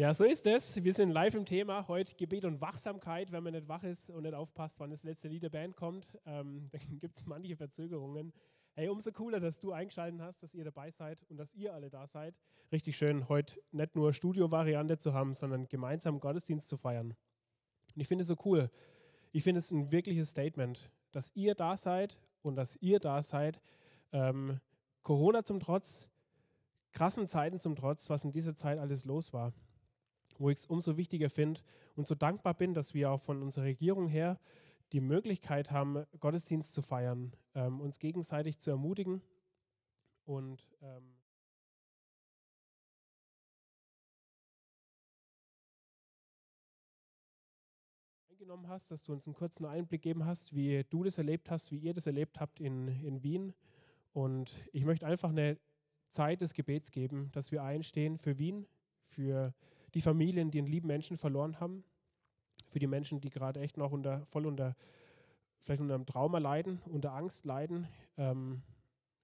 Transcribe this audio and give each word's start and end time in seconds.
Ja, 0.00 0.14
so 0.14 0.24
ist 0.24 0.46
es. 0.46 0.82
Wir 0.82 0.94
sind 0.94 1.10
live 1.10 1.34
im 1.34 1.44
Thema. 1.44 1.86
Heute 1.86 2.14
Gebet 2.14 2.46
und 2.46 2.58
Wachsamkeit. 2.62 3.32
Wenn 3.32 3.42
man 3.42 3.52
nicht 3.52 3.68
wach 3.68 3.82
ist 3.82 4.08
und 4.08 4.22
nicht 4.22 4.32
aufpasst, 4.32 4.80
wann 4.80 4.88
das 4.88 5.04
letzte 5.04 5.28
Lied 5.28 5.42
der 5.42 5.50
Band 5.50 5.76
kommt, 5.76 6.06
ähm, 6.24 6.68
dann 6.72 6.98
gibt 6.98 7.18
es 7.18 7.26
manche 7.26 7.54
Verzögerungen. 7.54 8.32
Hey, 8.72 8.88
umso 8.88 9.12
cooler, 9.12 9.40
dass 9.40 9.60
du 9.60 9.72
eingeschaltet 9.72 10.18
hast, 10.22 10.42
dass 10.42 10.54
ihr 10.54 10.64
dabei 10.64 10.90
seid 10.90 11.18
und 11.28 11.36
dass 11.36 11.52
ihr 11.52 11.74
alle 11.74 11.90
da 11.90 12.06
seid. 12.06 12.34
Richtig 12.72 12.96
schön, 12.96 13.28
heute 13.28 13.60
nicht 13.72 13.94
nur 13.94 14.14
Studio-Variante 14.14 14.96
zu 14.96 15.12
haben, 15.12 15.34
sondern 15.34 15.68
gemeinsam 15.68 16.18
Gottesdienst 16.18 16.66
zu 16.66 16.78
feiern. 16.78 17.14
Und 17.94 18.00
ich 18.00 18.08
finde 18.08 18.22
es 18.22 18.28
so 18.28 18.36
cool. 18.46 18.70
Ich 19.32 19.44
finde 19.44 19.58
es 19.58 19.70
ein 19.70 19.92
wirkliches 19.92 20.30
Statement, 20.30 20.90
dass 21.12 21.30
ihr 21.36 21.54
da 21.54 21.76
seid 21.76 22.16
und 22.40 22.56
dass 22.56 22.74
ihr 22.76 23.00
da 23.00 23.20
seid. 23.20 23.60
Ähm, 24.12 24.60
Corona 25.02 25.44
zum 25.44 25.60
Trotz, 25.60 26.08
krassen 26.92 27.28
Zeiten 27.28 27.60
zum 27.60 27.76
Trotz, 27.76 28.08
was 28.08 28.24
in 28.24 28.32
dieser 28.32 28.56
Zeit 28.56 28.78
alles 28.78 29.04
los 29.04 29.34
war 29.34 29.52
wo 30.40 30.48
ich 30.48 30.58
es 30.58 30.66
umso 30.66 30.96
wichtiger 30.96 31.28
finde 31.30 31.60
und 31.96 32.06
so 32.06 32.14
dankbar 32.14 32.54
bin, 32.54 32.72
dass 32.74 32.94
wir 32.94 33.10
auch 33.10 33.20
von 33.20 33.42
unserer 33.42 33.64
Regierung 33.64 34.08
her 34.08 34.40
die 34.92 35.00
Möglichkeit 35.00 35.70
haben, 35.70 36.04
Gottesdienst 36.18 36.72
zu 36.72 36.82
feiern, 36.82 37.36
ähm, 37.54 37.80
uns 37.80 37.98
gegenseitig 37.98 38.58
zu 38.58 38.70
ermutigen 38.70 39.22
und 40.24 40.66
ähm, 40.80 41.14
eingenommen 48.30 48.68
hast, 48.68 48.90
dass 48.90 49.04
du 49.04 49.12
uns 49.12 49.26
einen 49.26 49.34
kurzen 49.34 49.66
Einblick 49.66 50.02
gegeben 50.02 50.24
hast, 50.24 50.54
wie 50.54 50.84
du 50.88 51.04
das 51.04 51.18
erlebt 51.18 51.50
hast, 51.50 51.70
wie 51.70 51.78
ihr 51.78 51.92
das 51.92 52.06
erlebt 52.06 52.40
habt 52.40 52.60
in, 52.60 52.88
in 52.88 53.22
Wien. 53.22 53.52
Und 54.12 54.66
ich 54.72 54.86
möchte 54.86 55.06
einfach 55.06 55.28
eine 55.28 55.58
Zeit 56.08 56.40
des 56.40 56.54
Gebets 56.54 56.90
geben, 56.90 57.30
dass 57.32 57.52
wir 57.52 57.62
einstehen 57.62 58.18
für 58.18 58.38
Wien, 58.38 58.66
für 59.04 59.54
die 59.94 60.00
Familien, 60.00 60.50
die 60.50 60.58
einen 60.58 60.68
lieben 60.68 60.86
Menschen 60.86 61.16
verloren 61.16 61.60
haben, 61.60 61.84
für 62.68 62.78
die 62.78 62.86
Menschen, 62.86 63.20
die 63.20 63.30
gerade 63.30 63.60
echt 63.60 63.76
noch 63.76 63.92
unter, 63.92 64.24
voll 64.26 64.46
unter, 64.46 64.76
vielleicht 65.62 65.80
unter 65.80 65.94
einem 65.94 66.06
Trauma 66.06 66.38
leiden, 66.38 66.80
unter 66.86 67.12
Angst 67.12 67.44
leiden, 67.44 67.88
ähm, 68.16 68.62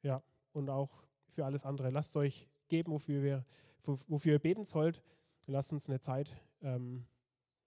ja, 0.03 0.23
und 0.53 0.69
auch 0.71 1.05
für 1.29 1.45
alles 1.45 1.65
andere. 1.65 1.91
Lasst 1.91 2.17
euch 2.17 2.49
geben, 2.69 2.93
wofür, 2.93 3.23
wir, 3.23 3.45
wofür 4.09 4.35
ihr 4.35 4.39
beten 4.39 4.65
sollt. 4.65 5.03
Lasst 5.47 5.73
uns 5.73 5.89
eine 5.89 6.01
Zeit 6.01 6.37
ähm, 6.63 7.07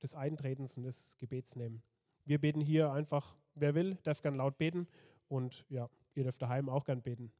des 0.01 0.15
Eintretens 0.15 0.77
und 0.77 0.83
des 0.83 1.17
Gebets 1.19 1.55
nehmen. 1.55 1.81
Wir 2.25 2.39
beten 2.39 2.61
hier 2.61 2.91
einfach, 2.91 3.35
wer 3.55 3.75
will, 3.75 3.97
darf 4.03 4.21
gern 4.21 4.35
laut 4.35 4.57
beten 4.57 4.87
und 5.27 5.65
ja, 5.69 5.89
ihr 6.13 6.23
dürft 6.23 6.41
daheim 6.41 6.69
auch 6.69 6.83
gern 6.83 7.01
beten. 7.01 7.31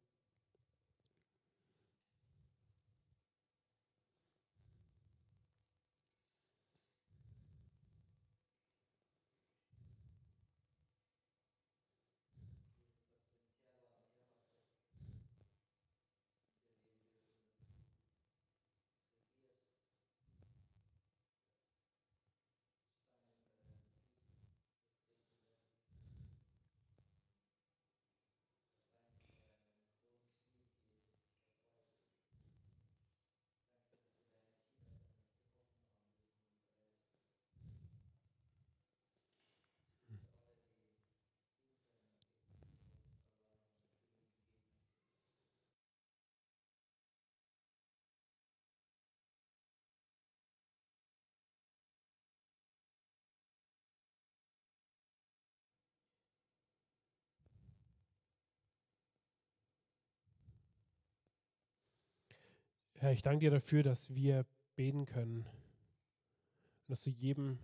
Herr, 63.02 63.14
ich 63.14 63.22
danke 63.22 63.46
dir 63.46 63.52
dafür, 63.52 63.82
dass 63.82 64.14
wir 64.14 64.46
beten 64.76 65.06
können. 65.06 65.46
Und 65.46 66.90
dass 66.90 67.02
du 67.02 67.10
jedem 67.10 67.60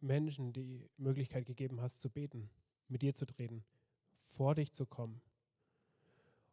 Menschen 0.00 0.52
die 0.52 0.88
Möglichkeit 0.96 1.44
gegeben 1.44 1.80
hast, 1.80 2.00
zu 2.00 2.08
beten, 2.08 2.48
mit 2.86 3.02
dir 3.02 3.12
zu 3.12 3.26
treten, 3.26 3.64
vor 4.28 4.54
dich 4.54 4.72
zu 4.72 4.86
kommen. 4.86 5.20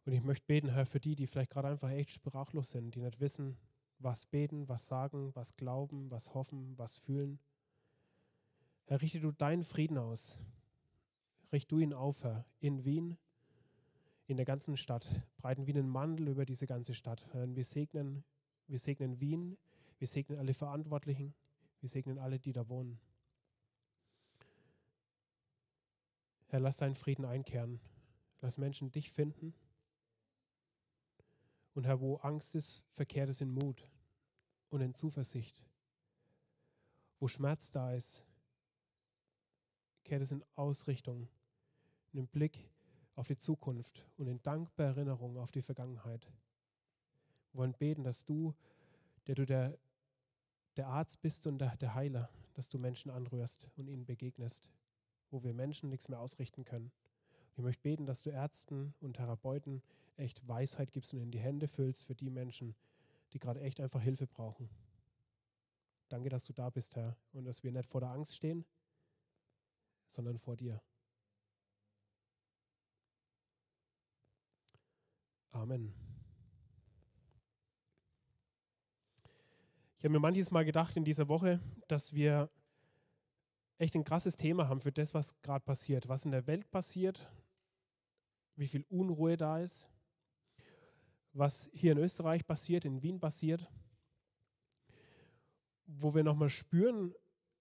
Und 0.04 0.14
ich 0.14 0.22
möchte 0.24 0.46
beten, 0.46 0.68
Herr, 0.68 0.84
für 0.84 0.98
die, 0.98 1.14
die 1.14 1.28
vielleicht 1.28 1.52
gerade 1.52 1.68
einfach 1.68 1.90
echt 1.90 2.10
sprachlos 2.10 2.70
sind, 2.70 2.96
die 2.96 3.02
nicht 3.02 3.20
wissen, 3.20 3.56
was 4.00 4.26
beten, 4.26 4.68
was 4.68 4.88
sagen, 4.88 5.32
was 5.36 5.54
glauben, 5.54 6.10
was 6.10 6.34
hoffen, 6.34 6.76
was 6.76 6.98
fühlen. 6.98 7.38
Herr, 8.86 9.00
richte 9.00 9.20
du 9.20 9.30
deinen 9.30 9.62
Frieden 9.62 9.96
aus. 9.96 10.42
Richte 11.52 11.68
du 11.68 11.78
ihn 11.78 11.92
auf, 11.92 12.24
Herr, 12.24 12.44
in 12.58 12.84
Wien, 12.84 13.16
in 14.26 14.36
der 14.36 14.46
ganzen 14.46 14.76
Stadt, 14.76 15.06
breiten 15.36 15.66
wie 15.66 15.72
einen 15.72 15.88
Mantel 15.88 16.28
über 16.28 16.44
diese 16.44 16.66
ganze 16.66 16.94
Stadt. 16.94 17.26
Wir 17.32 17.64
segnen, 17.64 18.24
wir 18.66 18.78
segnen 18.78 19.20
Wien, 19.20 19.58
wir 19.98 20.08
segnen 20.08 20.38
alle 20.38 20.54
Verantwortlichen, 20.54 21.34
wir 21.80 21.88
segnen 21.88 22.18
alle, 22.18 22.38
die 22.38 22.52
da 22.52 22.68
wohnen. 22.68 22.98
Herr, 26.46 26.60
lass 26.60 26.76
deinen 26.76 26.94
Frieden 26.94 27.24
einkehren. 27.24 27.80
Lass 28.40 28.58
Menschen 28.58 28.92
dich 28.92 29.10
finden. 29.10 29.54
Und 31.74 31.86
Herr, 31.86 32.00
wo 32.00 32.16
Angst 32.16 32.54
ist, 32.54 32.84
verkehrt 32.92 33.28
es 33.28 33.40
in 33.40 33.50
Mut 33.50 33.90
und 34.68 34.80
in 34.80 34.94
Zuversicht. 34.94 35.62
Wo 37.18 37.26
Schmerz 37.26 37.70
da 37.70 37.94
ist, 37.94 38.24
kehrt 40.04 40.22
es 40.22 40.30
in 40.30 40.44
Ausrichtung, 40.54 41.28
in 42.12 42.18
den 42.18 42.28
Blick 42.28 42.70
auf 43.14 43.26
die 43.26 43.36
Zukunft 43.36 44.06
und 44.16 44.26
in 44.26 44.42
dankbarer 44.42 44.96
Erinnerung 44.96 45.38
auf 45.38 45.52
die 45.52 45.62
Vergangenheit. 45.62 46.26
Wir 47.52 47.58
wollen 47.58 47.74
beten, 47.74 48.02
dass 48.02 48.24
du, 48.24 48.54
der 49.26 49.34
du 49.34 49.46
der, 49.46 49.78
der 50.76 50.88
Arzt 50.88 51.20
bist 51.22 51.46
und 51.46 51.58
der, 51.58 51.76
der 51.76 51.94
Heiler, 51.94 52.28
dass 52.54 52.68
du 52.68 52.78
Menschen 52.78 53.10
anrührst 53.10 53.68
und 53.76 53.88
ihnen 53.88 54.06
begegnest, 54.06 54.68
wo 55.30 55.42
wir 55.44 55.54
Menschen 55.54 55.88
nichts 55.90 56.08
mehr 56.08 56.20
ausrichten 56.20 56.64
können. 56.64 56.90
Ich 57.56 57.62
möchte 57.62 57.82
beten, 57.82 58.06
dass 58.06 58.22
du 58.22 58.30
Ärzten 58.30 58.94
und 59.00 59.14
Therapeuten 59.14 59.82
echt 60.16 60.46
Weisheit 60.48 60.92
gibst 60.92 61.12
und 61.12 61.20
in 61.20 61.30
die 61.30 61.38
Hände 61.38 61.68
füllst 61.68 62.04
für 62.04 62.14
die 62.14 62.30
Menschen, 62.30 62.74
die 63.32 63.38
gerade 63.38 63.60
echt 63.60 63.80
einfach 63.80 64.00
Hilfe 64.00 64.26
brauchen. 64.26 64.68
Danke, 66.08 66.28
dass 66.28 66.44
du 66.44 66.52
da 66.52 66.70
bist, 66.70 66.96
Herr, 66.96 67.16
und 67.32 67.44
dass 67.44 67.62
wir 67.62 67.72
nicht 67.72 67.88
vor 67.88 68.00
der 68.00 68.10
Angst 68.10 68.36
stehen, 68.36 68.64
sondern 70.06 70.38
vor 70.38 70.56
dir. 70.56 70.80
Amen. 75.54 75.94
Ich 79.96 80.04
habe 80.04 80.10
mir 80.10 80.18
manches 80.18 80.50
Mal 80.50 80.64
gedacht 80.64 80.96
in 80.96 81.04
dieser 81.04 81.28
Woche, 81.28 81.60
dass 81.86 82.12
wir 82.12 82.50
echt 83.78 83.94
ein 83.94 84.02
krasses 84.02 84.36
Thema 84.36 84.68
haben 84.68 84.80
für 84.80 84.90
das, 84.90 85.14
was 85.14 85.40
gerade 85.42 85.64
passiert, 85.64 86.08
was 86.08 86.24
in 86.24 86.32
der 86.32 86.48
Welt 86.48 86.72
passiert, 86.72 87.30
wie 88.56 88.66
viel 88.66 88.84
Unruhe 88.88 89.36
da 89.36 89.60
ist, 89.60 89.88
was 91.32 91.70
hier 91.72 91.92
in 91.92 91.98
Österreich 91.98 92.44
passiert, 92.44 92.84
in 92.84 93.02
Wien 93.02 93.20
passiert, 93.20 93.70
wo 95.86 96.16
wir 96.16 96.24
nochmal 96.24 96.50
spüren, 96.50 97.14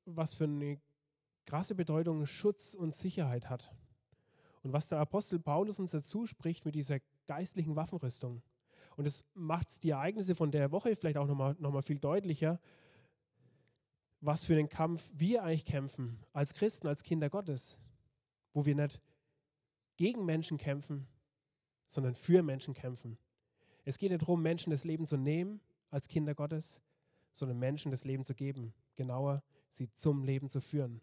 was 0.06 0.34
für 0.34 0.46
eine 0.46 0.82
krasse 1.46 1.76
Bedeutung 1.76 2.26
Schutz 2.26 2.74
und 2.74 2.96
Sicherheit 2.96 3.52
hat. 3.52 3.72
Und 4.64 4.74
was 4.74 4.88
der 4.88 4.98
Apostel 4.98 5.40
Paulus 5.40 5.80
uns 5.80 5.92
dazu 5.92 6.26
spricht 6.26 6.66
mit 6.66 6.74
dieser 6.74 7.00
geistlichen 7.26 7.76
Waffenrüstung. 7.76 8.42
Und 8.96 9.06
es 9.06 9.26
macht 9.34 9.84
die 9.84 9.90
Ereignisse 9.90 10.36
von 10.36 10.52
der 10.52 10.72
Woche 10.72 10.96
vielleicht 10.96 11.18
auch 11.18 11.28
nochmal 11.28 11.56
noch 11.60 11.72
mal 11.72 11.82
viel 11.82 12.00
deutlicher, 12.00 12.60
was 14.22 14.46
für 14.46 14.54
einen 14.54 14.70
Kampf 14.70 15.10
wir 15.14 15.44
eigentlich 15.44 15.66
kämpfen 15.66 16.20
als 16.32 16.54
Christen, 16.54 16.88
als 16.88 17.04
Kinder 17.04 17.30
Gottes, 17.30 17.78
wo 18.54 18.66
wir 18.66 18.76
nicht 18.76 19.02
gegen 19.98 20.26
Menschen 20.26 20.58
kämpfen, 20.58 21.08
sondern 21.88 22.16
für 22.16 22.42
Menschen 22.42 22.74
kämpfen. 22.74 23.18
Es 23.84 23.98
geht 23.98 24.12
nicht 24.12 24.22
darum, 24.22 24.42
Menschen 24.42 24.72
das 24.72 24.86
Leben 24.86 25.08
zu 25.08 25.18
nehmen 25.18 25.60
als 25.90 26.08
Kinder 26.08 26.34
Gottes, 26.34 26.82
sondern 27.34 27.60
Menschen 27.60 27.92
das 27.92 28.06
Leben 28.06 28.26
zu 28.26 28.34
geben, 28.34 28.74
genauer 28.96 29.44
sie 29.70 29.90
zum 29.96 30.24
Leben 30.24 30.50
zu 30.50 30.62
führen. 30.62 31.02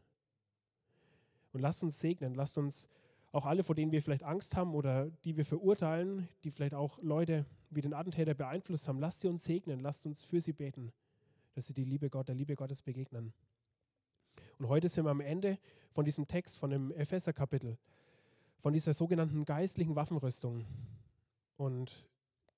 Und 1.52 1.60
lasst 1.60 1.82
uns 1.82 1.98
segnen, 1.98 2.34
lasst 2.34 2.56
uns 2.56 2.88
auch 3.32 3.46
alle, 3.46 3.62
vor 3.62 3.74
denen 3.74 3.92
wir 3.92 4.02
vielleicht 4.02 4.24
Angst 4.24 4.56
haben 4.56 4.74
oder 4.74 5.10
die 5.24 5.36
wir 5.36 5.44
verurteilen, 5.44 6.28
die 6.42 6.50
vielleicht 6.50 6.74
auch 6.74 6.98
Leute 7.00 7.46
wie 7.70 7.80
den 7.80 7.94
Attentäter 7.94 8.34
beeinflusst 8.34 8.88
haben, 8.88 8.98
lasst 8.98 9.20
sie 9.20 9.28
uns 9.28 9.44
segnen, 9.44 9.80
lasst 9.80 10.04
uns 10.06 10.22
für 10.22 10.40
sie 10.40 10.52
beten, 10.52 10.92
dass 11.54 11.66
sie 11.66 11.74
die 11.74 11.84
Liebe 11.84 12.10
Gott, 12.10 12.28
der 12.28 12.34
Liebe 12.34 12.56
Gottes 12.56 12.82
begegnen. 12.82 13.32
Und 14.58 14.68
heute 14.68 14.88
sind 14.88 15.04
wir 15.04 15.10
am 15.10 15.20
Ende 15.20 15.58
von 15.92 16.04
diesem 16.04 16.26
Text, 16.26 16.58
von 16.58 16.70
dem 16.70 16.92
Epheser-Kapitel, 16.92 17.78
von 18.58 18.72
dieser 18.72 18.94
sogenannten 18.94 19.44
geistlichen 19.44 19.94
Waffenrüstung. 19.94 20.66
Und 21.56 22.06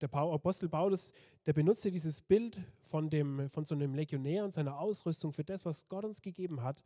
der 0.00 0.12
Apostel 0.12 0.68
Paulus, 0.68 1.12
der 1.46 1.52
benutzt 1.52 1.84
dieses 1.84 2.20
Bild 2.20 2.60
von, 2.90 3.08
dem, 3.08 3.48
von 3.50 3.64
so 3.64 3.74
einem 3.74 3.94
Legionär 3.94 4.44
und 4.44 4.52
seiner 4.52 4.78
Ausrüstung 4.78 5.32
für 5.32 5.44
das, 5.44 5.64
was 5.64 5.88
Gott 5.88 6.04
uns 6.04 6.22
gegeben 6.22 6.62
hat, 6.62 6.82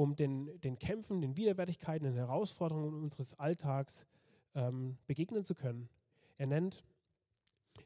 um 0.00 0.16
den, 0.16 0.58
den 0.62 0.78
Kämpfen, 0.78 1.20
den 1.20 1.36
Widerwärtigkeiten, 1.36 2.06
den 2.06 2.14
Herausforderungen 2.14 3.02
unseres 3.02 3.38
Alltags 3.38 4.06
ähm, 4.54 4.96
begegnen 5.06 5.44
zu 5.44 5.54
können. 5.54 5.90
Er 6.38 6.46
nennt 6.46 6.82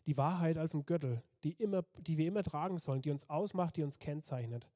die 0.06 0.16
Wahrheit 0.16 0.56
als 0.56 0.74
ein 0.74 0.86
Gürtel, 0.86 1.24
die, 1.42 1.54
immer, 1.54 1.82
die 1.98 2.16
wir 2.16 2.28
immer 2.28 2.44
tragen 2.44 2.78
sollen, 2.78 3.02
die 3.02 3.10
uns 3.10 3.28
ausmacht, 3.28 3.76
die 3.76 3.82
uns 3.82 3.98
kennzeichnet. 3.98 4.68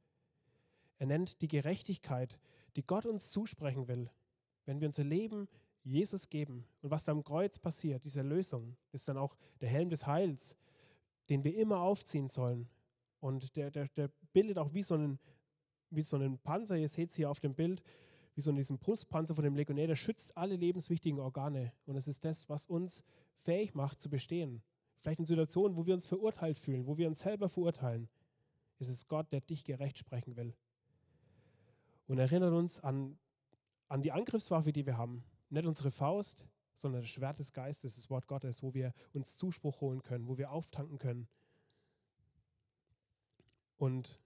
Er 0.99 1.07
nennt 1.07 1.41
die 1.41 1.47
Gerechtigkeit, 1.47 2.41
die 2.75 2.83
Gott 2.83 3.07
uns 3.07 3.31
zusprechen 3.31 3.87
will, 3.87 4.11
wenn 4.67 4.81
wir 4.81 4.89
unser 4.89 5.05
Leben 5.05 5.47
Jesus 5.85 6.31
geben. 6.31 6.65
Und 6.83 6.91
was 6.91 7.05
da 7.05 7.13
am 7.13 7.23
Kreuz 7.23 7.61
passiert, 7.61 8.03
diese 8.03 8.23
Lösung, 8.23 8.77
ist 8.91 9.07
dann 9.07 9.17
auch 9.17 9.37
der 9.61 9.69
Helm 9.69 9.91
des 9.91 10.09
Heils, 10.09 10.57
den 11.29 11.45
wir 11.45 11.57
immer 11.57 11.83
aufziehen 11.83 12.27
sollen. 12.27 12.69
Und 13.21 13.55
der, 13.55 13.71
der, 13.71 13.87
der 13.97 14.11
bildet 14.33 14.59
auch 14.59 14.75
wie 14.75 14.83
so, 14.83 14.95
einen, 14.95 15.21
wie 15.91 16.03
so 16.03 16.17
einen 16.17 16.39
Panzer, 16.39 16.77
ihr 16.77 16.89
seht 16.89 17.11
es 17.11 17.17
hier 17.17 17.31
auf 17.31 17.41
dem 17.41 17.55
Bild, 17.55 17.83
wie 18.35 18.41
so 18.41 18.53
diesen 18.53 18.79
Brustpanzer 18.79 19.35
von 19.35 19.45
dem 19.45 19.57
Legionär, 19.57 19.89
der 19.89 19.97
schützt 19.97 20.37
alle 20.37 20.57
lebenswichtigen 20.57 21.19
Organe. 21.19 21.73
Und 21.87 21.97
es 21.97 22.07
ist 22.07 22.25
das, 22.25 22.49
was 22.49 22.67
uns 22.67 23.03
fähig 23.43 23.75
macht 23.75 24.01
zu 24.01 24.09
bestehen. 24.09 24.63
Vielleicht 25.01 25.21
in 25.21 25.27
Situationen, 25.27 25.77
wo 25.77 25.87
wir 25.87 25.95
uns 25.95 26.07
verurteilt 26.07 26.59
fühlen, 26.59 26.87
wo 26.87 26.99
wir 26.99 27.09
uns 27.09 27.21
selber 27.21 27.49
verurteilen, 27.49 28.09
ist 28.79 28.89
es 28.89 29.09
Gott, 29.09 29.33
der 29.33 29.41
dich 29.41 29.65
gerecht 29.65 29.99
sprechen 29.99 30.37
will. 30.37 30.55
Und 32.07 32.19
erinnert 32.19 32.53
uns 32.53 32.81
an, 32.81 33.19
an 33.89 34.03
die 34.03 34.13
Angriffswaffe, 34.13 34.73
die 34.73 34.87
wir 34.87 34.97
haben. 34.97 35.25
Nicht 35.51 35.67
unsere 35.67 35.91
Faust, 35.91 36.47
sondern 36.75 37.03
das 37.03 37.11
Schwert 37.11 37.39
des 37.39 37.53
Geistes, 37.53 37.97
das 37.97 38.09
Wort 38.09 38.27
Gottes, 38.27 38.63
wo 38.63 38.73
wir 38.73 38.95
uns 39.13 39.37
Zuspruch 39.37 39.81
holen 39.81 40.03
können, 40.03 40.29
wo 40.29 40.39
wir 40.39 40.53
auftanken 40.53 40.99
können. 40.99 41.29
Und 43.77 44.21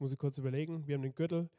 jetzt 0.00 0.04
muss 0.04 0.12
ich 0.12 0.18
kurz 0.18 0.38
überlegen, 0.38 0.86
wir 0.86 0.94
haben 0.94 1.02
den 1.02 1.14
Gürtel, 1.14 1.50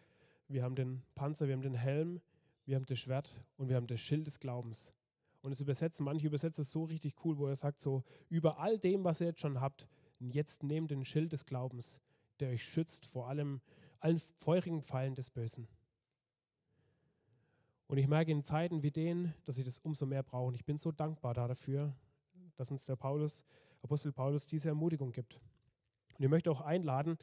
wir 0.48 0.64
haben 0.64 0.74
den 0.74 1.04
Panzer, 1.14 1.46
wir 1.46 1.54
haben 1.54 1.62
den 1.62 1.76
Helm, 1.76 2.22
wir 2.66 2.76
haben 2.76 2.88
das 2.88 2.98
Schwert 2.98 3.40
und 3.58 3.70
wir 3.70 3.76
haben 3.76 3.86
das 3.86 4.02
Schild 4.02 4.26
des 4.26 4.40
Glaubens. 4.40 4.96
Und 5.44 5.52
es 5.52 5.62
übersetzen, 5.62 6.04
manche 6.06 6.26
übersetzen 6.26 6.64
es 6.64 6.72
so 6.72 6.86
richtig 6.86 7.24
cool, 7.24 7.38
wo 7.38 7.46
er 7.46 7.56
sagt 7.56 7.80
so, 7.80 8.04
über 8.30 8.58
all 8.58 8.80
dem, 8.80 9.04
was 9.04 9.22
ihr 9.22 9.28
jetzt 9.28 9.42
schon 9.42 9.62
habt, 9.62 9.88
jetzt 10.18 10.64
nehmt 10.64 10.90
den 10.90 11.06
Schild 11.06 11.34
des 11.34 11.46
Glaubens, 11.46 12.02
der 12.40 12.50
euch 12.50 12.64
schützt 12.64 13.06
vor 13.06 13.28
allem, 13.28 13.62
allen 14.00 14.20
feurigen 14.40 14.82
Pfeilen 14.82 15.14
des 15.14 15.30
Bösen. 15.30 15.68
Und 17.86 18.00
ich 18.00 18.08
merke 18.08 18.32
in 18.32 18.44
Zeiten 18.44 18.82
wie 18.82 18.90
denen, 18.90 19.36
dass 19.46 19.60
ich 19.60 19.66
das 19.66 19.78
umso 19.78 20.08
mehr 20.08 20.24
brauche. 20.24 20.48
Und 20.48 20.56
ich 20.56 20.66
bin 20.66 20.80
so 20.80 20.92
dankbar 20.92 21.36
dafür, 21.36 21.94
dass 22.56 22.72
uns 22.72 22.86
der 22.86 22.96
Paulus, 22.96 23.46
Apostel 23.84 24.12
Paulus 24.12 24.48
diese 24.48 24.70
Ermutigung 24.70 25.12
gibt. 25.12 25.40
Und 26.18 26.24
ich 26.24 26.30
möchte 26.30 26.50
auch 26.50 26.62
einladen, 26.62 27.20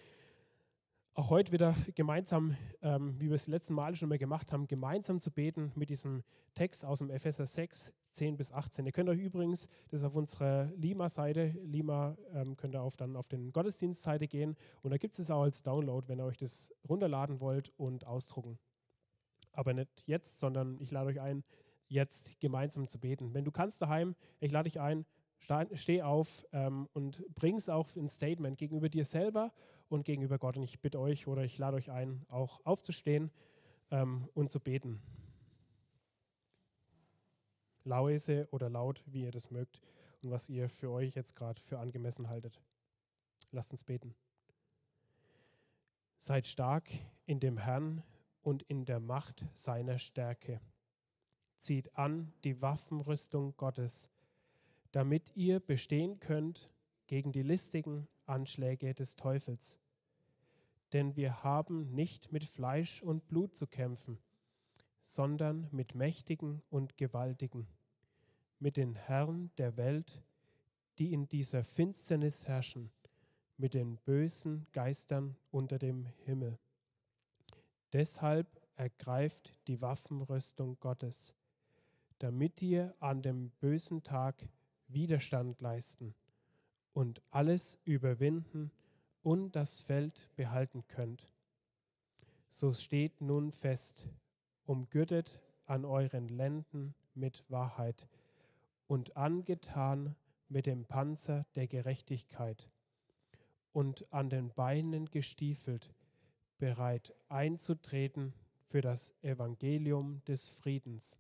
auch 1.18 1.30
heute 1.30 1.50
wieder 1.50 1.74
gemeinsam, 1.96 2.56
ähm, 2.80 3.16
wie 3.18 3.28
wir 3.28 3.34
es 3.34 3.48
letzten 3.48 3.74
Male 3.74 3.96
schon 3.96 4.08
mal 4.08 4.18
gemacht 4.18 4.52
haben, 4.52 4.68
gemeinsam 4.68 5.20
zu 5.20 5.32
beten 5.32 5.72
mit 5.74 5.90
diesem 5.90 6.22
Text 6.54 6.84
aus 6.84 7.00
dem 7.00 7.10
Epheser 7.10 7.44
6, 7.44 7.92
10 8.12 8.36
bis 8.36 8.52
18. 8.52 8.86
Ihr 8.86 8.92
könnt 8.92 9.08
euch 9.08 9.18
übrigens, 9.18 9.66
das 9.90 10.04
auf 10.04 10.14
unserer 10.14 10.70
Lima-Seite, 10.76 11.56
Lima 11.64 12.16
ähm, 12.32 12.56
könnt 12.56 12.76
ihr 12.76 12.82
auf, 12.82 12.96
dann 12.96 13.16
auf 13.16 13.26
den 13.26 13.52
Gottesdienstseite 13.52 14.28
gehen 14.28 14.56
und 14.82 14.92
da 14.92 14.96
gibt 14.96 15.14
es 15.14 15.18
es 15.18 15.30
auch 15.32 15.42
als 15.42 15.64
Download, 15.64 16.06
wenn 16.06 16.20
ihr 16.20 16.24
euch 16.24 16.36
das 16.36 16.72
runterladen 16.88 17.40
wollt 17.40 17.72
und 17.76 18.06
ausdrucken. 18.06 18.60
Aber 19.50 19.74
nicht 19.74 20.04
jetzt, 20.06 20.38
sondern 20.38 20.78
ich 20.78 20.92
lade 20.92 21.08
euch 21.08 21.20
ein, 21.20 21.42
jetzt 21.88 22.38
gemeinsam 22.38 22.86
zu 22.86 23.00
beten. 23.00 23.34
Wenn 23.34 23.44
du 23.44 23.50
kannst 23.50 23.82
daheim, 23.82 24.14
ich 24.38 24.52
lade 24.52 24.70
dich 24.70 24.78
ein, 24.78 25.04
steh 25.72 26.02
auf 26.02 26.46
ähm, 26.52 26.88
und 26.92 27.24
bring 27.34 27.56
es 27.56 27.68
auch 27.68 27.96
ein 27.96 28.08
Statement 28.08 28.56
gegenüber 28.56 28.88
dir 28.88 29.04
selber 29.04 29.52
und 29.88 30.04
gegenüber 30.04 30.38
Gott. 30.38 30.56
Und 30.56 30.62
ich 30.62 30.80
bitte 30.80 31.00
euch 31.00 31.26
oder 31.26 31.44
ich 31.44 31.58
lade 31.58 31.76
euch 31.76 31.90
ein, 31.90 32.24
auch 32.28 32.64
aufzustehen 32.64 33.30
ähm, 33.90 34.28
und 34.34 34.50
zu 34.50 34.60
beten. 34.60 35.00
Leise 37.84 38.48
oder 38.50 38.68
laut, 38.68 39.02
wie 39.06 39.22
ihr 39.22 39.30
das 39.30 39.50
mögt 39.50 39.80
und 40.22 40.30
was 40.30 40.48
ihr 40.48 40.68
für 40.68 40.90
euch 40.90 41.14
jetzt 41.14 41.34
gerade 41.34 41.60
für 41.60 41.78
angemessen 41.78 42.28
haltet. 42.28 42.60
Lasst 43.50 43.72
uns 43.72 43.84
beten. 43.84 44.14
Seid 46.18 46.46
stark 46.46 46.90
in 47.26 47.40
dem 47.40 47.58
Herrn 47.58 48.02
und 48.42 48.62
in 48.64 48.84
der 48.84 49.00
Macht 49.00 49.44
seiner 49.54 49.98
Stärke. 49.98 50.60
Zieht 51.60 51.96
an 51.96 52.32
die 52.44 52.60
Waffenrüstung 52.60 53.56
Gottes, 53.56 54.10
damit 54.92 55.34
ihr 55.36 55.60
bestehen 55.60 56.20
könnt 56.20 56.70
gegen 57.06 57.32
die 57.32 57.42
listigen 57.42 58.08
Anschläge 58.28 58.94
des 58.94 59.16
Teufels. 59.16 59.78
Denn 60.92 61.16
wir 61.16 61.42
haben 61.42 61.94
nicht 61.94 62.32
mit 62.32 62.44
Fleisch 62.44 63.02
und 63.02 63.26
Blut 63.28 63.56
zu 63.56 63.66
kämpfen, 63.66 64.18
sondern 65.02 65.68
mit 65.70 65.94
Mächtigen 65.94 66.62
und 66.70 66.96
Gewaltigen, 66.96 67.66
mit 68.58 68.76
den 68.76 68.94
Herren 68.94 69.50
der 69.58 69.76
Welt, 69.76 70.22
die 70.98 71.12
in 71.12 71.28
dieser 71.28 71.64
Finsternis 71.64 72.46
herrschen, 72.46 72.90
mit 73.56 73.74
den 73.74 73.96
bösen 73.98 74.66
Geistern 74.72 75.36
unter 75.50 75.78
dem 75.78 76.06
Himmel. 76.24 76.58
Deshalb 77.92 78.46
ergreift 78.76 79.58
die 79.66 79.80
Waffenrüstung 79.80 80.78
Gottes, 80.80 81.34
damit 82.18 82.62
ihr 82.62 82.94
an 83.00 83.22
dem 83.22 83.50
bösen 83.60 84.02
Tag 84.02 84.48
Widerstand 84.88 85.60
leisten 85.60 86.14
und 86.92 87.22
alles 87.30 87.78
überwinden 87.84 88.70
und 89.22 89.54
das 89.56 89.80
Feld 89.80 90.28
behalten 90.36 90.86
könnt. 90.88 91.32
So 92.50 92.72
steht 92.72 93.20
nun 93.20 93.52
fest, 93.52 94.06
umgürtet 94.64 95.40
an 95.66 95.84
euren 95.84 96.28
Lenden 96.28 96.94
mit 97.14 97.44
Wahrheit 97.48 98.08
und 98.86 99.16
angetan 99.16 100.16
mit 100.48 100.66
dem 100.66 100.86
Panzer 100.86 101.46
der 101.54 101.66
Gerechtigkeit 101.66 102.68
und 103.72 104.10
an 104.12 104.30
den 104.30 104.52
Beinen 104.54 105.10
gestiefelt, 105.10 105.94
bereit 106.58 107.14
einzutreten 107.28 108.32
für 108.66 108.80
das 108.80 109.14
Evangelium 109.22 110.22
des 110.24 110.48
Friedens. 110.48 111.18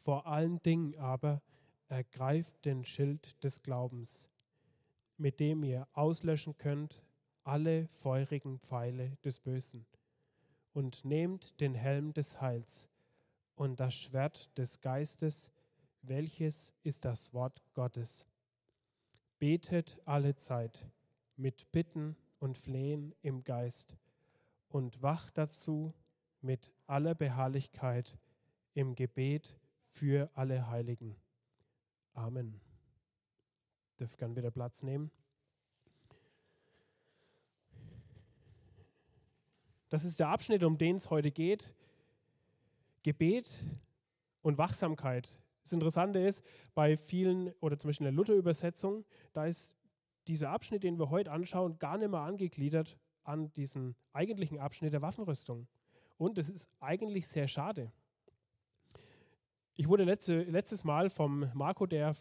Vor 0.00 0.26
allen 0.26 0.60
Dingen 0.62 0.96
aber 0.96 1.42
ergreift 1.88 2.64
den 2.64 2.84
Schild 2.84 3.42
des 3.44 3.62
Glaubens, 3.62 4.28
mit 5.18 5.40
dem 5.40 5.62
ihr 5.64 5.86
auslöschen 5.92 6.56
könnt 6.56 7.02
alle 7.44 7.88
feurigen 8.00 8.58
Pfeile 8.60 9.16
des 9.24 9.38
Bösen, 9.38 9.86
und 10.74 11.04
nehmt 11.04 11.58
den 11.60 11.74
Helm 11.74 12.12
des 12.12 12.40
Heils 12.40 12.88
und 13.56 13.80
das 13.80 13.94
Schwert 13.94 14.56
des 14.56 14.80
Geistes, 14.80 15.50
welches 16.02 16.74
ist 16.82 17.04
das 17.04 17.32
Wort 17.32 17.62
Gottes. 17.74 18.26
Betet 19.38 19.98
alle 20.04 20.36
Zeit 20.36 20.86
mit 21.36 21.72
Bitten 21.72 22.16
und 22.38 22.58
Flehen 22.58 23.14
im 23.22 23.42
Geist 23.44 23.96
und 24.68 25.02
wacht 25.02 25.38
dazu 25.38 25.94
mit 26.40 26.72
aller 26.86 27.14
Beharrlichkeit 27.14 28.16
im 28.74 28.94
Gebet 28.94 29.56
für 29.90 30.30
alle 30.34 30.68
Heiligen. 30.68 31.16
Amen. 32.12 32.67
Dürft 33.98 34.18
gern 34.18 34.36
wieder 34.36 34.50
Platz 34.50 34.82
nehmen. 34.82 35.10
Das 39.88 40.04
ist 40.04 40.20
der 40.20 40.28
Abschnitt, 40.28 40.62
um 40.62 40.78
den 40.78 40.96
es 40.96 41.10
heute 41.10 41.30
geht. 41.30 41.72
Gebet 43.02 43.64
und 44.42 44.58
Wachsamkeit. 44.58 45.36
Das 45.62 45.72
Interessante 45.72 46.18
ist, 46.18 46.44
bei 46.74 46.96
vielen, 46.96 47.52
oder 47.60 47.78
zum 47.78 47.88
Beispiel 47.88 48.06
in 48.06 48.14
der 48.14 48.16
Luther-Übersetzung, 48.16 49.04
da 49.32 49.46
ist 49.46 49.76
dieser 50.26 50.50
Abschnitt, 50.50 50.82
den 50.82 50.98
wir 50.98 51.10
heute 51.10 51.32
anschauen, 51.32 51.78
gar 51.78 51.98
nicht 51.98 52.10
mehr 52.10 52.20
angegliedert 52.20 52.98
an 53.24 53.52
diesen 53.54 53.96
eigentlichen 54.12 54.58
Abschnitt 54.58 54.92
der 54.92 55.02
Waffenrüstung. 55.02 55.66
Und 56.18 56.38
das 56.38 56.48
ist 56.48 56.68
eigentlich 56.80 57.28
sehr 57.28 57.48
schade. 57.48 57.92
Ich 59.74 59.88
wurde 59.88 60.04
letzte, 60.04 60.42
letztes 60.42 60.84
Mal 60.84 61.08
vom 61.08 61.50
Marco, 61.54 61.86
der 61.86 62.14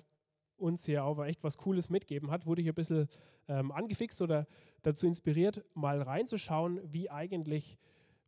uns 0.57 0.85
hier 0.85 1.03
auch 1.03 1.23
echt 1.23 1.43
was 1.43 1.57
Cooles 1.57 1.89
mitgeben 1.89 2.31
hat, 2.31 2.45
wurde 2.45 2.61
ich 2.61 2.67
ein 2.67 2.75
bisschen 2.75 3.07
ähm, 3.47 3.71
angefixt 3.71 4.21
oder 4.21 4.47
dazu 4.81 5.07
inspiriert, 5.07 5.63
mal 5.73 6.01
reinzuschauen, 6.01 6.81
wie 6.91 7.09
eigentlich, 7.09 7.77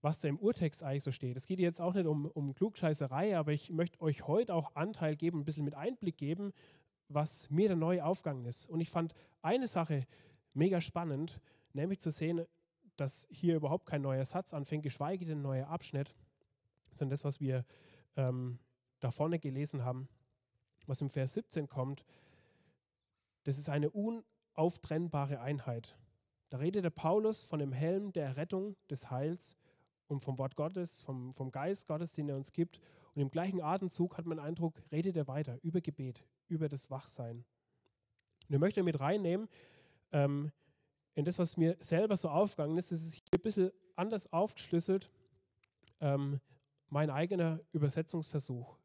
was 0.01 0.19
da 0.19 0.27
im 0.27 0.39
Urtext 0.39 0.83
eigentlich 0.83 1.03
so 1.03 1.12
steht. 1.12 1.36
Es 1.38 1.48
geht 1.48 1.59
jetzt 1.59 1.81
auch 1.81 1.93
nicht 1.93 2.05
um, 2.05 2.25
um 2.25 2.53
Klugscheißerei, 2.53 3.38
aber 3.38 3.51
ich 3.51 3.69
möchte 3.71 4.01
euch 4.01 4.27
heute 4.27 4.53
auch 4.53 4.75
Anteil 4.75 5.15
geben, 5.15 5.39
ein 5.39 5.45
bisschen 5.45 5.65
mit 5.65 5.75
Einblick 5.75 6.17
geben, 6.17 6.53
was 7.07 7.50
mir 7.50 7.67
der 7.67 7.77
neue 7.77 8.05
aufgegangen 8.05 8.45
ist. 8.45 8.67
Und 8.69 8.79
ich 8.79 8.89
fand 8.89 9.13
eine 9.41 9.67
Sache 9.67 10.05
mega 10.53 10.81
spannend, 10.81 11.41
nämlich 11.74 12.00
zu 12.00 12.12
sehen, 12.12 12.45
dass 12.95 13.27
hier 13.31 13.55
überhaupt 13.55 13.86
kein 13.86 14.01
neuer 14.01 14.25
Satz 14.25 14.53
anfängt, 14.53 14.83
geschweige 14.83 15.25
denn 15.25 15.39
ein 15.39 15.43
neuer 15.43 15.67
Abschnitt, 15.67 16.13
sondern 16.93 17.12
das, 17.12 17.24
was 17.24 17.39
wir 17.39 17.65
ähm, 18.15 18.59
da 19.00 19.12
vorne 19.12 19.39
gelesen 19.39 19.86
haben, 19.86 20.09
was 20.89 21.01
im 21.01 21.10
Vers 21.10 21.36
17 21.36 21.69
kommt, 21.69 22.03
das 23.43 23.58
ist 23.58 23.69
eine 23.69 23.89
unauftrennbare 23.91 25.39
Einheit. 25.39 25.98
Da 26.50 26.58
redet 26.58 26.84
der 26.84 26.89
Paulus 26.89 27.46
von 27.46 27.60
dem 27.60 27.72
Helm 27.72 28.12
der 28.12 28.36
Rettung, 28.36 28.75
des 28.89 29.10
Heils 29.12 29.55
und 30.08 30.22
vom 30.22 30.38
Wort 30.39 30.55
Gottes, 30.55 31.01
vom, 31.01 31.34
vom 31.36 31.51
Geist 31.51 31.88
Gottes, 31.88 32.13
den 32.13 32.27
er 32.27 32.36
uns 32.36 32.51
gibt. 32.51 32.81
Und 33.13 33.22
im 33.22 33.29
gleichen 33.29 33.62
Atemzug 33.62 34.17
hat 34.17 34.25
man 34.25 34.38
den 34.38 34.46
Eindruck, 34.46 34.81
redet 34.91 35.15
er 35.15 35.27
weiter 35.27 35.60
über 35.62 35.79
Gebet, 35.79 36.25
über 36.48 36.67
das 36.67 36.89
Wachsein. 36.89 37.46
Und 38.48 38.55
ich 38.55 38.60
möchte 38.60 38.81
mit 38.81 39.00
reinnehmen, 39.00 39.48
ähm, 40.12 40.51
in 41.13 41.25
das, 41.25 41.38
was 41.38 41.55
mir 41.55 41.77
selber 41.79 42.17
so 42.17 42.29
aufgegangen 42.29 42.77
ist, 42.77 42.91
das 42.91 43.01
ist 43.01 43.13
hier 43.15 43.39
ein 43.39 43.41
bisschen 43.41 43.72
anders 43.96 44.31
aufgeschlüsselt, 44.34 45.12
ähm, 46.00 46.39
mein 46.88 47.12
eigener 47.12 47.60
Übersetzungsversuch. 47.74 48.78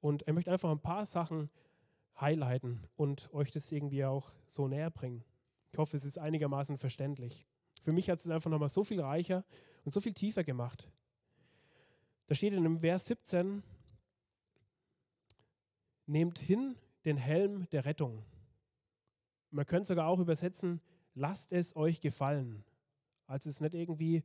Und 0.00 0.26
er 0.26 0.32
möchte 0.32 0.52
einfach 0.52 0.70
ein 0.70 0.80
paar 0.80 1.06
Sachen 1.06 1.50
highlighten 2.20 2.80
und 2.96 3.32
euch 3.32 3.50
das 3.50 3.70
irgendwie 3.70 4.04
auch 4.04 4.30
so 4.46 4.68
näher 4.68 4.90
bringen. 4.90 5.24
Ich 5.72 5.78
hoffe, 5.78 5.96
es 5.96 6.04
ist 6.04 6.18
einigermaßen 6.18 6.78
verständlich. 6.78 7.46
Für 7.82 7.92
mich 7.92 8.10
hat 8.10 8.20
es 8.20 8.28
einfach 8.28 8.50
nochmal 8.50 8.68
so 8.68 8.84
viel 8.84 9.00
reicher 9.00 9.44
und 9.84 9.92
so 9.92 10.00
viel 10.00 10.12
tiefer 10.12 10.44
gemacht. 10.44 10.90
Da 12.26 12.34
steht 12.34 12.52
in 12.52 12.62
dem 12.62 12.80
Vers 12.80 13.06
17, 13.06 13.62
nehmt 16.06 16.38
hin 16.38 16.76
den 17.04 17.16
Helm 17.16 17.68
der 17.70 17.84
Rettung. 17.84 18.24
Man 19.50 19.66
könnte 19.66 19.88
sogar 19.88 20.06
auch 20.06 20.18
übersetzen, 20.18 20.80
lasst 21.14 21.52
es 21.52 21.74
euch 21.74 22.00
gefallen. 22.00 22.64
Also 23.26 23.48
es 23.48 23.56
ist 23.56 23.60
nicht 23.60 23.74
irgendwie 23.74 24.22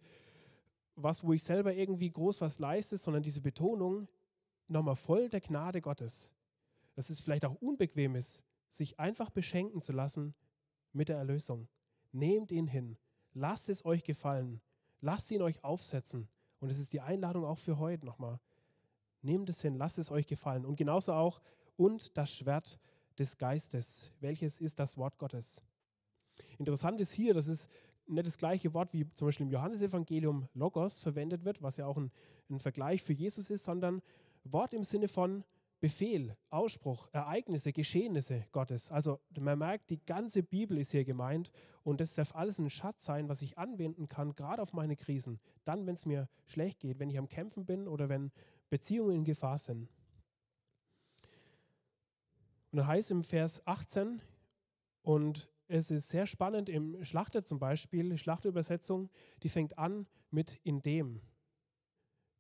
was, 0.96 1.24
wo 1.24 1.34
ich 1.34 1.44
selber 1.44 1.74
irgendwie 1.74 2.12
groß 2.12 2.42
was 2.42 2.60
leiste, 2.60 2.98
sondern 2.98 3.24
diese 3.24 3.42
Betonung 3.42 4.08
nochmal 4.68 4.96
voll 4.96 5.30
der 5.30 5.42
Gnade 5.42 5.82
Gottes. 5.82 6.32
Dass 6.96 7.10
es 7.10 7.20
vielleicht 7.20 7.46
auch 7.46 7.56
unbequem 7.62 8.16
ist, 8.16 8.44
sich 8.70 9.00
einfach 9.00 9.30
beschenken 9.30 9.82
zu 9.82 9.92
lassen 9.92 10.34
mit 10.94 11.10
der 11.10 11.18
Erlösung. 11.18 11.68
Nehmt 12.12 12.52
ihn 12.52 12.68
hin. 12.68 12.98
Lasst 13.34 13.70
es 13.70 13.86
euch 13.86 14.04
gefallen. 14.04 14.62
Lasst 15.02 15.30
ihn 15.32 15.42
euch 15.42 15.64
aufsetzen. 15.64 16.30
Und 16.60 16.70
es 16.70 16.80
ist 16.80 16.94
die 16.94 17.02
Einladung 17.02 17.46
auch 17.46 17.60
für 17.60 17.78
heute 17.78 18.06
nochmal. 18.06 18.40
Nehmt 19.22 19.50
es 19.50 19.62
hin, 19.62 19.76
lasst 19.76 19.98
es 19.98 20.12
euch 20.12 20.28
gefallen. 20.28 20.66
Und 20.66 20.78
genauso 20.78 21.14
auch, 21.14 21.42
und 21.76 22.18
das 22.18 22.34
Schwert 22.34 22.80
des 23.18 23.38
Geistes, 23.38 24.12
welches 24.20 24.60
ist 24.60 24.80
das 24.80 24.98
Wort 24.98 25.18
Gottes. 25.18 25.62
Interessant 26.58 27.02
ist 27.02 27.12
hier, 27.12 27.34
dass 27.34 27.48
es 27.48 27.68
nicht 28.08 28.26
das 28.26 28.38
gleiche 28.38 28.74
Wort 28.74 28.94
wie 28.94 29.10
zum 29.14 29.28
Beispiel 29.28 29.46
im 29.46 29.52
Johannesevangelium 29.52 30.48
Logos 30.54 31.00
verwendet 31.00 31.44
wird, 31.44 31.62
was 31.62 31.78
ja 31.78 31.86
auch 31.86 31.98
ein, 31.98 32.12
ein 32.50 32.60
Vergleich 32.60 33.02
für 33.02 33.14
Jesus 33.14 33.50
ist, 33.50 33.64
sondern 33.64 34.02
Wort 34.52 34.74
im 34.74 34.84
Sinne 34.84 35.08
von 35.08 35.44
Befehl, 35.80 36.36
Ausspruch, 36.50 37.10
Ereignisse, 37.12 37.74
Geschehnisse 37.74 38.46
Gottes. 38.52 38.90
Also 38.90 39.20
man 39.38 39.60
merkt, 39.60 39.90
die 39.90 40.04
ganze 40.06 40.42
Bibel 40.42 40.78
ist 40.78 40.92
hier 40.92 41.04
gemeint 41.04 41.52
und 41.84 42.00
das 42.00 42.16
darf 42.16 42.34
alles 42.34 42.60
ein 42.60 42.70
Schatz 42.70 43.06
sein, 43.06 43.30
was 43.30 43.42
ich 43.42 43.58
anwenden 43.58 44.08
kann, 44.08 44.36
gerade 44.36 44.62
auf 44.62 44.74
meine 44.74 44.96
Krisen. 44.96 45.40
Dann, 45.64 45.86
wenn 45.86 45.96
es 45.96 46.06
mir 46.06 46.30
schlecht 46.48 46.80
geht, 46.80 47.00
wenn 47.00 47.10
ich 47.10 47.18
am 47.18 47.30
Kämpfen 47.30 47.66
bin 47.66 47.88
oder 47.88 48.10
wenn 48.10 48.32
Beziehungen 48.70 49.18
in 49.18 49.24
Gefahr 49.26 49.58
sind. 49.58 49.90
Und 52.72 52.80
dann 52.80 52.88
heißt 52.88 53.12
im 53.12 53.24
Vers 53.24 53.66
18, 53.68 54.22
und 55.02 55.50
es 55.68 55.92
ist 55.92 56.10
sehr 56.10 56.26
spannend 56.26 56.68
im 56.68 57.04
Schlachter 57.04 57.46
zum 57.46 57.60
Beispiel, 57.60 58.10
die 58.10 58.18
Schlachterübersetzung, 58.18 59.10
die 59.44 59.50
fängt 59.50 59.78
an 59.78 60.08
mit 60.32 60.60
in 60.64 60.82
dem. 60.82 61.22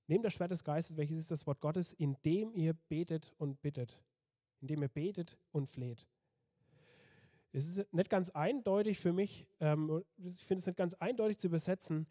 Nehmt 0.08 0.24
das 0.24 0.34
Schwert 0.34 0.52
des 0.52 0.64
Geistes, 0.64 0.98
welches 0.98 1.18
ist 1.18 1.32
das 1.32 1.48
Wort 1.48 1.62
Gottes, 1.62 1.94
indem 1.94 2.54
ihr 2.54 2.74
betet 2.74 3.34
und 3.38 3.62
bittet. 3.62 4.00
Indem 4.62 4.84
ihr 4.84 4.88
betet 4.88 5.38
und 5.52 5.68
fleht. 5.68 6.06
Es 7.52 7.70
ist 7.70 7.94
nicht 7.94 8.10
ganz 8.10 8.30
eindeutig 8.30 9.00
für 9.00 9.14
mich, 9.14 9.48
ähm, 9.60 10.04
ich 10.18 10.46
finde 10.46 10.60
es 10.60 10.68
nicht 10.68 10.78
ganz 10.78 10.94
eindeutig 10.96 11.38
zu 11.40 11.48
übersetzen. 11.48 12.06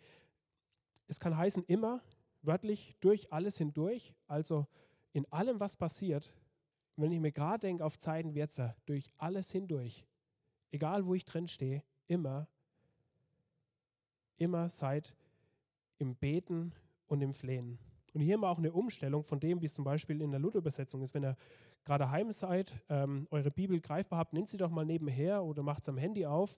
Es 1.06 1.20
kann 1.20 1.36
heißen 1.36 1.64
immer, 1.64 2.02
wörtlich, 2.42 2.96
durch 3.00 3.32
alles 3.32 3.58
hindurch, 3.58 4.14
also 4.26 4.66
in 5.12 5.30
allem, 5.30 5.60
was 5.60 5.76
passiert. 5.76 6.32
Wenn 6.96 7.12
ich 7.12 7.20
mir 7.20 7.32
gerade 7.32 7.60
denke 7.60 7.84
auf 7.84 7.98
Zeiten 7.98 8.32
jetzt, 8.32 8.60
durch 8.86 9.12
alles 9.18 9.50
hindurch, 9.50 10.06
egal 10.70 11.06
wo 11.06 11.14
ich 11.14 11.24
drin 11.24 11.46
stehe, 11.46 11.82
immer, 12.06 12.48
immer 14.38 14.68
seid 14.68 15.14
im 15.98 16.16
Beten 16.16 16.72
und 17.14 17.22
im 17.22 17.32
Flehen. 17.32 17.78
Und 18.12 18.20
hier 18.20 18.38
wir 18.38 18.48
auch 18.48 18.58
eine 18.58 18.72
Umstellung 18.72 19.24
von 19.24 19.40
dem, 19.40 19.60
wie 19.60 19.66
es 19.66 19.74
zum 19.74 19.84
Beispiel 19.84 20.20
in 20.20 20.30
der 20.30 20.38
Luther-Übersetzung 20.38 21.02
ist. 21.02 21.14
Wenn 21.14 21.24
ihr 21.24 21.36
gerade 21.84 22.10
heim 22.10 22.30
seid, 22.30 22.72
ähm, 22.88 23.26
eure 23.30 23.50
Bibel 23.50 23.80
greifbar 23.80 24.18
habt, 24.18 24.32
nehmt 24.32 24.48
sie 24.48 24.56
doch 24.56 24.70
mal 24.70 24.84
nebenher 24.84 25.42
oder 25.42 25.62
macht 25.62 25.82
es 25.82 25.88
am 25.88 25.96
Handy 25.96 26.26
auf. 26.26 26.56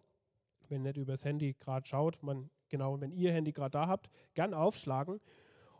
Wenn 0.68 0.82
ihr 0.82 0.92
nicht 0.92 0.98
übers 0.98 1.24
Handy 1.24 1.54
gerade 1.58 1.86
schaut, 1.86 2.22
man, 2.22 2.50
genau, 2.68 3.00
wenn 3.00 3.12
ihr 3.12 3.32
Handy 3.32 3.52
gerade 3.52 3.70
da 3.70 3.86
habt, 3.86 4.10
gern 4.34 4.52
aufschlagen. 4.52 5.20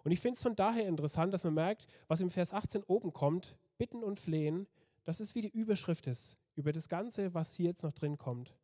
Und 0.05 0.13
ich 0.13 0.21
finde 0.21 0.37
es 0.37 0.43
von 0.43 0.57
daher 0.57 0.87
interessant, 0.87 1.35
dass 1.35 1.45
man 1.45 1.55
merkt, 1.55 1.87
was 2.07 2.21
im 2.21 2.31
Vers 2.31 2.55
18 2.55 2.85
oben 2.85 3.13
kommt, 3.13 3.57
bitten 3.77 4.03
und 4.03 4.21
flehen, 4.21 4.67
dass 5.05 5.21
es 5.21 5.35
wie 5.35 5.43
die 5.43 5.51
Überschrift 5.51 6.07
ist 6.07 6.39
über 6.55 6.73
das 6.73 6.89
Ganze, 6.89 7.35
was 7.35 7.53
hier 7.53 7.67
jetzt 7.67 7.83
noch 7.83 7.93
drin 7.93 8.17
kommt. 8.17 8.55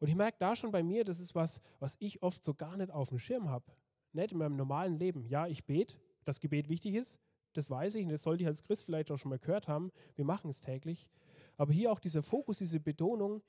Und 0.00 0.08
ich 0.08 0.16
merke 0.16 0.38
da 0.40 0.56
schon 0.56 0.72
bei 0.72 0.82
mir, 0.82 1.04
das 1.04 1.20
ist 1.20 1.34
was, 1.34 1.60
was 1.78 1.96
ich 2.00 2.22
oft 2.22 2.42
so 2.42 2.54
gar 2.54 2.76
nicht 2.76 2.90
auf 2.90 3.10
dem 3.10 3.18
Schirm 3.18 3.48
habe. 3.48 3.64
Nicht 4.12 4.32
in 4.32 4.38
meinem 4.38 4.56
normalen 4.56 4.98
Leben. 4.98 5.26
Ja, 5.26 5.46
ich 5.46 5.64
bete, 5.64 5.96
dass 6.24 6.40
Gebet 6.40 6.68
wichtig 6.68 6.94
ist, 6.94 7.18
das 7.52 7.70
weiß 7.70 7.96
ich 7.96 8.04
und 8.04 8.10
das 8.10 8.22
sollte 8.22 8.42
ich 8.42 8.48
als 8.48 8.62
Christ 8.62 8.84
vielleicht 8.84 9.10
auch 9.10 9.16
schon 9.16 9.30
mal 9.30 9.38
gehört 9.38 9.68
haben. 9.68 9.90
Wir 10.14 10.24
machen 10.24 10.50
es 10.50 10.60
täglich. 10.60 11.08
Aber 11.56 11.72
hier 11.72 11.90
auch 11.92 11.98
dieser 11.98 12.22
Fokus, 12.22 12.58
diese 12.58 12.80
Betonung, 12.80 13.42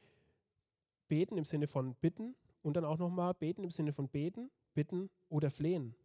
beten 1.07 1.37
im 1.37 1.45
Sinne 1.45 1.67
von 1.67 1.95
bitten 1.95 2.35
und 2.61 2.75
dann 2.75 2.85
auch 2.85 2.97
nochmal 2.97 3.33
beten 3.33 3.63
im 3.63 3.71
Sinne 3.71 3.93
von 3.93 4.07
beten, 4.07 4.49
bitten 4.73 5.09
oder 5.29 5.49
flehen. 5.51 5.95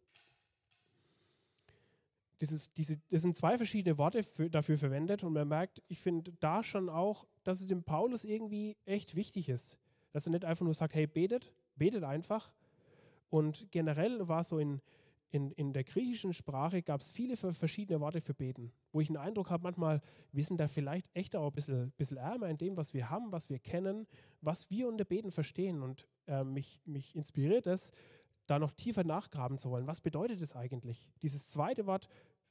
Dieses, 2.39 2.71
diese, 2.73 2.97
das 3.09 3.23
sind 3.23 3.35
zwei 3.35 3.57
verschiedene 3.57 3.97
Worte 3.97 4.21
für, 4.21 4.49
dafür 4.49 4.77
verwendet 4.77 5.23
und 5.23 5.33
man 5.33 5.47
merkt, 5.47 5.81
ich 5.87 5.99
finde 5.99 6.33
da 6.39 6.63
schon 6.63 6.87
auch, 6.87 7.25
dass 7.43 7.61
es 7.61 7.67
dem 7.67 7.83
Paulus 7.83 8.25
irgendwie 8.25 8.77
echt 8.85 9.15
wichtig 9.15 9.49
ist. 9.49 9.79
Dass 10.11 10.27
er 10.27 10.31
nicht 10.31 10.45
einfach 10.45 10.63
nur 10.63 10.73
sagt, 10.75 10.93
hey, 10.93 11.07
betet, 11.07 11.51
betet 11.75 12.03
einfach. 12.03 12.51
Und 13.29 13.67
generell 13.71 14.27
war 14.27 14.43
so 14.43 14.59
in, 14.59 14.81
in, 15.29 15.51
in 15.51 15.73
der 15.73 15.83
griechischen 15.83 16.33
Sprache 16.33 16.81
gab 16.81 17.01
es 17.01 17.09
viele 17.09 17.35
verschiedene 17.35 17.99
Worte 17.99 18.21
für 18.21 18.33
beten, 18.33 18.71
wo 18.91 19.01
ich 19.01 19.07
den 19.07 19.17
Eindruck 19.17 19.49
habe, 19.49 19.63
manchmal, 19.63 20.01
wir 20.31 20.43
sind 20.43 20.59
da 20.59 20.67
vielleicht 20.67 21.09
echt 21.13 21.35
auch 21.35 21.47
ein 21.47 21.53
bisschen, 21.53 21.91
bisschen 21.97 22.17
ärmer 22.17 22.47
in 22.49 22.57
dem, 22.57 22.77
was 22.77 22.93
wir 22.93 23.09
haben, 23.09 23.31
was 23.31 23.49
wir 23.49 23.59
kennen, 23.59 24.07
was 24.41 24.69
wir 24.69 24.87
unter 24.87 25.03
Beten 25.03 25.31
verstehen. 25.31 25.81
Und 25.81 26.07
äh, 26.27 26.43
mich, 26.43 26.81
mich 26.85 27.15
inspiriert 27.15 27.67
es, 27.67 27.91
da 28.45 28.59
noch 28.59 28.71
tiefer 28.71 29.03
nachgraben 29.03 29.57
zu 29.57 29.69
wollen. 29.69 29.87
Was 29.87 29.99
bedeutet 29.99 30.41
es 30.41 30.55
eigentlich? 30.55 31.09
Dieses 31.21 31.49
zweite 31.49 31.85
Wort, 31.85 32.07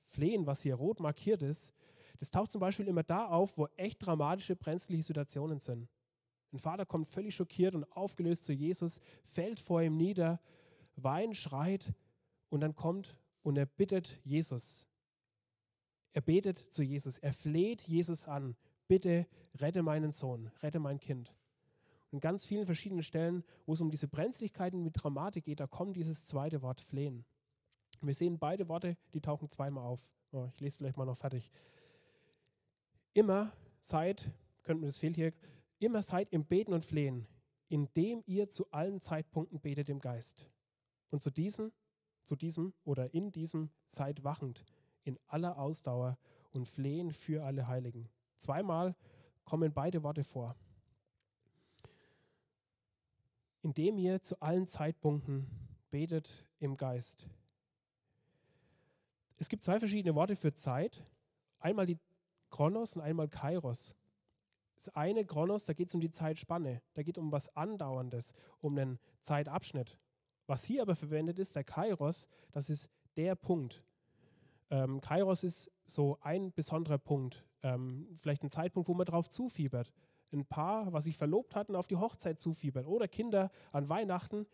flehen, 0.09 0.47
was 0.47 0.63
hier 0.63 0.75
rot 0.77 1.01
markiert 1.01 1.43
ist, 1.43 1.75
das 2.19 2.31
taucht 2.31 2.53
zum 2.53 2.61
Beispiel 2.61 2.89
immer 2.89 3.03
da 3.03 3.27
auf, 3.27 3.57
wo 3.59 3.67
echt 3.77 4.05
dramatische, 4.05 4.57
brenzliche 4.57 5.03
Situationen 5.03 5.61
sind. 5.61 5.89
Ein 6.53 6.59
Vater 6.59 6.87
kommt 6.87 7.09
völlig 7.09 7.35
schockiert 7.35 7.75
und 7.75 7.85
aufgelöst 7.93 8.45
zu 8.45 8.53
Jesus, 8.53 9.01
fällt 9.25 9.61
vor 9.61 9.83
ihm 9.83 9.97
nieder, 9.97 10.41
weint, 10.97 11.37
schreit 11.37 11.95
und 12.49 12.61
dann 12.61 12.75
kommt 12.75 13.17
und 13.43 13.57
er 13.57 13.67
bittet 13.67 14.19
Jesus. 14.25 14.87
Er 16.13 16.23
betet 16.23 16.59
zu 16.73 16.83
Jesus, 16.83 17.19
er 17.19 17.33
fleht 17.33 17.83
Jesus 17.83 18.25
an, 18.25 18.57
bitte 18.89 19.27
rette 19.55 19.83
meinen 19.83 20.13
Sohn, 20.13 20.51
rette 20.63 20.79
mein 20.79 20.99
Kind. 20.99 21.35
Und 22.11 22.21
ganz 22.21 22.47
vielen 22.47 22.67
verschiedenen 22.67 23.03
Stellen, 23.03 23.45
wo 23.67 23.75
es 23.75 23.81
um 23.81 23.91
diese 23.91 24.09
Brenzlichkeiten 24.09 24.83
mit 24.83 24.95
Dramatik 25.03 25.45
geht, 25.45 25.61
da 25.61 25.67
kommt 25.67 25.97
dieses 25.97 26.25
zweite 26.25 26.63
Wort 26.63 26.81
flehen. 26.81 27.25
Wir 28.01 28.15
sehen 28.15 28.39
beide 28.39 28.69
Worte, 28.69 28.97
die 29.13 29.21
tauchen 29.21 29.49
zweimal 29.49 29.85
auf. 29.85 30.09
Oh, 30.33 30.49
ich 30.55 30.61
lese 30.61 30.79
vielleicht 30.79 30.97
mal 30.97 31.05
noch 31.05 31.19
fertig. 31.19 31.51
Immer 33.13 33.53
seid, 33.81 34.31
könnten 34.63 34.83
wir 34.83 34.89
das 34.89 34.99
fehlt 34.99 35.17
hier, 35.17 35.33
immer 35.79 36.03
seid 36.03 36.33
im 36.33 36.45
Beten 36.45 36.73
und 36.73 36.85
Flehen, 36.85 37.27
indem 37.69 38.23
ihr 38.27 38.51
zu 38.51 38.71
allen 38.71 39.01
Zeitpunkten 39.01 39.61
betet 39.61 39.89
im 39.89 39.99
Geist. 39.99 40.47
Und 41.11 41.23
zu 41.23 41.31
diesem, 41.31 41.73
zu 42.25 42.37
diesem 42.37 42.73
oder 42.85 43.15
in 43.15 43.31
diesem 43.31 43.71
seid 43.87 44.25
wachend 44.25 44.65
in 45.05 45.19
aller 45.27 45.59
Ausdauer 45.59 46.19
und 46.53 46.69
flehen 46.69 47.13
für 47.13 47.45
alle 47.45 47.69
Heiligen. 47.69 48.09
Zweimal 48.39 48.97
kommen 49.45 49.73
beide 49.73 50.03
Worte 50.03 50.25
vor 50.25 50.57
indem 53.67 53.99
ihr 53.99 54.23
zu 54.23 54.41
allen 54.41 54.69
Zeitpunkten 54.69 55.45
betet 55.91 56.49
im 56.61 56.77
Geist. 56.77 57.27
Es 59.39 59.49
gibt 59.49 59.65
zwei 59.65 59.81
verschiedene 59.81 60.15
Worte 60.15 60.37
für 60.37 60.55
Zeit. 60.55 61.05
Einmal 61.59 61.85
die 61.87 61.99
Chronos 62.49 62.95
und 62.95 63.03
einmal 63.03 63.29
Kairos. 63.29 63.97
Das 64.77 64.89
eine 64.91 65.25
Chronos, 65.25 65.65
da 65.65 65.73
geht 65.73 65.89
es 65.89 65.97
um 65.97 66.01
die 66.01 66.13
Zeitspanne, 66.13 66.81
da 66.95 67.03
geht 67.03 67.17
es 67.17 67.21
um 67.21 67.33
was 67.33 67.57
Andauerndes, 67.57 68.35
um 68.61 68.79
einen 68.79 69.01
Zeitabschnitt. 69.23 69.99
Was 70.47 70.65
hier 70.65 70.83
aber 70.83 70.97
verwendet 70.97 71.39
ist, 71.39 71.57
der 71.57 71.65
Kairos, 71.65 72.29
das 72.53 72.71
ist 72.71 72.89
der 73.17 73.35
Punkt. 73.35 73.83
Ähm, 74.71 75.01
Kairos 75.01 75.43
ist 75.45 75.71
so 75.87 76.19
ein 76.21 76.53
besonderer 76.53 76.99
Punkt, 76.99 77.45
ähm, 77.63 78.09
vielleicht 78.17 78.43
ein 78.43 78.51
Zeitpunkt, 78.51 78.89
wo 78.89 78.95
man 78.95 79.07
drauf 79.07 79.29
zufiebert. 79.29 79.93
Ein 80.33 80.45
Paar, 80.45 80.93
was 80.93 81.05
sich 81.05 81.17
verlobt 81.17 81.55
hat 81.55 81.69
und 81.69 81.77
auf 81.77 81.87
die 81.87 81.97
Hochzeit 81.97 82.41
zufiebert. 82.41 82.87
Oder 82.87 83.09
Kinder 83.09 83.51
an 83.73 83.89
Weihnachten, 83.89 84.47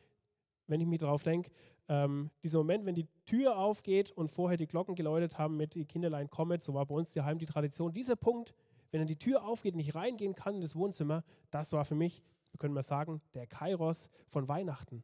wenn 0.66 0.80
ich 0.80 0.86
mir 0.86 0.98
drauf 0.98 1.22
denke, 1.22 1.50
ähm, 1.88 2.30
dieser 2.42 2.58
Moment, 2.58 2.86
wenn 2.86 2.94
die 2.94 3.08
Tür 3.26 3.58
aufgeht 3.58 4.12
und 4.12 4.30
vorher 4.30 4.56
die 4.56 4.66
Glocken 4.66 4.94
geläutet 4.94 5.38
haben 5.38 5.56
mit 5.56 5.74
die 5.74 5.84
Kinderlein 5.84 6.30
kommet, 6.30 6.62
so 6.62 6.74
war 6.74 6.86
bei 6.86 6.94
uns 6.94 7.12
daheim 7.12 7.38
die 7.38 7.46
Tradition. 7.46 7.92
Dieser 7.92 8.16
Punkt, 8.16 8.54
wenn 8.90 9.00
dann 9.00 9.08
die 9.08 9.18
Tür 9.18 9.44
aufgeht 9.44 9.74
und 9.74 9.80
ich 9.80 9.94
reingehen 9.94 10.34
kann 10.34 10.54
in 10.54 10.60
das 10.60 10.76
Wohnzimmer, 10.76 11.24
das 11.50 11.72
war 11.72 11.84
für 11.84 11.94
mich, 11.94 12.22
wir 12.52 12.58
können 12.58 12.74
mal 12.74 12.82
sagen, 12.82 13.20
der 13.34 13.46
Kairos 13.46 14.10
von 14.28 14.48
Weihnachten. 14.48 15.02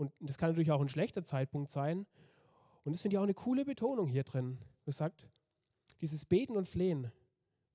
Und 0.00 0.14
das 0.18 0.38
kann 0.38 0.48
natürlich 0.48 0.70
auch 0.70 0.80
ein 0.80 0.88
schlechter 0.88 1.24
Zeitpunkt 1.24 1.70
sein. 1.70 2.06
Und 2.84 2.92
das 2.92 3.02
finde 3.02 3.14
ich 3.14 3.18
auch 3.18 3.24
eine 3.24 3.34
coole 3.34 3.66
Betonung 3.66 4.08
hier 4.08 4.24
drin. 4.24 4.56
Du 4.86 4.92
sagt, 4.92 5.28
dieses 6.00 6.24
Beten 6.24 6.56
und 6.56 6.66
Flehen, 6.66 7.12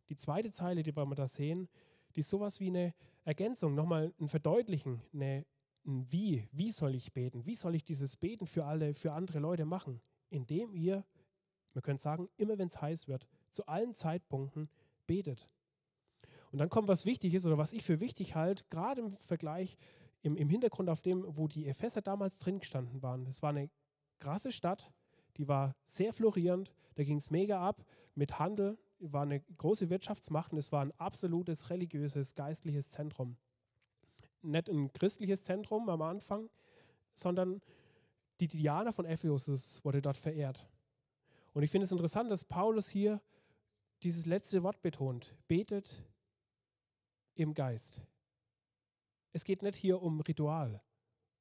die 0.09 0.15
zweite 0.15 0.51
Zeile, 0.51 0.81
die 0.81 0.95
wir 0.95 1.05
da 1.13 1.27
sehen, 1.27 1.69
die 2.15 2.21
ist 2.21 2.29
sowas 2.29 2.59
wie 2.59 2.69
eine 2.69 2.95
Ergänzung, 3.25 3.75
nochmal 3.75 4.11
ein 4.19 4.27
Verdeutlichen, 4.27 5.03
eine, 5.13 5.45
ein 5.85 6.11
Wie. 6.11 6.47
Wie 6.51 6.71
soll 6.71 6.95
ich 6.95 7.13
beten? 7.13 7.45
Wie 7.45 7.53
soll 7.53 7.75
ich 7.75 7.83
dieses 7.83 8.17
Beten 8.17 8.47
für 8.47 8.65
alle, 8.65 8.95
für 8.95 9.13
andere 9.13 9.37
Leute 9.37 9.65
machen? 9.65 10.01
Indem 10.31 10.73
ihr, 10.73 11.05
wir 11.73 11.83
können 11.83 11.99
sagen, 11.99 12.27
immer 12.37 12.57
wenn 12.57 12.69
es 12.69 12.81
heiß 12.81 13.07
wird, 13.07 13.27
zu 13.51 13.67
allen 13.67 13.93
Zeitpunkten 13.93 14.71
betet. 15.05 15.47
Und 16.51 16.57
dann 16.57 16.69
kommt 16.69 16.87
was 16.87 17.05
wichtig 17.05 17.35
ist 17.35 17.45
oder 17.45 17.59
was 17.59 17.71
ich 17.71 17.83
für 17.83 17.99
wichtig 17.99 18.33
halte, 18.33 18.63
gerade 18.71 19.01
im 19.01 19.17
Vergleich, 19.17 19.77
im, 20.25 20.35
im 20.35 20.49
Hintergrund 20.49 20.89
auf 20.89 21.01
dem, 21.01 21.23
wo 21.37 21.47
die 21.47 21.67
Epheser 21.67 22.01
damals 22.01 22.39
drin 22.39 22.59
gestanden 22.59 23.03
waren. 23.03 23.27
Es 23.27 23.43
war 23.43 23.51
eine 23.51 23.69
krasse 24.17 24.51
Stadt, 24.51 24.91
die 25.37 25.47
war 25.47 25.75
sehr 25.85 26.13
florierend, 26.13 26.73
da 26.95 27.03
ging 27.03 27.17
es 27.17 27.29
mega 27.29 27.61
ab 27.61 27.85
mit 28.15 28.39
Handel, 28.39 28.79
war 28.97 29.21
eine 29.21 29.41
große 29.41 29.91
Wirtschaftsmacht 29.91 30.51
und 30.51 30.57
es 30.57 30.71
war 30.71 30.81
ein 30.81 30.93
absolutes 30.93 31.69
religiöses, 31.69 32.33
geistliches 32.33 32.89
Zentrum. 32.89 33.37
Nicht 34.41 34.67
ein 34.67 34.91
christliches 34.93 35.43
Zentrum 35.43 35.89
am 35.89 36.01
Anfang, 36.01 36.49
sondern 37.13 37.61
die 38.39 38.47
Diana 38.47 38.91
von 38.91 39.05
Ephesus 39.05 39.83
wurde 39.85 40.01
dort 40.01 40.17
verehrt. 40.17 40.67
Und 41.53 41.61
ich 41.61 41.69
finde 41.69 41.85
es 41.85 41.91
interessant, 41.91 42.31
dass 42.31 42.43
Paulus 42.43 42.89
hier 42.89 43.21
dieses 44.01 44.25
letzte 44.25 44.63
Wort 44.63 44.81
betont. 44.81 45.35
Betet 45.47 46.03
im 47.35 47.53
Geist. 47.53 48.01
Es 49.35 49.43
geht 49.43 49.63
nicht 49.63 49.75
hier 49.75 50.01
um 50.01 50.21
Ritual 50.21 50.81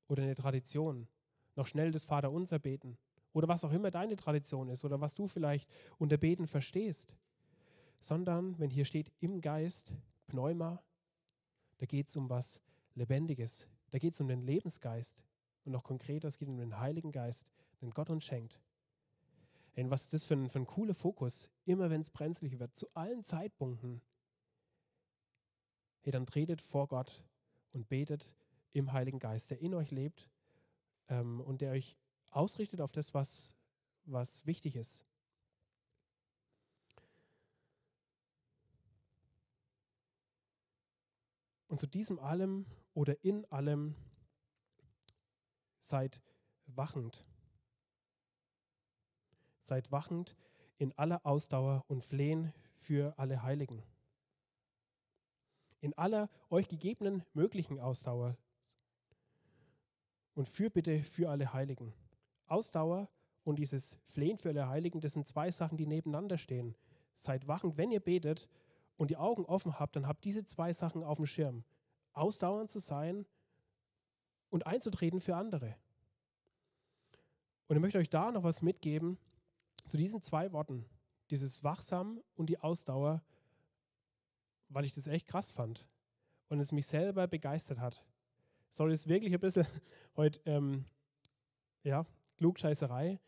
oder 0.09 0.25
eine 0.25 0.35
Tradition, 0.35 1.07
noch 1.55 1.69
schnell 1.69 1.93
das 1.93 2.05
Vaterunser 2.05 2.59
beten 2.59 2.99
oder 3.33 3.47
was 3.47 3.65
auch 3.65 3.71
immer 3.71 3.93
deine 3.93 4.17
Tradition 4.17 4.69
ist 4.69 4.85
oder 4.85 5.01
was 5.01 5.15
du 5.15 5.29
vielleicht 5.29 5.71
unter 5.97 6.17
Beten 6.17 6.49
verstehst, 6.49 7.15
sondern 8.01 8.59
wenn 8.59 8.69
hier 8.69 8.85
steht 8.85 9.13
im 9.21 9.41
Geist, 9.41 9.93
Pneuma, 10.27 10.83
da 11.79 11.87
geht 11.87 12.09
es 12.09 12.17
um 12.17 12.29
was 12.29 12.61
Lebendiges, 12.97 13.69
da 13.93 13.99
geht 14.01 14.15
es 14.15 14.21
um 14.21 14.27
den 14.27 14.43
Lebensgeist 14.43 15.23
und 15.65 15.71
noch 15.71 15.85
konkreter, 15.85 16.27
es 16.27 16.37
geht 16.37 16.49
um 16.49 16.59
den 16.59 16.81
Heiligen 16.81 17.13
Geist, 17.13 17.47
den 17.81 17.93
Gott 17.93 18.11
uns 18.11 18.25
schenkt. 18.25 18.59
Denn 19.77 19.89
was 19.93 20.03
ist 20.03 20.15
das 20.15 20.25
für 20.25 20.35
ein, 20.35 20.51
für 20.51 20.59
ein 20.59 20.67
cooler 20.67 20.95
Fokus, 20.95 21.49
immer 21.65 21.91
wenn 21.91 22.01
es 22.01 22.11
brenzlig 22.11 22.59
wird, 22.59 22.75
zu 22.75 22.89
allen 22.95 23.23
Zeitpunkten. 23.23 24.03
Hey, 26.01 26.11
dann 26.11 26.27
tretet 26.27 26.61
vor 26.61 26.89
Gott 26.89 27.23
und 27.75 27.88
betet 27.88 28.33
im 28.73 28.93
Heiligen 28.93 29.19
Geist, 29.19 29.50
der 29.50 29.61
in 29.61 29.75
euch 29.75 29.90
lebt 29.90 30.31
ähm, 31.09 31.40
und 31.40 31.61
der 31.61 31.73
euch 31.73 31.99
ausrichtet 32.31 32.81
auf 32.81 32.93
das, 32.93 33.12
was, 33.12 33.54
was 34.04 34.46
wichtig 34.46 34.77
ist. 34.77 35.05
Und 41.68 41.81
zu 41.81 41.87
diesem 41.87 42.18
allem 42.20 42.66
oder 42.94 43.25
in 43.25 43.44
allem 43.46 43.96
seid 45.81 46.20
wachend. 46.66 47.25
Seid 49.59 49.90
wachend 49.90 50.37
in 50.79 50.96
aller 50.96 51.25
Ausdauer 51.27 51.85
und 51.88 52.05
Flehen 52.05 52.53
für 52.77 53.18
alle 53.18 53.42
Heiligen. 53.42 53.83
In 55.85 55.92
aller 55.99 56.31
euch 56.49 56.66
gegebenen 56.68 57.27
möglichen 57.35 57.79
Ausdauer 57.79 58.38
und 60.33 60.49
für 60.49 60.70
bitte 60.70 61.03
für 61.03 61.29
alle 61.29 61.53
Heiligen. 61.53 61.92
Ausdauer 62.47 63.11
und 63.44 63.59
dieses 63.59 63.99
Flehen 64.09 64.38
für 64.38 64.49
alle 64.49 64.66
Heiligen, 64.66 65.03
das 65.03 65.12
sind 65.12 65.29
zwei 65.29 65.51
Sachen, 65.51 65.77
die 65.77 65.87
nebeneinander 65.87 66.38
stehen. 66.38 66.75
Seid 67.16 67.49
wachend, 67.49 67.77
wenn 67.77 67.90
ihr 67.90 68.01
betet 68.01 68.49
und 68.97 69.11
die 69.11 69.18
Augen 69.18 69.44
offen 69.44 69.79
habt, 69.79 69.94
dann 69.94 70.07
habt 70.07 70.25
diese 70.25 70.47
zwei 70.47 70.73
Sachen 70.73 71.05
auf 71.05 71.18
dem 71.18 71.27
Schirm. 71.27 71.64
Ausdauernd 72.14 72.70
zu 72.70 72.79
sein 72.79 73.27
und 74.49 74.66
einzutreten 74.66 75.20
für 75.20 75.37
andere. 75.37 75.77
Und 77.68 77.77
ich 77.77 77.83
möchte 77.83 77.99
euch 77.99 78.09
da 78.09 78.33
noch 78.33 78.42
was 78.42 78.62
mitgeben 78.62 79.18
zu 79.88 79.99
diesen 79.99 80.23
zwei 80.23 80.51
Worten, 80.51 80.87
dieses 81.29 81.62
Wachsam 81.62 82.23
und 82.37 82.49
die 82.49 82.59
Ausdauer, 82.59 83.23
weil 84.75 84.85
ich 84.85 84.93
das 84.93 85.07
echt 85.07 85.27
krass 85.27 85.51
fand 85.51 85.87
und 86.49 86.61
es 86.61 86.73
mich 86.73 86.87
selber 86.87 87.27
begeistert 87.27 87.79
hat. 87.79 88.05
Sorry, 88.71 88.93
ist 88.93 89.09
wirklich 89.09 89.33
ein 89.33 89.41
bisschen 89.41 89.67
heute, 90.17 90.41
ähm, 90.47 90.85
ja, 91.85 92.05
Klugscheißerei. 92.37 93.21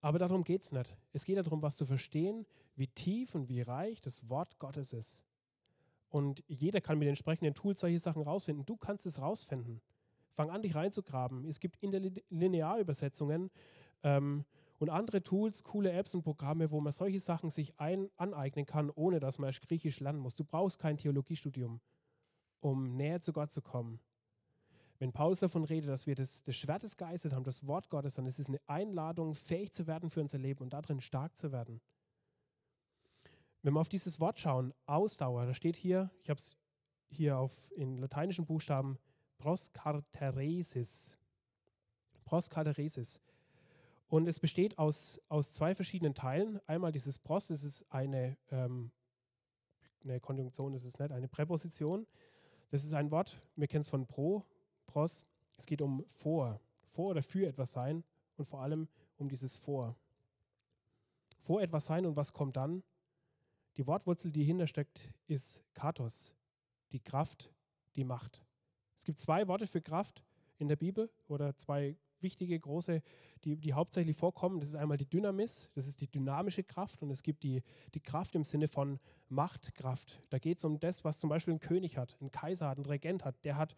Aber 0.00 0.18
darum 0.18 0.44
geht 0.44 0.62
es 0.62 0.72
nicht. 0.72 0.94
Es 1.12 1.24
geht 1.24 1.38
darum, 1.38 1.62
was 1.62 1.76
zu 1.76 1.86
verstehen, 1.86 2.44
wie 2.74 2.88
tief 2.88 3.34
und 3.34 3.48
wie 3.48 3.62
reich 3.62 4.00
das 4.00 4.28
Wort 4.28 4.58
Gottes 4.58 4.92
ist. 4.92 5.22
Und 6.10 6.42
jeder 6.46 6.80
kann 6.80 6.98
mit 6.98 7.06
den 7.06 7.10
entsprechenden 7.10 7.54
Tools 7.54 7.80
solche 7.80 7.98
Sachen 7.98 8.22
rausfinden. 8.22 8.66
Du 8.66 8.76
kannst 8.76 9.06
es 9.06 9.20
rausfinden. 9.20 9.80
Fang 10.34 10.50
an, 10.50 10.62
dich 10.62 10.74
reinzugraben. 10.74 11.44
Es 11.44 11.60
gibt 11.60 11.76
Interlinearübersetzungen 11.82 13.50
ähm, 14.02 14.44
und 14.78 14.90
andere 14.90 15.22
Tools, 15.22 15.62
coole 15.62 15.92
Apps 15.92 16.14
und 16.14 16.22
Programme, 16.22 16.70
wo 16.70 16.80
man 16.80 16.92
solche 16.92 17.20
Sachen 17.20 17.50
sich 17.50 17.78
ein, 17.78 18.10
aneignen 18.16 18.66
kann, 18.66 18.90
ohne 18.90 19.20
dass 19.20 19.38
man 19.38 19.48
erst 19.48 19.62
Griechisch 19.62 20.00
lernen 20.00 20.18
muss. 20.18 20.34
Du 20.34 20.44
brauchst 20.44 20.78
kein 20.78 20.96
Theologiestudium, 20.96 21.80
um 22.60 22.96
näher 22.96 23.20
zu 23.20 23.32
Gott 23.32 23.52
zu 23.52 23.62
kommen. 23.62 24.00
Wenn 24.98 25.12
Paulus 25.12 25.40
davon 25.40 25.64
redet, 25.64 25.90
dass 25.90 26.06
wir 26.06 26.14
das, 26.14 26.42
das 26.42 26.56
Schwert 26.56 26.82
des 26.82 26.96
Geistes 26.96 27.32
haben, 27.32 27.44
das 27.44 27.66
Wort 27.66 27.90
Gottes, 27.90 28.14
dann 28.14 28.26
ist 28.26 28.38
es 28.38 28.48
eine 28.48 28.60
Einladung, 28.66 29.34
fähig 29.34 29.72
zu 29.72 29.86
werden 29.86 30.10
für 30.10 30.20
unser 30.20 30.38
Leben 30.38 30.62
und 30.62 30.72
darin 30.72 31.00
stark 31.00 31.36
zu 31.36 31.52
werden. 31.52 31.80
Wenn 33.62 33.74
wir 33.74 33.80
auf 33.80 33.88
dieses 33.88 34.20
Wort 34.20 34.38
schauen, 34.38 34.72
Ausdauer, 34.86 35.46
da 35.46 35.54
steht 35.54 35.76
hier, 35.76 36.10
ich 36.22 36.30
habe 36.30 36.38
es 36.38 36.56
hier 37.08 37.38
auf, 37.38 37.52
in 37.76 37.96
lateinischen 37.96 38.44
Buchstaben, 38.44 38.98
proskarteresis. 39.38 41.16
Proskarteresis. 42.24 43.20
Und 44.08 44.28
es 44.28 44.38
besteht 44.38 44.78
aus, 44.78 45.20
aus 45.28 45.52
zwei 45.52 45.74
verschiedenen 45.74 46.14
Teilen. 46.14 46.60
Einmal 46.66 46.92
dieses 46.92 47.18
pros, 47.18 47.48
das 47.48 47.64
ist 47.64 47.84
eine, 47.90 48.36
ähm, 48.50 48.90
eine 50.02 50.20
Konjunktion, 50.20 50.72
das 50.72 50.84
ist 50.84 50.98
nicht 51.00 51.10
eine 51.10 51.28
Präposition. 51.28 52.06
Das 52.70 52.84
ist 52.84 52.92
ein 52.92 53.10
Wort, 53.10 53.40
wir 53.56 53.68
kennen 53.68 53.82
es 53.82 53.88
von 53.88 54.06
pro, 54.06 54.44
Pros. 54.86 55.26
Es 55.56 55.66
geht 55.66 55.80
um 55.80 56.04
vor, 56.10 56.60
vor 56.92 57.10
oder 57.10 57.22
für 57.22 57.46
etwas 57.46 57.72
sein 57.72 58.04
und 58.36 58.46
vor 58.46 58.62
allem 58.62 58.88
um 59.16 59.28
dieses 59.28 59.56
vor. 59.56 59.96
Vor 61.42 61.62
etwas 61.62 61.86
sein 61.86 62.06
und 62.06 62.16
was 62.16 62.32
kommt 62.32 62.56
dann? 62.56 62.82
Die 63.76 63.86
Wortwurzel, 63.86 64.30
die 64.30 64.44
hinter 64.44 64.66
steckt, 64.66 65.12
ist 65.26 65.62
Katos, 65.74 66.34
die 66.92 67.00
Kraft, 67.00 67.52
die 67.96 68.04
Macht. 68.04 68.44
Es 68.94 69.04
gibt 69.04 69.20
zwei 69.20 69.48
Worte 69.48 69.66
für 69.66 69.82
Kraft 69.82 70.22
in 70.58 70.68
der 70.68 70.76
Bibel 70.76 71.10
oder 71.26 71.56
zwei 71.56 71.96
wichtige, 72.24 72.58
große, 72.58 73.00
die, 73.44 73.56
die 73.56 73.72
hauptsächlich 73.72 74.16
vorkommen. 74.16 74.58
Das 74.58 74.70
ist 74.70 74.74
einmal 74.74 74.96
die 74.96 75.06
Dynamis, 75.06 75.68
das 75.74 75.86
ist 75.86 76.00
die 76.00 76.08
dynamische 76.08 76.64
Kraft 76.64 77.00
und 77.02 77.10
es 77.10 77.22
gibt 77.22 77.44
die, 77.44 77.62
die 77.94 78.00
Kraft 78.00 78.34
im 78.34 78.42
Sinne 78.42 78.66
von 78.66 78.98
Machtkraft. 79.28 80.18
Da 80.30 80.38
geht 80.38 80.58
es 80.58 80.64
um 80.64 80.80
das, 80.80 81.04
was 81.04 81.20
zum 81.20 81.30
Beispiel 81.30 81.54
ein 81.54 81.60
König 81.60 81.96
hat, 81.96 82.16
ein 82.20 82.32
Kaiser 82.32 82.68
hat, 82.68 82.78
ein 82.78 82.86
Regent 82.86 83.24
hat. 83.24 83.44
Der 83.44 83.56
hat 83.56 83.76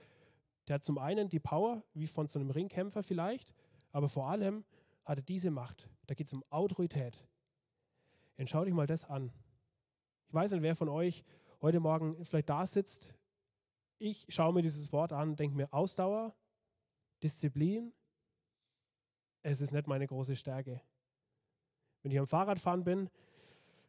der 0.69 0.75
hat 0.75 0.85
zum 0.85 0.99
einen 0.99 1.29
die 1.29 1.39
Power, 1.39 1.85
wie 1.95 2.07
von 2.07 2.27
so 2.27 2.39
einem 2.39 2.51
Ringkämpfer 2.51 3.03
vielleicht, 3.03 3.55
aber 3.93 4.09
vor 4.09 4.29
allem 4.29 4.65
hat 5.05 5.19
er 5.19 5.23
diese 5.23 5.51
Macht. 5.51 5.89
Da 6.07 6.15
geht 6.15 6.27
es 6.27 6.33
um 6.33 6.45
Autorität. 6.51 7.27
Und 8.37 8.51
schau 8.51 8.65
dich 8.65 8.75
mal 8.75 8.87
das 8.87 9.05
an. 9.05 9.33
Ich 10.29 10.35
weiß 10.35 10.53
nicht, 10.53 10.63
wer 10.63 10.75
von 10.75 10.89
euch 10.89 11.25
heute 11.63 11.81
Morgen 11.81 12.25
vielleicht 12.25 12.49
da 12.49 12.67
sitzt. 12.67 13.15
Ich 13.99 14.27
schaue 14.29 14.53
mir 14.53 14.63
dieses 14.63 14.93
Wort 14.93 15.13
an, 15.13 15.37
denke 15.37 15.57
mir 15.57 15.73
Ausdauer, 15.73 16.35
Disziplin. 17.23 17.93
Es 19.42 19.61
ist 19.61 19.72
nicht 19.72 19.87
meine 19.87 20.07
große 20.07 20.37
Stärke. 20.37 20.81
Wenn 22.03 22.12
ich 22.12 22.18
am 22.18 22.27
Fahrradfahren 22.27 22.85
bin, 22.85 23.11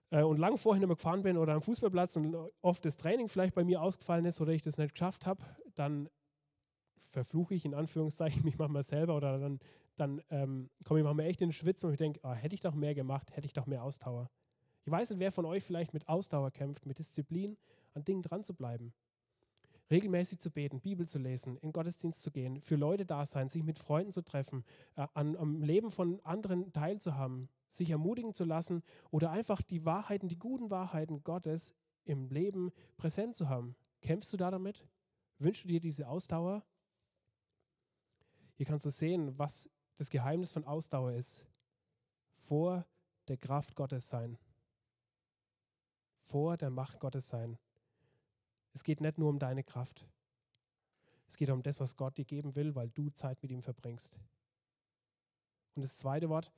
äh, 0.09 0.23
und 0.23 0.37
lang 0.37 0.57
vorhin 0.57 0.83
immer 0.83 0.95
gefahren 0.95 1.21
bin 1.21 1.37
oder 1.37 1.53
am 1.53 1.61
Fußballplatz 1.61 2.15
und 2.15 2.35
oft 2.61 2.85
das 2.85 2.97
Training 2.97 3.27
vielleicht 3.27 3.55
bei 3.55 3.63
mir 3.63 3.81
ausgefallen 3.81 4.25
ist 4.25 4.39
oder 4.41 4.53
ich 4.53 4.61
das 4.61 4.77
nicht 4.77 4.93
geschafft 4.93 5.25
habe, 5.25 5.43
dann 5.75 6.09
verfluche 7.09 7.55
ich 7.55 7.65
in 7.65 7.73
Anführungszeichen 7.73 8.43
mich 8.45 8.57
manchmal 8.57 8.83
selber 8.83 9.17
oder 9.17 9.37
dann, 9.39 9.59
dann 9.97 10.21
ähm, 10.29 10.69
komme 10.83 10.99
ich 10.99 11.03
manchmal 11.03 11.25
echt 11.25 11.41
in 11.41 11.49
den 11.49 11.53
Schwitz 11.53 11.83
und 11.83 11.91
ich 11.91 11.97
denke, 11.97 12.19
oh, 12.23 12.33
hätte 12.33 12.55
ich 12.55 12.61
doch 12.61 12.75
mehr 12.75 12.95
gemacht, 12.95 13.35
hätte 13.35 13.47
ich 13.47 13.53
doch 13.53 13.65
mehr 13.65 13.83
Ausdauer. 13.83 14.29
Ich 14.83 14.91
weiß 14.91 15.09
nicht, 15.09 15.19
wer 15.19 15.31
von 15.31 15.45
euch 15.45 15.63
vielleicht 15.63 15.93
mit 15.93 16.07
Ausdauer 16.07 16.51
kämpft, 16.51 16.85
mit 16.85 16.97
Disziplin, 16.97 17.57
an 17.93 18.05
Dingen 18.05 18.21
dran 18.21 18.43
zu 18.43 18.53
bleiben. 18.53 18.93
Regelmäßig 19.89 20.39
zu 20.39 20.51
beten, 20.51 20.81
Bibel 20.81 21.07
zu 21.07 21.17
lesen, 21.17 21.57
in 21.57 21.71
Gottesdienst 21.71 22.21
zu 22.21 22.31
gehen, 22.31 22.59
für 22.61 22.75
Leute 22.75 23.05
da 23.05 23.25
sein, 23.25 23.49
sich 23.49 23.63
mit 23.63 23.79
Freunden 23.79 24.11
zu 24.11 24.21
treffen, 24.21 24.65
äh, 24.95 25.07
an, 25.13 25.37
am 25.37 25.61
Leben 25.61 25.91
von 25.91 26.19
anderen 26.25 26.73
teilzuhaben, 26.73 27.49
sich 27.69 27.89
ermutigen 27.89 28.33
zu 28.33 28.43
lassen 28.43 28.83
oder 29.11 29.31
einfach 29.31 29.61
die 29.61 29.85
Wahrheiten, 29.85 30.27
die 30.27 30.39
guten 30.39 30.69
Wahrheiten 30.69 31.23
Gottes 31.23 31.73
im 32.03 32.29
Leben 32.29 32.71
präsent 32.97 33.35
zu 33.35 33.47
haben. 33.47 33.75
Kämpfst 34.01 34.33
du 34.33 34.37
da 34.37 34.51
damit? 34.51 34.85
Wünschst 35.39 35.63
du 35.63 35.67
dir 35.67 35.79
diese 35.79 36.07
Ausdauer? 36.07 36.65
Hier 38.55 38.65
kannst 38.65 38.85
du 38.85 38.89
sehen, 38.89 39.37
was 39.37 39.69
das 39.97 40.09
Geheimnis 40.09 40.51
von 40.51 40.65
Ausdauer 40.65 41.13
ist. 41.13 41.45
Vor 42.47 42.85
der 43.27 43.37
Kraft 43.37 43.75
Gottes 43.75 44.07
sein. 44.07 44.37
Vor 46.21 46.57
der 46.57 46.69
Macht 46.69 46.99
Gottes 46.99 47.27
sein. 47.27 47.57
Es 48.77 48.83
geht 48.83 49.01
nicht 49.01 49.17
nur 49.17 49.29
um 49.29 49.39
deine 49.39 49.63
Kraft. 49.63 50.05
Es 51.27 51.35
geht 51.35 51.49
um 51.49 51.63
das, 51.63 51.79
was 51.79 51.97
Gott 51.97 52.15
dir 52.15 52.25
geben 52.25 52.53
will, 52.53 52.75
weil 52.75 52.91
du 52.91 53.09
Zeit 53.09 53.41
mit 53.41 53.51
ihm 53.51 53.63
verbringst. 53.63 54.15
Und 55.73 55.81
das 55.81 55.97
zweite 55.97 56.29
Wort, 56.29 56.53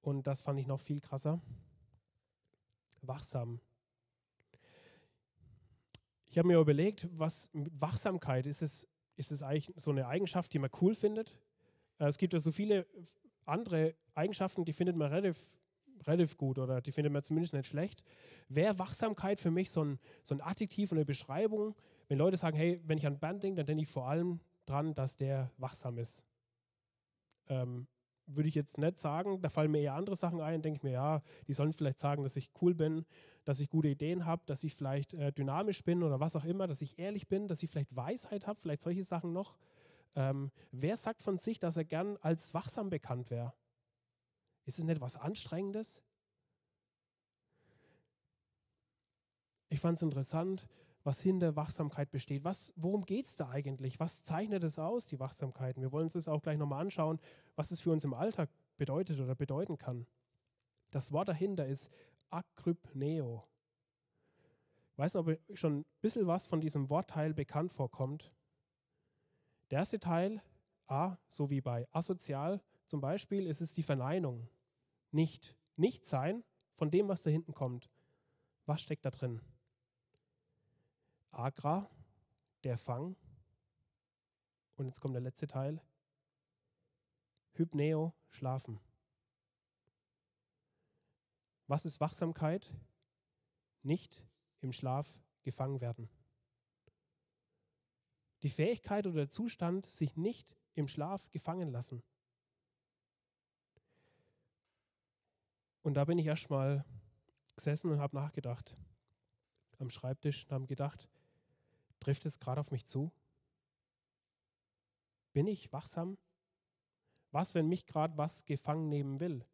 und 0.00 0.26
das 0.26 0.40
fand 0.40 0.58
ich 0.58 0.66
noch 0.66 0.80
viel 0.80 1.02
krasser. 1.02 1.42
Wachsam. 3.02 3.60
Ich 6.28 6.38
habe 6.38 6.48
mir 6.48 6.58
überlegt, 6.58 7.10
was 7.12 7.52
mit 7.52 7.78
Wachsamkeit 7.78 8.46
ist 8.46 8.62
es, 8.62 8.88
ist 9.16 9.30
es 9.30 9.42
eigentlich 9.42 9.70
so 9.76 9.90
eine 9.90 10.08
Eigenschaft, 10.08 10.50
die 10.50 10.58
man 10.58 10.70
cool 10.80 10.94
findet. 10.94 11.38
Äh, 11.98 12.06
es 12.06 12.16
gibt 12.16 12.32
ja 12.32 12.40
so 12.40 12.52
viele 12.52 12.86
andere 13.44 13.94
Eigenschaften, 14.14 14.64
die 14.64 14.72
findet 14.72 14.96
man 14.96 15.12
relativ, 15.12 15.46
relativ 16.06 16.36
gut 16.36 16.58
oder 16.58 16.80
die 16.80 16.92
findet 16.92 17.12
man 17.12 17.22
zumindest 17.22 17.54
nicht 17.54 17.66
schlecht. 17.66 18.04
Wäre 18.48 18.78
Wachsamkeit 18.78 19.40
für 19.40 19.50
mich 19.50 19.70
so 19.70 19.84
ein, 19.84 19.98
so 20.22 20.34
ein 20.34 20.40
Adjektiv 20.40 20.92
und 20.92 20.98
eine 20.98 21.04
Beschreibung, 21.04 21.74
wenn 22.08 22.18
Leute 22.18 22.36
sagen, 22.36 22.56
hey, 22.56 22.80
wenn 22.84 22.98
ich 22.98 23.06
an 23.06 23.18
Band 23.18 23.42
denke, 23.42 23.56
dann 23.56 23.66
denke 23.66 23.82
ich 23.82 23.88
vor 23.88 24.08
allem 24.08 24.40
dran, 24.66 24.94
dass 24.94 25.16
der 25.16 25.50
wachsam 25.56 25.98
ist. 25.98 26.24
Ähm, 27.48 27.86
würde 28.26 28.48
ich 28.48 28.54
jetzt 28.54 28.78
nicht 28.78 29.00
sagen. 29.00 29.40
Da 29.42 29.48
fallen 29.50 29.70
mir 29.70 29.80
eher 29.80 29.94
andere 29.94 30.16
Sachen 30.16 30.40
ein. 30.40 30.62
Denke 30.62 30.78
ich 30.78 30.82
mir, 30.82 30.92
ja, 30.92 31.22
die 31.46 31.52
sollen 31.52 31.72
vielleicht 31.72 31.98
sagen, 31.98 32.22
dass 32.22 32.36
ich 32.36 32.50
cool 32.60 32.74
bin, 32.74 33.04
dass 33.44 33.60
ich 33.60 33.68
gute 33.68 33.88
Ideen 33.88 34.24
habe, 34.24 34.42
dass 34.46 34.64
ich 34.64 34.74
vielleicht 34.74 35.14
äh, 35.14 35.32
dynamisch 35.32 35.84
bin 35.84 36.02
oder 36.02 36.20
was 36.20 36.36
auch 36.36 36.44
immer, 36.44 36.66
dass 36.66 36.82
ich 36.82 36.98
ehrlich 36.98 37.28
bin, 37.28 37.48
dass 37.48 37.62
ich 37.62 37.70
vielleicht 37.70 37.94
Weisheit 37.94 38.46
habe, 38.46 38.60
vielleicht 38.60 38.82
solche 38.82 39.04
Sachen 39.04 39.32
noch. 39.32 39.56
Ähm, 40.16 40.50
wer 40.70 40.96
sagt 40.96 41.22
von 41.22 41.36
sich, 41.36 41.58
dass 41.58 41.76
er 41.76 41.84
gern 41.84 42.16
als 42.18 42.54
wachsam 42.54 42.88
bekannt 42.88 43.30
wäre? 43.30 43.52
Ist 44.66 44.78
es 44.78 44.84
nicht 44.84 45.00
was 45.00 45.16
Anstrengendes? 45.16 46.02
Ich 49.68 49.80
fand 49.80 49.96
es 49.96 50.02
interessant, 50.02 50.68
was 51.02 51.20
hinter 51.20 51.56
Wachsamkeit 51.56 52.10
besteht. 52.10 52.44
Was, 52.44 52.72
worum 52.76 53.04
geht 53.04 53.26
es 53.26 53.36
da 53.36 53.50
eigentlich? 53.50 54.00
Was 54.00 54.22
zeichnet 54.22 54.64
es 54.64 54.78
aus, 54.78 55.06
die 55.06 55.20
Wachsamkeit? 55.20 55.76
Wir 55.76 55.92
wollen 55.92 56.04
uns 56.04 56.14
das 56.14 56.28
auch 56.28 56.42
gleich 56.42 56.58
nochmal 56.58 56.80
anschauen, 56.80 57.20
was 57.56 57.70
es 57.70 57.80
für 57.80 57.90
uns 57.90 58.04
im 58.04 58.14
Alltag 58.14 58.48
bedeutet 58.76 59.20
oder 59.20 59.34
bedeuten 59.34 59.76
kann. 59.76 60.06
Das 60.90 61.12
Wort 61.12 61.28
dahinter 61.28 61.66
ist 61.66 61.90
Akrypneo. 62.30 63.44
Ich 64.92 64.98
weiß 64.98 65.14
nicht, 65.14 65.26
ob 65.26 65.58
schon 65.58 65.80
ein 65.80 65.84
bisschen 66.00 66.26
was 66.26 66.46
von 66.46 66.60
diesem 66.60 66.88
Wortteil 66.88 67.34
bekannt 67.34 67.72
vorkommt. 67.72 68.32
Der 69.70 69.80
erste 69.80 69.98
Teil, 69.98 70.40
A, 70.86 71.16
so 71.28 71.50
wie 71.50 71.60
bei 71.60 71.88
asozial 71.90 72.62
zum 72.86 73.00
Beispiel, 73.00 73.46
ist 73.46 73.60
es 73.60 73.72
die 73.72 73.82
Verneinung. 73.82 74.48
Nicht. 75.14 75.56
Nicht 75.76 76.06
sein 76.06 76.42
von 76.74 76.90
dem, 76.90 77.06
was 77.06 77.22
da 77.22 77.30
hinten 77.30 77.54
kommt. 77.54 77.88
Was 78.66 78.82
steckt 78.82 79.04
da 79.04 79.10
drin? 79.10 79.40
Agra, 81.30 81.88
der 82.64 82.76
Fang. 82.76 83.14
Und 84.74 84.86
jetzt 84.86 85.00
kommt 85.00 85.14
der 85.14 85.22
letzte 85.22 85.46
Teil. 85.46 85.80
Hypneo, 87.52 88.12
schlafen. 88.28 88.80
Was 91.68 91.84
ist 91.84 92.00
Wachsamkeit? 92.00 92.72
Nicht 93.84 94.20
im 94.62 94.72
Schlaf 94.72 95.06
gefangen 95.44 95.80
werden. 95.80 96.08
Die 98.42 98.50
Fähigkeit 98.50 99.06
oder 99.06 99.18
der 99.18 99.30
Zustand, 99.30 99.86
sich 99.86 100.16
nicht 100.16 100.56
im 100.74 100.88
Schlaf 100.88 101.30
gefangen 101.30 101.70
lassen. 101.70 102.02
Und 105.84 105.94
da 105.94 106.04
bin 106.04 106.18
ich 106.18 106.26
erstmal 106.26 106.84
gesessen 107.54 107.92
und 107.92 108.00
habe 108.00 108.16
nachgedacht 108.16 108.76
am 109.78 109.90
Schreibtisch 109.90 110.44
und 110.44 110.52
habe 110.52 110.66
gedacht, 110.66 111.08
Trifft 112.04 112.26
es 112.26 112.38
gerade 112.38 112.60
auf 112.60 112.70
mich 112.70 112.84
zu? 112.84 113.10
Bin 115.32 115.46
ich 115.46 115.72
wachsam? 115.72 116.18
Was, 117.30 117.54
wenn 117.54 117.66
mich 117.66 117.86
gerade 117.86 118.18
was 118.18 118.44
gefangen 118.44 118.90
nehmen 118.90 119.20
will? 119.20 119.46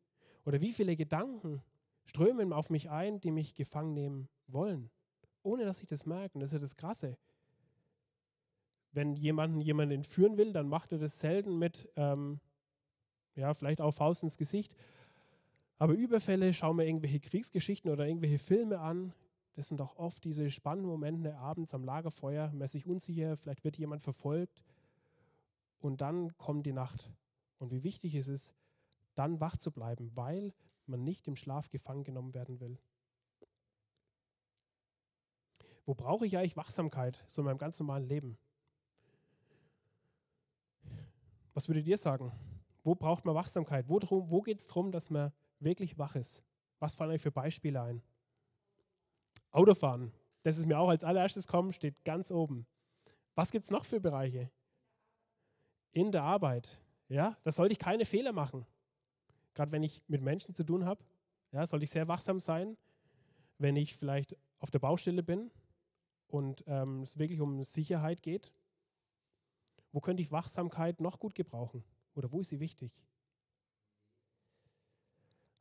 Oder 0.44 0.60
wie 0.60 0.72
viele 0.72 0.96
Gedanken 0.96 1.62
strömen 2.02 2.52
auf 2.52 2.68
mich 2.68 2.90
ein, 2.90 3.20
die 3.20 3.30
mich 3.30 3.54
gefangen 3.54 3.94
nehmen 3.94 4.28
wollen, 4.48 4.90
ohne 5.44 5.64
dass 5.64 5.80
ich 5.80 5.86
das 5.86 6.06
merke? 6.06 6.34
Und 6.34 6.40
das 6.40 6.50
ist 6.50 6.54
ja 6.54 6.58
das 6.58 6.76
Krasse. 6.76 7.16
Wenn 8.90 9.14
jemanden 9.14 9.60
jemanden 9.60 9.94
entführen 9.94 10.36
will, 10.36 10.52
dann 10.52 10.68
macht 10.68 10.90
er 10.90 10.98
das 10.98 11.20
selten 11.20 11.56
mit, 11.56 11.88
ähm, 11.94 12.40
ja, 13.36 13.54
vielleicht 13.54 13.80
auch 13.80 13.92
Faust 13.92 14.24
ins 14.24 14.38
Gesicht. 14.38 14.74
Aber 15.80 15.94
Überfälle, 15.94 16.52
schauen 16.52 16.76
wir 16.76 16.84
irgendwelche 16.84 17.20
Kriegsgeschichten 17.20 17.90
oder 17.90 18.06
irgendwelche 18.06 18.38
Filme 18.38 18.80
an, 18.80 19.14
das 19.54 19.68
sind 19.68 19.80
doch 19.80 19.96
oft 19.96 20.22
diese 20.24 20.50
spannenden 20.50 20.90
Momente 20.90 21.34
abends 21.38 21.72
am 21.72 21.84
Lagerfeuer, 21.84 22.48
man 22.48 22.60
ist 22.60 22.72
sich 22.72 22.86
unsicher, 22.86 23.38
vielleicht 23.38 23.64
wird 23.64 23.78
jemand 23.78 24.02
verfolgt 24.02 24.62
und 25.78 26.02
dann 26.02 26.36
kommt 26.36 26.66
die 26.66 26.74
Nacht. 26.74 27.10
Und 27.58 27.70
wie 27.70 27.82
wichtig 27.82 28.14
es 28.14 28.28
ist, 28.28 28.54
dann 29.14 29.40
wach 29.40 29.56
zu 29.56 29.72
bleiben, 29.72 30.14
weil 30.14 30.52
man 30.84 31.02
nicht 31.02 31.26
im 31.26 31.34
Schlaf 31.34 31.70
gefangen 31.70 32.04
genommen 32.04 32.34
werden 32.34 32.60
will. 32.60 32.78
Wo 35.86 35.94
brauche 35.94 36.26
ich 36.26 36.36
eigentlich 36.36 36.58
Wachsamkeit, 36.58 37.24
so 37.26 37.40
in 37.40 37.46
meinem 37.46 37.56
ganz 37.56 37.80
normalen 37.80 38.04
Leben? 38.04 38.36
Was 41.54 41.68
würdet 41.68 41.86
ihr 41.86 41.96
sagen? 41.96 42.32
Wo 42.84 42.94
braucht 42.94 43.24
man 43.24 43.34
Wachsamkeit? 43.34 43.88
Wo, 43.88 43.98
wo 44.02 44.42
geht 44.42 44.60
es 44.60 44.66
darum, 44.66 44.92
dass 44.92 45.08
man 45.08 45.32
wirklich 45.60 45.98
wach 45.98 46.16
ist? 46.16 46.42
Was 46.78 46.94
fallen 46.94 47.12
euch 47.12 47.22
für 47.22 47.32
Beispiele 47.32 47.82
ein? 47.82 48.02
Autofahren, 49.52 50.12
das 50.42 50.58
ist 50.58 50.66
mir 50.66 50.78
auch 50.78 50.88
als 50.88 51.04
allererstes 51.04 51.46
kommen, 51.46 51.72
steht 51.72 52.04
ganz 52.04 52.30
oben. 52.30 52.66
Was 53.34 53.50
gibt 53.50 53.64
es 53.64 53.70
noch 53.70 53.84
für 53.84 54.00
Bereiche? 54.00 54.50
In 55.92 56.12
der 56.12 56.22
Arbeit. 56.22 56.80
Ja, 57.08 57.36
da 57.42 57.52
sollte 57.52 57.72
ich 57.72 57.78
keine 57.78 58.04
Fehler 58.04 58.32
machen. 58.32 58.64
Gerade 59.54 59.72
wenn 59.72 59.82
ich 59.82 60.02
mit 60.06 60.22
Menschen 60.22 60.54
zu 60.54 60.64
tun 60.64 60.84
habe, 60.84 61.04
ja, 61.52 61.66
sollte 61.66 61.84
ich 61.84 61.90
sehr 61.90 62.08
wachsam 62.08 62.38
sein. 62.38 62.76
Wenn 63.58 63.76
ich 63.76 63.94
vielleicht 63.94 64.36
auf 64.58 64.70
der 64.70 64.78
Baustelle 64.78 65.22
bin 65.22 65.50
und 66.28 66.64
ähm, 66.66 67.02
es 67.02 67.18
wirklich 67.18 67.40
um 67.40 67.62
Sicherheit 67.62 68.22
geht, 68.22 68.52
wo 69.92 70.00
könnte 70.00 70.22
ich 70.22 70.30
Wachsamkeit 70.30 71.00
noch 71.00 71.18
gut 71.18 71.34
gebrauchen? 71.34 71.84
Oder 72.14 72.30
wo 72.30 72.40
ist 72.40 72.50
sie 72.50 72.60
wichtig? 72.60 72.96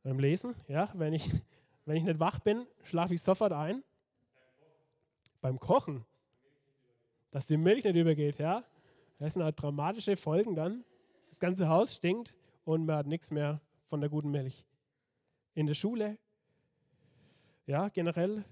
Beim 0.02 0.18
Lesen, 0.18 0.54
ja, 0.66 0.90
wenn 0.94 1.12
ich 1.12 1.30
wenn 1.84 1.96
ich 1.96 2.04
nicht 2.04 2.20
wach 2.20 2.38
bin, 2.38 2.66
schlafe 2.84 3.14
ich 3.14 3.22
sofort 3.22 3.52
ein. 3.52 3.82
Beim 5.40 5.58
Kochen, 5.58 6.04
dass 7.30 7.46
die 7.46 7.56
Milch 7.56 7.84
nicht 7.84 7.96
übergeht, 7.96 8.38
ja. 8.38 8.62
Das 9.18 9.34
sind 9.34 9.42
halt 9.42 9.60
dramatische 9.60 10.16
Folgen 10.16 10.54
dann. 10.54 10.84
Das 11.28 11.40
ganze 11.40 11.68
Haus 11.68 11.94
stinkt 11.94 12.34
und 12.64 12.86
man 12.86 12.96
hat 12.96 13.06
nichts 13.06 13.30
mehr 13.30 13.60
von 13.86 14.00
der 14.00 14.08
guten 14.08 14.30
Milch. 14.30 14.64
In 15.54 15.66
der 15.66 15.74
Schule, 15.74 16.16
ja, 17.66 17.88
generell, 17.88 18.44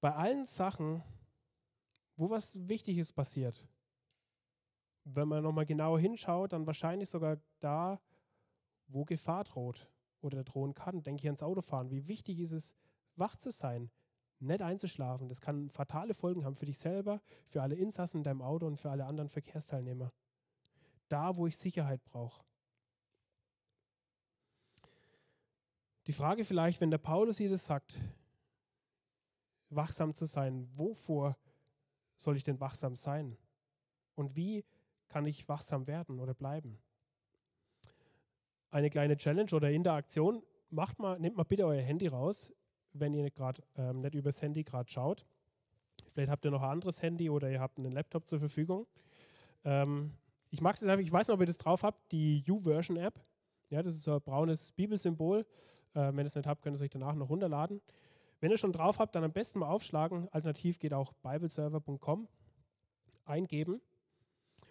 bei 0.00 0.14
allen 0.14 0.46
Sachen, 0.46 1.02
wo 2.16 2.30
was 2.30 2.68
Wichtiges 2.68 3.12
passiert, 3.12 3.66
wenn 5.04 5.28
man 5.28 5.42
nochmal 5.42 5.66
genauer 5.66 6.00
hinschaut, 6.00 6.52
dann 6.52 6.66
wahrscheinlich 6.66 7.08
sogar 7.08 7.38
da, 7.60 8.00
wo 8.88 9.04
Gefahr 9.04 9.44
droht 9.44 9.86
oder 10.20 10.44
drohen 10.44 10.74
kann. 10.74 11.02
Denke 11.02 11.20
ich 11.20 11.26
ans 11.26 11.42
Autofahren. 11.42 11.90
Wie 11.90 12.06
wichtig 12.08 12.40
ist 12.40 12.52
es, 12.52 12.76
wach 13.16 13.36
zu 13.36 13.50
sein, 13.50 13.90
nicht 14.40 14.62
einzuschlafen. 14.62 15.28
Das 15.28 15.40
kann 15.40 15.70
fatale 15.70 16.14
Folgen 16.14 16.44
haben 16.44 16.56
für 16.56 16.66
dich 16.66 16.78
selber, 16.78 17.20
für 17.48 17.62
alle 17.62 17.74
Insassen 17.74 18.18
in 18.18 18.24
deinem 18.24 18.42
Auto 18.42 18.66
und 18.66 18.78
für 18.78 18.90
alle 18.90 19.04
anderen 19.04 19.28
Verkehrsteilnehmer. 19.28 20.12
Da, 21.08 21.36
wo 21.36 21.46
ich 21.46 21.56
Sicherheit 21.56 22.04
brauche. 22.04 22.44
Die 26.06 26.12
Frage 26.12 26.44
vielleicht, 26.44 26.80
wenn 26.80 26.90
der 26.90 26.98
Paulus 26.98 27.36
hier 27.36 27.50
das 27.50 27.66
sagt, 27.66 27.98
wachsam 29.68 30.14
zu 30.14 30.24
sein, 30.24 30.68
wovor 30.74 31.36
soll 32.16 32.36
ich 32.36 32.44
denn 32.44 32.60
wachsam 32.60 32.96
sein? 32.96 33.36
Und 34.14 34.34
wie 34.34 34.64
kann 35.08 35.26
ich 35.26 35.48
wachsam 35.48 35.86
werden 35.86 36.18
oder 36.18 36.34
bleiben? 36.34 36.78
Eine 38.70 38.90
kleine 38.90 39.16
Challenge 39.16 39.50
oder 39.52 39.70
Interaktion. 39.70 40.42
Macht 40.70 40.98
mal, 40.98 41.18
nehmt 41.18 41.36
mal 41.36 41.44
bitte 41.44 41.66
euer 41.66 41.80
Handy 41.82 42.08
raus, 42.08 42.52
wenn 42.92 43.14
ihr 43.14 43.30
gerade 43.30 43.62
ähm, 43.76 44.00
nicht 44.00 44.14
übers 44.14 44.42
Handy 44.42 44.64
gerade 44.64 44.90
schaut. 44.90 45.24
Vielleicht 46.12 46.30
habt 46.30 46.44
ihr 46.44 46.50
noch 46.50 46.62
ein 46.62 46.70
anderes 46.70 47.02
Handy 47.02 47.30
oder 47.30 47.50
ihr 47.50 47.60
habt 47.60 47.78
einen 47.78 47.92
Laptop 47.92 48.28
zur 48.28 48.38
Verfügung. 48.38 48.86
Ähm, 49.64 50.12
ich 50.50 50.60
mag 50.60 50.76
es 50.76 50.82
einfach, 50.82 51.02
ich 51.02 51.12
weiß 51.12 51.28
nicht, 51.28 51.34
ob 51.34 51.40
ihr 51.40 51.46
das 51.46 51.58
drauf 51.58 51.82
habt, 51.82 52.12
die 52.12 52.44
U-Version-App. 52.48 53.20
Ja, 53.70 53.82
das 53.82 53.94
ist 53.94 54.02
so 54.02 54.14
ein 54.14 54.20
braunes 54.22 54.72
Bibelsymbol. 54.72 55.46
Äh, 55.94 56.00
wenn 56.12 56.20
ihr 56.20 56.26
es 56.26 56.34
nicht 56.34 56.46
habt, 56.46 56.62
könnt 56.62 56.74
ihr 56.74 56.78
es 56.78 56.82
euch 56.82 56.90
danach 56.90 57.14
noch 57.14 57.28
runterladen. 57.30 57.80
Wenn 58.40 58.50
ihr 58.50 58.58
schon 58.58 58.72
drauf 58.72 58.98
habt, 58.98 59.14
dann 59.14 59.24
am 59.24 59.32
besten 59.32 59.58
mal 59.58 59.68
aufschlagen. 59.68 60.28
Alternativ 60.30 60.78
geht 60.78 60.94
auch 60.94 61.12
bibleserver.com 61.22 62.28
eingeben. 63.24 63.80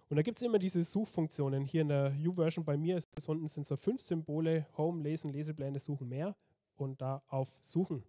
Und 0.09 0.15
da 0.15 0.21
gibt 0.21 0.37
es 0.37 0.43
immer 0.43 0.59
diese 0.59 0.83
Suchfunktionen. 0.83 1.65
Hier 1.65 1.81
in 1.81 1.89
der 1.89 2.15
U-Version 2.25 2.63
bei 2.63 2.77
mir 2.77 2.95
ist 2.97 3.09
es 3.17 3.27
unten 3.27 3.47
sind 3.47 3.67
so 3.67 3.75
fünf 3.75 4.01
Symbole: 4.01 4.67
Home, 4.77 5.03
Lesen, 5.03 5.31
Lesepläne, 5.31 5.79
Suchen 5.79 6.07
mehr. 6.07 6.35
Und 6.75 7.01
da 7.01 7.23
auf 7.27 7.57
Suchen. 7.59 8.03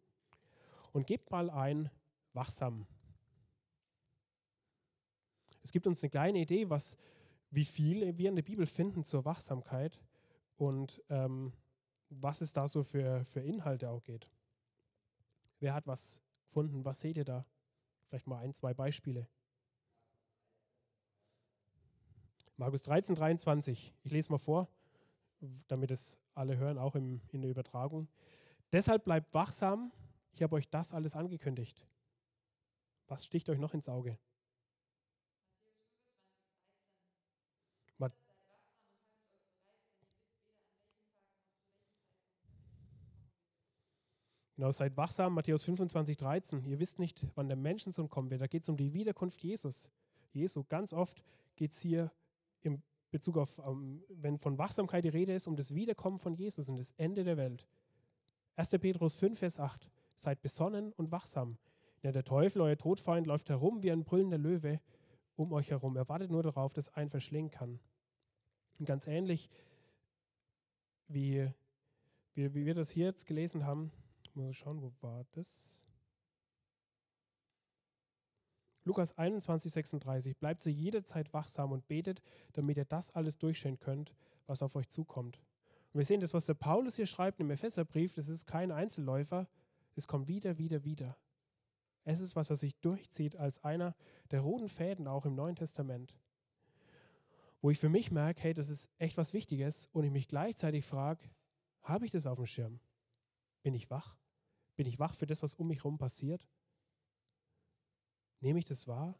Und 0.92 1.06
gebt 1.06 1.30
mal 1.30 1.50
ein 1.50 1.90
Wachsam. 2.34 2.87
Es 5.62 5.72
gibt 5.72 5.87
uns 5.87 6.02
eine 6.02 6.11
kleine 6.11 6.38
Idee, 6.38 6.70
was, 6.70 6.96
wie 7.50 7.64
viel 7.64 8.16
wir 8.16 8.28
in 8.28 8.37
der 8.37 8.42
Bibel 8.42 8.66
finden 8.66 9.04
zur 9.04 9.24
Wachsamkeit 9.24 10.00
und 10.56 11.02
ähm, 11.08 11.52
was 12.11 12.40
es 12.40 12.52
da 12.52 12.68
so 12.68 12.82
für, 12.84 13.24
für 13.24 13.40
Inhalte 13.40 13.90
auch 13.90 14.02
geht. 14.02 14.30
Wer 15.61 15.74
hat 15.74 15.87
was 15.87 16.22
gefunden? 16.46 16.84
Was 16.84 17.00
seht 17.00 17.16
ihr 17.16 17.24
da? 17.24 17.44
Vielleicht 18.06 18.26
mal 18.26 18.38
ein, 18.38 18.54
zwei 18.54 18.72
Beispiele. 18.72 19.28
Markus 22.58 22.82
13, 22.82 23.14
23. 23.14 23.94
Ich 24.02 24.10
lese 24.10 24.32
mal 24.32 24.38
vor, 24.38 24.68
damit 25.68 25.92
es 25.92 26.18
alle 26.34 26.56
hören, 26.56 26.76
auch 26.76 26.96
im, 26.96 27.20
in 27.30 27.40
der 27.40 27.50
Übertragung. 27.50 28.08
Deshalb 28.72 29.04
bleibt 29.04 29.32
wachsam. 29.32 29.92
Ich 30.32 30.42
habe 30.42 30.56
euch 30.56 30.68
das 30.68 30.92
alles 30.92 31.14
angekündigt. 31.14 31.86
Was 33.06 33.24
sticht 33.24 33.48
euch 33.48 33.58
noch 33.58 33.74
ins 33.74 33.88
Auge? 33.88 34.18
Genau, 44.56 44.72
seid 44.72 44.96
wachsam, 44.96 45.34
Matthäus 45.34 45.62
25, 45.62 46.16
13. 46.16 46.64
Ihr 46.64 46.80
wisst 46.80 46.98
nicht, 46.98 47.24
wann 47.36 47.46
der 47.46 47.56
Menschensohn 47.56 48.08
kommen 48.08 48.28
wird. 48.28 48.40
Da 48.40 48.48
geht 48.48 48.64
es 48.64 48.68
um 48.68 48.76
die 48.76 48.92
Wiederkunft 48.92 49.40
Jesus. 49.40 49.88
Jesu. 50.32 50.64
Ganz 50.68 50.92
oft 50.92 51.22
geht 51.54 51.74
es 51.74 51.78
hier 51.78 52.10
im 52.62 52.82
Bezug 53.10 53.38
auf, 53.38 53.58
ähm, 53.58 54.02
wenn 54.08 54.38
von 54.38 54.58
Wachsamkeit 54.58 55.04
die 55.04 55.10
Rede 55.10 55.34
ist, 55.34 55.46
um 55.46 55.56
das 55.56 55.74
Wiederkommen 55.74 56.18
von 56.18 56.34
Jesus 56.34 56.68
und 56.68 56.76
das 56.76 56.92
Ende 56.92 57.24
der 57.24 57.36
Welt. 57.36 57.66
1. 58.56 58.70
Petrus 58.70 59.14
5, 59.14 59.38
Vers 59.38 59.58
8. 59.58 59.88
Seid 60.14 60.42
besonnen 60.42 60.92
und 60.92 61.10
wachsam. 61.10 61.58
Ja, 62.02 62.12
der 62.12 62.24
Teufel, 62.24 62.60
euer 62.60 62.76
Todfeind, 62.76 63.26
läuft 63.26 63.48
herum 63.48 63.82
wie 63.82 63.90
ein 63.90 64.04
brüllender 64.04 64.38
Löwe 64.38 64.80
um 65.36 65.52
euch 65.52 65.70
herum. 65.70 65.96
Er 65.96 66.08
wartet 66.08 66.30
nur 66.30 66.42
darauf, 66.42 66.72
dass 66.72 66.92
einen 66.94 67.10
verschlingen 67.10 67.50
kann. 67.50 67.78
Und 68.78 68.86
ganz 68.86 69.06
ähnlich, 69.06 69.48
wie, 71.06 71.48
wie, 72.34 72.54
wie 72.54 72.66
wir 72.66 72.74
das 72.74 72.90
hier 72.90 73.06
jetzt 73.06 73.26
gelesen 73.26 73.64
haben, 73.64 73.92
Mal 74.38 74.54
schauen, 74.54 74.80
wo 74.80 74.92
war 75.00 75.24
das? 75.32 75.84
Lukas 78.88 79.16
21, 79.18 79.70
36. 79.70 80.38
Bleibt 80.38 80.62
zu 80.62 80.70
jeder 80.70 81.05
Zeit 81.05 81.35
wachsam 81.35 81.72
und 81.72 81.87
betet, 81.88 82.22
damit 82.55 82.79
ihr 82.79 82.87
das 82.87 83.11
alles 83.11 83.37
durchstehen 83.37 83.79
könnt, 83.79 84.14
was 84.46 84.62
auf 84.62 84.74
euch 84.77 84.88
zukommt. 84.88 85.42
Und 85.92 85.98
wir 85.98 86.07
sehen 86.07 86.20
das, 86.20 86.33
was 86.33 86.46
der 86.46 86.55
Paulus 86.55 86.96
hier 86.96 87.07
schreibt 87.07 87.38
im 87.38 87.51
Epheserbrief, 87.51 88.14
das 88.14 88.29
ist 88.29 88.46
kein 88.46 88.72
Einzelläufer, 88.72 89.46
es 89.94 90.09
kommt 90.09 90.27
wieder, 90.27 90.57
wieder, 90.57 90.85
wieder. 90.85 91.18
Es 92.05 92.22
ist 92.22 92.35
was, 92.35 92.48
was 92.48 92.61
sich 92.61 92.77
durchzieht 92.81 93.37
als 93.37 93.62
einer 93.62 93.94
der 94.31 94.40
roten 94.40 94.70
Fäden 94.70 95.07
auch 95.07 95.27
im 95.27 95.35
Neuen 95.35 95.57
Testament. 95.57 96.16
Wo 97.61 97.70
ich 97.70 97.79
für 97.79 97.90
mich 97.90 98.11
merke, 98.11 98.40
hey, 98.40 98.55
das 98.55 98.70
ist 98.70 98.88
echt 98.96 99.18
was 99.18 99.35
Wichtiges 99.35 99.90
und 99.92 100.05
ich 100.05 100.11
mich 100.11 100.29
gleichzeitig 100.29 100.87
frage, 100.87 101.22
habe 101.83 102.07
ich 102.07 102.11
das 102.11 102.24
auf 102.24 102.37
dem 102.37 102.46
Schirm? 102.46 102.81
Bin 103.62 103.74
ich 103.74 103.90
wach? 103.90 104.16
Bin 104.77 104.87
ich 104.87 104.98
wach 104.98 105.12
für 105.12 105.27
das, 105.27 105.42
was 105.42 105.57
um 105.57 105.68
mich 105.68 105.81
herum 105.81 105.98
passiert? 105.98 106.48
Nehme 108.40 108.59
ich 108.59 108.64
das 108.64 108.87
wahr? 108.87 109.18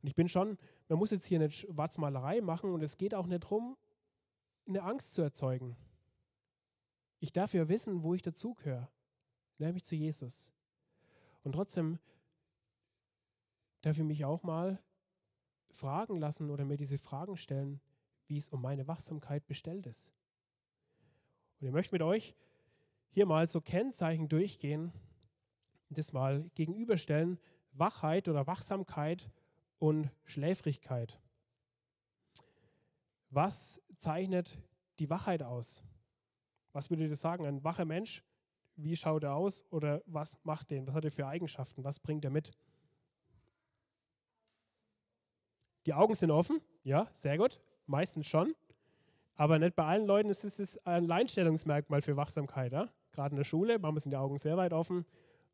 Und 0.00 0.08
ich 0.08 0.14
bin 0.14 0.28
schon, 0.28 0.58
man 0.88 0.98
muss 0.98 1.10
jetzt 1.10 1.26
hier 1.26 1.38
eine 1.38 1.50
Schwarzmalerei 1.50 2.40
machen 2.40 2.72
und 2.72 2.82
es 2.82 2.98
geht 2.98 3.14
auch 3.14 3.26
nicht 3.26 3.44
darum, 3.44 3.76
eine 4.66 4.82
Angst 4.82 5.14
zu 5.14 5.22
erzeugen. 5.22 5.76
Ich 7.20 7.32
darf 7.32 7.52
ja 7.52 7.68
wissen, 7.68 8.02
wo 8.02 8.14
ich 8.14 8.22
dazugehöre, 8.22 8.88
nämlich 9.58 9.84
zu 9.84 9.96
Jesus. 9.96 10.52
Und 11.42 11.52
trotzdem 11.52 11.98
darf 13.80 13.98
ich 13.98 14.04
mich 14.04 14.24
auch 14.24 14.42
mal 14.42 14.80
fragen 15.70 16.18
lassen 16.18 16.50
oder 16.50 16.64
mir 16.64 16.76
diese 16.76 16.98
Fragen 16.98 17.36
stellen, 17.36 17.80
wie 18.26 18.36
es 18.36 18.48
um 18.50 18.62
meine 18.62 18.86
Wachsamkeit 18.86 19.46
bestellt 19.46 19.86
ist. 19.86 20.12
Und 21.60 21.66
ich 21.66 21.72
möchte 21.72 21.94
mit 21.94 22.02
euch 22.02 22.36
hier 23.10 23.26
mal 23.26 23.48
so 23.48 23.60
Kennzeichen 23.60 24.28
durchgehen 24.28 24.92
das 25.90 26.12
mal 26.12 26.48
gegenüberstellen. 26.54 27.38
Wachheit 27.72 28.28
oder 28.28 28.46
Wachsamkeit 28.46 29.30
und 29.78 30.10
Schläfrigkeit. 30.24 31.20
Was 33.30 33.80
zeichnet 33.96 34.58
die 34.98 35.10
Wachheit 35.10 35.42
aus? 35.42 35.82
Was 36.72 36.90
würdet 36.90 37.08
ihr 37.08 37.16
sagen? 37.16 37.46
Ein 37.46 37.62
wacher 37.64 37.84
Mensch, 37.84 38.24
wie 38.76 38.96
schaut 38.96 39.24
er 39.24 39.34
aus 39.34 39.64
oder 39.70 40.02
was 40.06 40.38
macht 40.44 40.70
den? 40.70 40.86
Was 40.86 40.94
hat 40.94 41.04
er 41.04 41.10
für 41.10 41.26
Eigenschaften? 41.26 41.84
Was 41.84 41.98
bringt 41.98 42.24
er 42.24 42.30
mit? 42.30 42.52
Die 45.86 45.94
Augen 45.94 46.14
sind 46.14 46.30
offen, 46.30 46.60
ja, 46.84 47.08
sehr 47.12 47.38
gut, 47.38 47.60
meistens 47.86 48.26
schon. 48.26 48.54
Aber 49.34 49.58
nicht 49.58 49.76
bei 49.76 49.84
allen 49.84 50.06
Leuten 50.06 50.28
ist 50.30 50.44
es 50.44 50.78
ein 50.86 51.04
Alleinstellungsmerkmal 51.04 52.02
für 52.02 52.16
Wachsamkeit. 52.16 52.72
Ja? 52.72 52.88
Gerade 53.12 53.30
in 53.32 53.36
der 53.36 53.44
Schule, 53.44 53.78
manchmal 53.78 54.00
sind 54.00 54.10
die 54.10 54.16
Augen 54.16 54.36
sehr 54.36 54.56
weit 54.56 54.72
offen, 54.72 55.06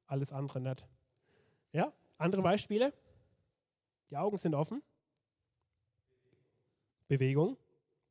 alles 0.06 0.32
andere 0.32 0.60
nicht. 0.60 0.86
Ja, 1.72 1.92
andere 2.18 2.42
Beispiele? 2.42 2.92
Die 4.10 4.16
Augen 4.16 4.36
sind 4.36 4.54
offen. 4.54 4.82
Bewegung. 7.08 7.56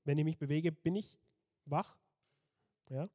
Wenn 0.04 0.18
ich 0.18 0.26
mich 0.26 0.38
bewege, 0.38 0.72
bin 0.72 0.96
ich 0.96 1.18
wach. 1.66 1.98
Ja. 2.90 3.10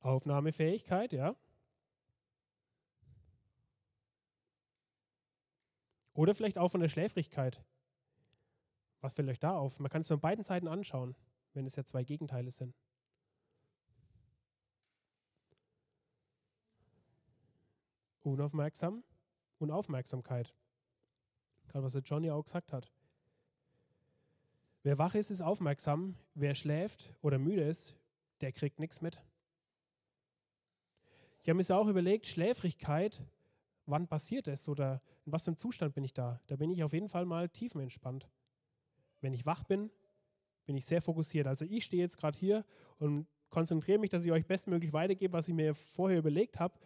Aufnahmefähigkeit, 0.00 1.12
ja. 1.12 1.36
Oder 6.14 6.34
vielleicht 6.34 6.58
auch 6.58 6.70
von 6.70 6.80
der 6.80 6.88
Schläfrigkeit. 6.88 7.62
Was 9.00 9.12
fällt 9.14 9.28
euch 9.28 9.38
da 9.38 9.56
auf? 9.56 9.78
Man 9.78 9.90
kann 9.90 10.00
es 10.00 10.08
von 10.08 10.20
beiden 10.20 10.44
Seiten 10.44 10.68
anschauen, 10.68 11.14
wenn 11.54 11.66
es 11.66 11.76
ja 11.76 11.84
zwei 11.84 12.04
Gegenteile 12.04 12.50
sind. 12.50 12.74
Unaufmerksam 18.22 19.04
und 19.58 19.70
Aufmerksamkeit. 19.70 20.54
Gerade 21.68 21.84
was 21.84 21.92
der 21.92 22.02
Johnny 22.02 22.30
auch 22.30 22.44
gesagt 22.44 22.72
hat. 22.72 22.90
Wer 24.82 24.98
wach 24.98 25.14
ist, 25.14 25.30
ist 25.30 25.40
aufmerksam. 25.40 26.16
Wer 26.34 26.54
schläft 26.54 27.12
oder 27.20 27.38
müde 27.38 27.62
ist, 27.62 27.94
der 28.40 28.52
kriegt 28.52 28.78
nichts 28.78 29.00
mit. 29.00 29.20
Ich 31.42 31.48
habe 31.48 31.56
mir 31.56 31.76
auch 31.76 31.86
überlegt, 31.88 32.26
Schläfrigkeit, 32.26 33.22
wann 33.86 34.06
passiert 34.06 34.48
es 34.48 34.68
oder 34.68 35.00
in 35.24 35.32
was 35.32 35.44
für 35.44 35.50
einem 35.50 35.56
Zustand 35.56 35.94
bin 35.94 36.04
ich 36.04 36.12
da? 36.12 36.40
Da 36.46 36.56
bin 36.56 36.70
ich 36.70 36.82
auf 36.84 36.92
jeden 36.92 37.08
Fall 37.08 37.24
mal 37.24 37.48
tiefenentspannt. 37.48 38.28
Wenn 39.20 39.32
ich 39.32 39.46
wach 39.46 39.64
bin, 39.64 39.90
bin 40.66 40.76
ich 40.76 40.86
sehr 40.86 41.02
fokussiert. 41.02 41.46
Also 41.46 41.64
ich 41.64 41.84
stehe 41.84 42.02
jetzt 42.02 42.18
gerade 42.18 42.38
hier 42.38 42.64
und 42.98 43.26
konzentriere 43.50 43.98
mich, 43.98 44.10
dass 44.10 44.24
ich 44.24 44.32
euch 44.32 44.46
bestmöglich 44.46 44.92
weitergebe, 44.92 45.32
was 45.32 45.48
ich 45.48 45.54
mir 45.54 45.74
vorher 45.74 46.18
überlegt 46.18 46.60
habe. 46.60 46.78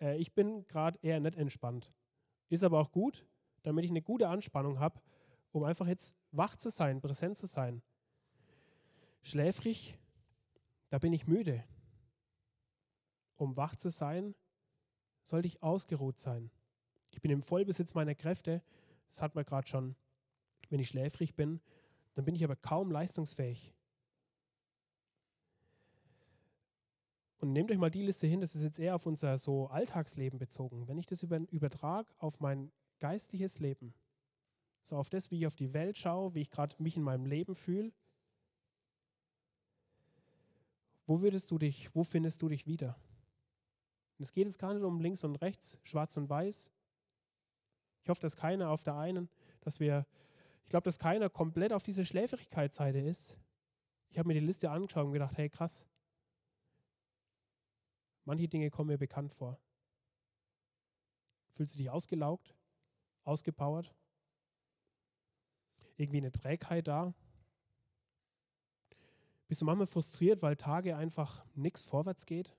Äh, 0.00 0.18
ich 0.18 0.34
bin 0.34 0.66
gerade 0.66 0.98
eher 1.02 1.20
nicht 1.20 1.36
entspannt. 1.36 1.92
Ist 2.48 2.64
aber 2.64 2.80
auch 2.80 2.92
gut, 2.92 3.26
damit 3.62 3.84
ich 3.84 3.90
eine 3.90 4.02
gute 4.02 4.28
Anspannung 4.28 4.78
habe, 4.78 5.00
um 5.52 5.64
einfach 5.64 5.86
jetzt 5.86 6.16
wach 6.32 6.56
zu 6.56 6.70
sein, 6.70 7.00
präsent 7.00 7.36
zu 7.36 7.46
sein. 7.46 7.82
Schläfrig, 9.22 9.98
da 10.90 10.98
bin 10.98 11.12
ich 11.12 11.26
müde. 11.26 11.64
Um 13.36 13.56
wach 13.56 13.76
zu 13.76 13.90
sein, 13.90 14.34
sollte 15.22 15.48
ich 15.48 15.62
ausgeruht 15.62 16.18
sein. 16.18 16.50
Ich 17.10 17.20
bin 17.20 17.30
im 17.30 17.42
Vollbesitz 17.42 17.94
meiner 17.94 18.14
Kräfte. 18.14 18.62
Das 19.08 19.22
hat 19.22 19.34
man 19.34 19.44
gerade 19.44 19.66
schon. 19.66 19.96
Wenn 20.68 20.80
ich 20.80 20.88
schläfrig 20.88 21.34
bin, 21.34 21.60
dann 22.20 22.26
bin 22.26 22.34
ich 22.34 22.44
aber 22.44 22.54
kaum 22.56 22.90
leistungsfähig. 22.90 23.72
Und 27.38 27.54
nehmt 27.54 27.70
euch 27.70 27.78
mal 27.78 27.90
die 27.90 28.02
Liste 28.02 28.26
hin, 28.26 28.42
das 28.42 28.54
ist 28.54 28.62
jetzt 28.62 28.78
eher 28.78 28.94
auf 28.94 29.06
unser 29.06 29.38
so 29.38 29.68
Alltagsleben 29.68 30.38
bezogen. 30.38 30.86
Wenn 30.86 30.98
ich 30.98 31.06
das 31.06 31.22
über, 31.22 31.38
übertrage 31.50 32.12
auf 32.18 32.38
mein 32.38 32.70
geistliches 32.98 33.58
Leben, 33.58 33.94
so 34.82 34.96
auf 34.96 35.08
das, 35.08 35.30
wie 35.30 35.38
ich 35.38 35.46
auf 35.46 35.54
die 35.54 35.72
Welt 35.72 35.96
schaue, 35.96 36.34
wie 36.34 36.42
ich 36.42 36.50
gerade 36.50 36.76
mich 36.78 36.98
in 36.98 37.02
meinem 37.02 37.24
Leben 37.24 37.54
fühle, 37.54 37.90
wo 41.06 41.22
würdest 41.22 41.50
du 41.50 41.56
dich, 41.56 41.88
wo 41.94 42.04
findest 42.04 42.42
du 42.42 42.50
dich 42.50 42.66
wieder? 42.66 43.00
Es 44.18 44.34
geht 44.34 44.44
jetzt 44.44 44.58
gar 44.58 44.74
nicht 44.74 44.82
um 44.82 45.00
links 45.00 45.24
und 45.24 45.36
rechts, 45.36 45.78
schwarz 45.84 46.18
und 46.18 46.28
weiß. 46.28 46.70
Ich 48.02 48.10
hoffe, 48.10 48.20
dass 48.20 48.36
keiner 48.36 48.68
auf 48.68 48.82
der 48.82 48.96
einen, 48.96 49.30
dass 49.62 49.80
wir, 49.80 50.06
ich 50.62 50.68
glaube, 50.70 50.84
dass 50.84 50.98
keiner 50.98 51.28
komplett 51.28 51.72
auf 51.72 51.82
diese 51.82 52.04
Schläfrigkeitsseite 52.04 53.00
ist. 53.00 53.36
Ich 54.10 54.18
habe 54.18 54.28
mir 54.28 54.34
die 54.34 54.46
Liste 54.46 54.70
angeschaut 54.70 55.06
und 55.06 55.12
gedacht, 55.12 55.36
hey 55.36 55.48
krass, 55.48 55.86
Manche 58.30 58.48
Dinge 58.48 58.70
kommen 58.70 58.88
mir 58.88 58.98
bekannt 58.98 59.32
vor. 59.32 59.58
Fühlst 61.54 61.74
du 61.74 61.78
dich 61.78 61.90
ausgelaugt, 61.90 62.54
ausgepowert? 63.24 63.92
Irgendwie 65.96 66.18
eine 66.18 66.32
Trägheit 66.32 66.86
da? 66.86 67.12
Bist 69.48 69.60
du 69.60 69.64
manchmal 69.64 69.88
frustriert, 69.88 70.42
weil 70.42 70.56
Tage 70.56 70.96
einfach 70.96 71.44
nichts 71.56 71.84
vorwärts 71.84 72.24
geht? 72.24 72.54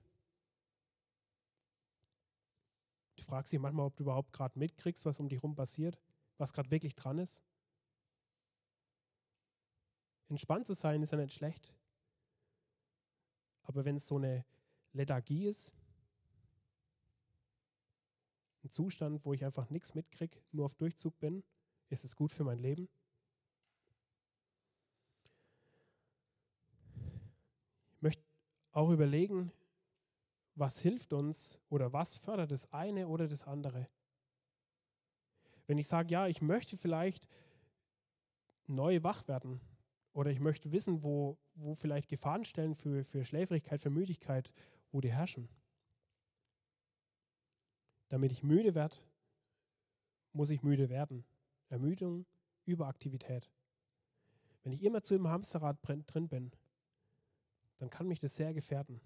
Du 3.16 3.22
fragst 3.22 3.50
dich 3.50 3.58
manchmal, 3.58 3.86
ob 3.86 3.96
du 3.96 4.02
überhaupt 4.02 4.32
gerade 4.34 4.58
mitkriegst, 4.58 5.06
was 5.06 5.20
um 5.20 5.28
dich 5.30 5.38
herum 5.38 5.54
passiert, 5.54 5.98
was 6.36 6.52
gerade 6.52 6.70
wirklich 6.70 6.94
dran 6.94 7.18
ist. 7.18 7.42
Entspannt 10.32 10.66
zu 10.66 10.72
sein 10.72 11.02
ist 11.02 11.12
ja 11.12 11.18
nicht 11.18 11.34
schlecht. 11.34 11.74
Aber 13.64 13.84
wenn 13.84 13.96
es 13.96 14.06
so 14.06 14.16
eine 14.16 14.46
Lethargie 14.94 15.44
ist. 15.44 15.74
Ein 18.64 18.70
Zustand, 18.70 19.26
wo 19.26 19.34
ich 19.34 19.44
einfach 19.44 19.68
nichts 19.68 19.94
mitkriege, 19.94 20.40
nur 20.50 20.64
auf 20.64 20.74
Durchzug 20.74 21.18
bin. 21.20 21.44
Ist 21.90 22.04
es 22.04 22.16
gut 22.16 22.32
für 22.32 22.44
mein 22.44 22.58
Leben? 22.58 22.88
Ich 27.90 28.00
möchte 28.00 28.24
auch 28.70 28.88
überlegen, 28.88 29.52
was 30.54 30.78
hilft 30.78 31.12
uns 31.12 31.58
oder 31.68 31.92
was 31.92 32.16
fördert 32.16 32.52
das 32.52 32.72
eine 32.72 33.06
oder 33.06 33.28
das 33.28 33.44
andere. 33.44 33.86
Wenn 35.66 35.76
ich 35.76 35.88
sage, 35.88 36.10
ja, 36.10 36.26
ich 36.26 36.40
möchte 36.40 36.78
vielleicht 36.78 37.28
neu 38.66 39.02
wach 39.02 39.28
werden 39.28 39.60
oder 40.12 40.30
ich 40.30 40.40
möchte 40.40 40.72
wissen, 40.72 41.02
wo, 41.02 41.38
wo 41.54 41.74
vielleicht 41.74 42.08
Gefahrenstellen 42.08 42.74
für, 42.74 43.04
für 43.04 43.24
Schläfrigkeit, 43.24 43.80
für 43.80 43.90
Müdigkeit 43.90 44.52
wo 44.92 45.00
die 45.00 45.10
herrschen. 45.10 45.48
Damit 48.08 48.30
ich 48.30 48.42
müde 48.42 48.74
werde, 48.74 48.96
muss 50.32 50.50
ich 50.50 50.62
müde 50.62 50.90
werden. 50.90 51.24
Ermüdung, 51.68 52.26
Überaktivität. 52.66 53.50
Wenn 54.62 54.72
ich 54.72 54.84
immer 54.84 55.02
zu 55.02 55.14
im 55.14 55.28
Hamsterrad 55.28 55.78
drin 55.82 56.28
bin, 56.28 56.52
dann 57.78 57.90
kann 57.90 58.06
mich 58.06 58.20
das 58.20 58.36
sehr 58.36 58.52
gefährden. 58.52 59.00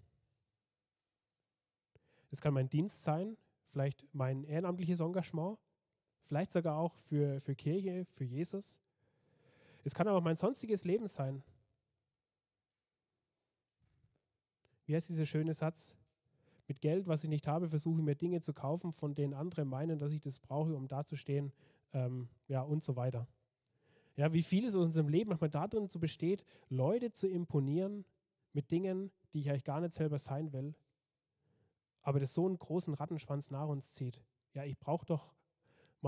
Es 2.30 2.40
kann 2.40 2.52
mein 2.52 2.68
Dienst 2.68 3.02
sein, 3.02 3.38
vielleicht 3.68 4.06
mein 4.12 4.44
ehrenamtliches 4.44 5.00
Engagement, 5.00 5.58
vielleicht 6.24 6.52
sogar 6.52 6.76
auch 6.76 6.96
für, 6.96 7.40
für 7.40 7.54
Kirche, 7.54 8.04
für 8.06 8.24
Jesus. 8.24 8.82
Es 9.86 9.94
kann 9.94 10.08
aber 10.08 10.18
auch 10.18 10.22
mein 10.22 10.36
sonstiges 10.36 10.82
Leben 10.82 11.06
sein, 11.06 11.44
wie 14.84 14.96
heißt 14.96 15.08
dieser 15.08 15.26
schöne 15.26 15.54
Satz? 15.54 15.94
Mit 16.66 16.80
Geld, 16.80 17.06
was 17.06 17.22
ich 17.22 17.30
nicht 17.30 17.46
habe, 17.46 17.68
versuche 17.68 18.00
ich 18.00 18.04
mir 18.04 18.16
Dinge 18.16 18.40
zu 18.40 18.52
kaufen, 18.52 18.92
von 18.92 19.14
denen 19.14 19.32
andere 19.32 19.64
meinen, 19.64 20.00
dass 20.00 20.10
ich 20.10 20.20
das 20.20 20.40
brauche, 20.40 20.74
um 20.74 20.88
dazustehen, 20.88 21.52
ähm, 21.92 22.28
ja, 22.48 22.62
und 22.62 22.82
so 22.82 22.96
weiter. 22.96 23.28
Ja, 24.16 24.32
wie 24.32 24.42
viel 24.42 24.66
es 24.66 24.74
in 24.74 24.80
unserem 24.80 25.08
Leben 25.08 25.28
manchmal 25.28 25.50
darin 25.50 25.88
zu 25.88 26.00
besteht, 26.00 26.44
Leute 26.68 27.12
zu 27.12 27.28
imponieren 27.28 28.04
mit 28.52 28.72
Dingen, 28.72 29.12
die 29.32 29.38
ich 29.38 29.50
eigentlich 29.50 29.62
gar 29.62 29.80
nicht 29.80 29.94
selber 29.94 30.18
sein 30.18 30.52
will, 30.52 30.74
aber 32.02 32.18
das 32.18 32.34
so 32.34 32.44
einen 32.44 32.58
großen 32.58 32.94
Rattenschwanz 32.94 33.52
nach 33.52 33.68
uns 33.68 33.92
zieht. 33.92 34.20
Ja, 34.52 34.64
ich 34.64 34.76
brauche 34.80 35.06
doch 35.06 35.35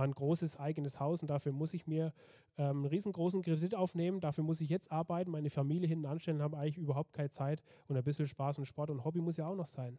ein 0.02 0.12
großes 0.12 0.56
eigenes 0.58 1.00
Haus 1.00 1.22
und 1.22 1.28
dafür 1.28 1.52
muss 1.52 1.74
ich 1.74 1.86
mir 1.86 2.12
ähm, 2.56 2.78
einen 2.78 2.84
riesengroßen 2.86 3.42
Kredit 3.42 3.74
aufnehmen, 3.74 4.20
dafür 4.20 4.44
muss 4.44 4.60
ich 4.60 4.68
jetzt 4.68 4.90
arbeiten, 4.92 5.30
meine 5.30 5.50
Familie 5.50 5.88
hinten 5.88 6.06
anstellen, 6.06 6.42
habe 6.42 6.58
eigentlich 6.58 6.78
überhaupt 6.78 7.12
keine 7.12 7.30
Zeit 7.30 7.62
und 7.86 7.96
ein 7.96 8.04
bisschen 8.04 8.26
Spaß 8.26 8.58
und 8.58 8.66
Sport 8.66 8.90
und 8.90 9.04
Hobby 9.04 9.20
muss 9.20 9.36
ja 9.36 9.46
auch 9.46 9.56
noch 9.56 9.66
sein. 9.66 9.98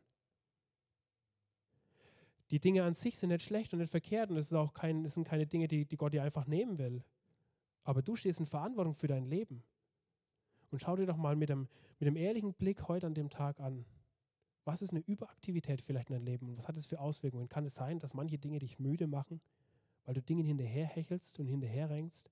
Die 2.51 2.59
Dinge 2.59 2.83
an 2.83 2.95
sich 2.95 3.17
sind 3.17 3.29
nicht 3.29 3.43
schlecht 3.43 3.73
und 3.73 3.79
nicht 3.79 3.91
verkehrt 3.91 4.31
und 4.31 4.38
es, 4.38 4.47
ist 4.47 4.53
auch 4.53 4.73
kein, 4.73 5.05
es 5.05 5.13
sind 5.13 5.27
keine 5.27 5.45
Dinge, 5.45 5.67
die, 5.67 5.85
die 5.85 5.97
Gott 5.97 6.13
dir 6.13 6.23
einfach 6.23 6.47
nehmen 6.47 6.79
will. 6.79 7.03
Aber 7.83 8.01
du 8.01 8.15
stehst 8.15 8.39
in 8.39 8.45
Verantwortung 8.45 8.95
für 8.95 9.07
dein 9.07 9.25
Leben. 9.25 9.63
Und 10.71 10.81
schau 10.81 10.95
dir 10.95 11.05
doch 11.05 11.17
mal 11.17 11.35
mit 11.35 11.49
dem, 11.49 11.67
mit 11.99 12.07
dem 12.07 12.15
ehrlichen 12.15 12.53
Blick 12.53 12.88
heute 12.88 13.07
an 13.07 13.13
dem 13.13 13.29
Tag 13.29 13.59
an. 13.59 13.85
Was 14.65 14.81
ist 14.81 14.91
eine 14.91 14.99
Überaktivität 14.99 15.81
vielleicht 15.81 16.09
in 16.09 16.15
deinem 16.15 16.25
Leben 16.25 16.49
und 16.49 16.57
was 16.57 16.67
hat 16.67 16.77
es 16.77 16.85
für 16.85 16.99
Auswirkungen? 16.99 17.49
Kann 17.49 17.65
es 17.65 17.75
sein, 17.75 17.99
dass 17.99 18.13
manche 18.13 18.38
Dinge 18.38 18.59
dich 18.59 18.77
müde 18.77 19.07
machen? 19.07 19.41
Weil 20.05 20.13
du 20.13 20.21
Dingen 20.21 20.45
hinterherhechelst 20.45 21.39
und 21.39 21.47
hinterherrängst, 21.47 22.29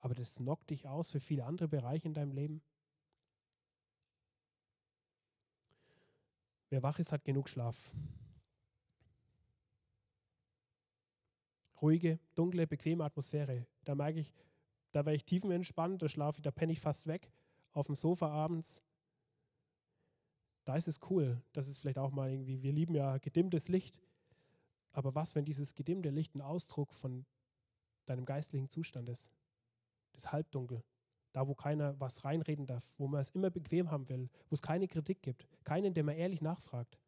aber 0.00 0.14
das 0.14 0.36
knockt 0.36 0.70
dich 0.70 0.88
aus 0.88 1.10
für 1.10 1.20
viele 1.20 1.44
andere 1.44 1.68
Bereiche 1.68 2.08
in 2.08 2.14
deinem 2.14 2.32
Leben. 2.32 2.62
Wer 6.70 6.82
wach 6.82 6.98
ist, 6.98 7.12
hat 7.12 7.24
genug 7.24 7.48
Schlaf. 7.48 7.76
Ruhige, 11.80 12.18
dunkle, 12.34 12.66
bequeme 12.66 13.04
Atmosphäre. 13.04 13.66
Da 13.84 13.94
merke 13.94 14.20
ich, 14.20 14.32
da 14.92 15.04
wäre 15.04 15.14
ich 15.14 15.24
tiefenentspannt, 15.24 16.00
da 16.00 16.08
schlafe 16.08 16.38
ich, 16.38 16.42
da 16.42 16.50
penne 16.50 16.72
ich 16.72 16.80
fast 16.80 17.06
weg 17.06 17.30
auf 17.72 17.86
dem 17.86 17.94
Sofa 17.94 18.28
abends. 18.28 18.82
Da 20.64 20.76
ist 20.76 20.88
es 20.88 21.00
cool. 21.10 21.42
Das 21.52 21.68
ist 21.68 21.78
vielleicht 21.78 21.98
auch 21.98 22.10
mal 22.10 22.30
irgendwie, 22.30 22.62
wir 22.62 22.72
lieben 22.72 22.94
ja 22.94 23.18
gedimmtes 23.18 23.68
Licht. 23.68 24.00
Aber 24.92 25.14
was, 25.14 25.34
wenn 25.34 25.44
dieses 25.44 25.74
gedimmte 25.74 26.10
Licht 26.10 26.34
ein 26.34 26.40
Ausdruck 26.40 26.92
von 26.92 27.24
deinem 28.06 28.24
geistlichen 28.24 28.68
Zustand 28.68 29.08
ist? 29.08 29.30
Das 30.12 30.32
Halbdunkel. 30.32 30.82
Da, 31.32 31.48
wo 31.48 31.54
keiner 31.54 31.98
was 31.98 32.24
reinreden 32.24 32.66
darf, 32.66 32.84
wo 32.98 33.08
man 33.08 33.20
es 33.22 33.30
immer 33.30 33.48
bequem 33.48 33.90
haben 33.90 34.08
will, 34.10 34.28
wo 34.50 34.54
es 34.54 34.60
keine 34.60 34.86
Kritik 34.86 35.22
gibt, 35.22 35.48
keinen, 35.64 35.94
der 35.94 36.04
mal 36.04 36.12
ehrlich 36.12 36.42
nachfragt. 36.42 36.98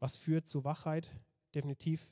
Was 0.00 0.16
führt 0.16 0.48
zu 0.48 0.64
Wachheit? 0.64 1.08
Definitiv 1.54 2.10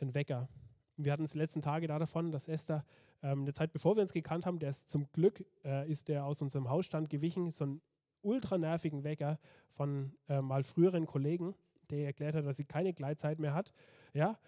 ein 0.00 0.14
Wecker. 0.14 0.48
Wir 0.96 1.12
hatten 1.12 1.24
es 1.24 1.32
die 1.32 1.38
letzten 1.38 1.60
Tage 1.60 1.86
da 1.86 1.98
davon, 1.98 2.32
dass 2.32 2.48
Esther 2.48 2.84
ähm, 3.22 3.42
eine 3.42 3.52
Zeit 3.52 3.72
bevor 3.72 3.96
wir 3.96 4.02
uns 4.02 4.12
gekannt 4.12 4.46
haben, 4.46 4.58
der 4.58 4.70
ist 4.70 4.90
zum 4.90 5.10
Glück 5.12 5.44
äh, 5.64 5.90
ist 5.90 6.08
der 6.08 6.24
aus 6.24 6.40
unserem 6.40 6.70
Hausstand 6.70 7.10
gewichen, 7.10 7.50
so 7.50 7.64
einen 7.64 7.82
ultra 8.22 8.56
nervigen 8.56 9.04
Wecker 9.04 9.38
von 9.72 10.16
äh, 10.28 10.40
mal 10.40 10.64
früheren 10.64 11.06
Kollegen 11.06 11.54
der 11.90 12.06
erklärt 12.06 12.34
hat, 12.34 12.46
dass 12.46 12.56
sie 12.56 12.64
keine 12.64 12.92
Gleitzeit 12.92 13.38
mehr 13.38 13.54
hat. 13.54 13.72
Ja? 14.12 14.38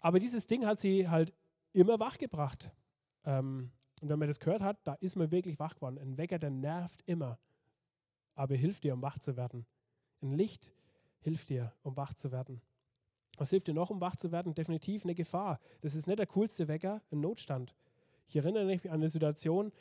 Aber 0.00 0.18
dieses 0.18 0.46
Ding 0.46 0.66
hat 0.66 0.80
sie 0.80 1.08
halt 1.08 1.32
immer 1.72 1.98
wach 1.98 2.18
gebracht. 2.18 2.70
Ähm, 3.24 3.70
und 4.02 4.08
wenn 4.08 4.18
man 4.18 4.28
das 4.28 4.40
gehört 4.40 4.62
hat, 4.62 4.78
da 4.84 4.94
ist 4.94 5.16
man 5.16 5.30
wirklich 5.30 5.58
wach 5.58 5.74
geworden. 5.74 5.98
Ein 5.98 6.18
Wecker, 6.18 6.38
der 6.38 6.50
nervt 6.50 7.02
immer, 7.06 7.38
aber 8.34 8.54
hilft 8.54 8.84
dir, 8.84 8.94
um 8.94 9.02
wach 9.02 9.18
zu 9.18 9.36
werden. 9.36 9.66
Ein 10.22 10.32
Licht 10.32 10.72
hilft 11.20 11.48
dir, 11.48 11.72
um 11.82 11.96
wach 11.96 12.14
zu 12.14 12.30
werden. 12.30 12.60
Was 13.38 13.50
hilft 13.50 13.66
dir 13.68 13.74
noch, 13.74 13.90
um 13.90 14.00
wach 14.00 14.16
zu 14.16 14.32
werden? 14.32 14.54
Definitiv 14.54 15.04
eine 15.04 15.14
Gefahr. 15.14 15.60
Das 15.80 15.94
ist 15.94 16.06
nicht 16.06 16.18
der 16.18 16.26
coolste 16.26 16.68
Wecker, 16.68 17.02
ein 17.10 17.20
Notstand. 17.20 17.74
Ich 18.28 18.36
erinnere 18.36 18.64
mich 18.64 18.88
an 18.88 18.94
eine 18.94 19.08
Situation, 19.08 19.72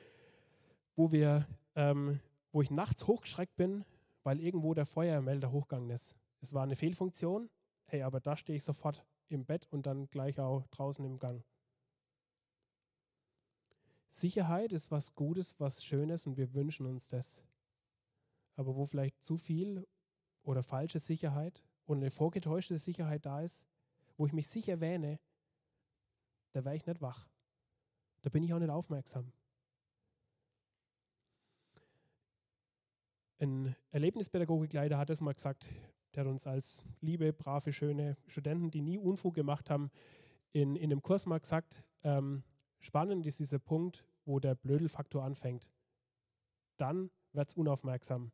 wo, 0.95 1.11
wir, 1.11 1.47
ähm, 1.75 2.19
wo 2.51 2.61
ich 2.61 2.71
nachts 2.71 3.07
hochgeschreckt 3.07 3.55
bin, 3.55 3.85
weil 4.23 4.39
irgendwo 4.39 4.73
der 4.73 4.85
Feuermelder 4.85 5.51
hochgegangen 5.51 5.89
ist. 5.89 6.15
Es 6.45 6.53
war 6.53 6.61
eine 6.61 6.75
Fehlfunktion, 6.75 7.49
hey, 7.85 8.03
aber 8.03 8.19
da 8.19 8.37
stehe 8.37 8.55
ich 8.55 8.63
sofort 8.63 9.03
im 9.29 9.45
Bett 9.45 9.67
und 9.71 9.87
dann 9.87 10.07
gleich 10.11 10.39
auch 10.39 10.67
draußen 10.67 11.03
im 11.03 11.17
Gang. 11.17 11.43
Sicherheit 14.11 14.71
ist 14.71 14.91
was 14.91 15.15
Gutes, 15.15 15.59
was 15.59 15.83
Schönes 15.83 16.27
und 16.27 16.37
wir 16.37 16.53
wünschen 16.53 16.85
uns 16.85 17.07
das. 17.07 17.43
Aber 18.57 18.75
wo 18.75 18.85
vielleicht 18.85 19.25
zu 19.25 19.37
viel 19.37 19.87
oder 20.43 20.61
falsche 20.61 20.99
Sicherheit 20.99 21.63
und 21.87 21.97
eine 21.97 22.11
vorgetäuschte 22.11 22.77
Sicherheit 22.77 23.25
da 23.25 23.41
ist, 23.41 23.65
wo 24.15 24.27
ich 24.27 24.31
mich 24.31 24.47
sicher 24.47 24.79
wähne, 24.79 25.19
da 26.51 26.63
wäre 26.63 26.75
ich 26.75 26.85
nicht 26.85 27.01
wach. 27.01 27.27
Da 28.21 28.29
bin 28.29 28.43
ich 28.43 28.53
auch 28.53 28.59
nicht 28.59 28.69
aufmerksam. 28.69 29.33
Ein 33.39 33.75
Erlebnispädagogikleiter 33.89 34.99
hat 34.99 35.09
es 35.09 35.21
mal 35.21 35.33
gesagt, 35.33 35.67
der 36.15 36.25
hat 36.25 36.31
uns 36.31 36.47
als 36.47 36.85
liebe, 37.01 37.33
brave, 37.33 37.73
schöne 37.73 38.17
Studenten, 38.27 38.71
die 38.71 38.81
nie 38.81 38.97
Unfug 38.97 39.35
gemacht 39.35 39.69
haben, 39.69 39.91
in, 40.51 40.75
in 40.75 40.89
dem 40.89 41.01
Kurs 41.01 41.25
mal 41.25 41.39
gesagt, 41.39 41.83
ähm, 42.03 42.43
spannend 42.79 43.25
ist 43.25 43.39
dieser 43.39 43.59
Punkt, 43.59 44.05
wo 44.25 44.39
der 44.39 44.55
Blödelfaktor 44.55 45.23
anfängt. 45.23 45.69
Dann 46.77 47.09
wird 47.33 47.49
es 47.49 47.55
unaufmerksam. 47.55 48.31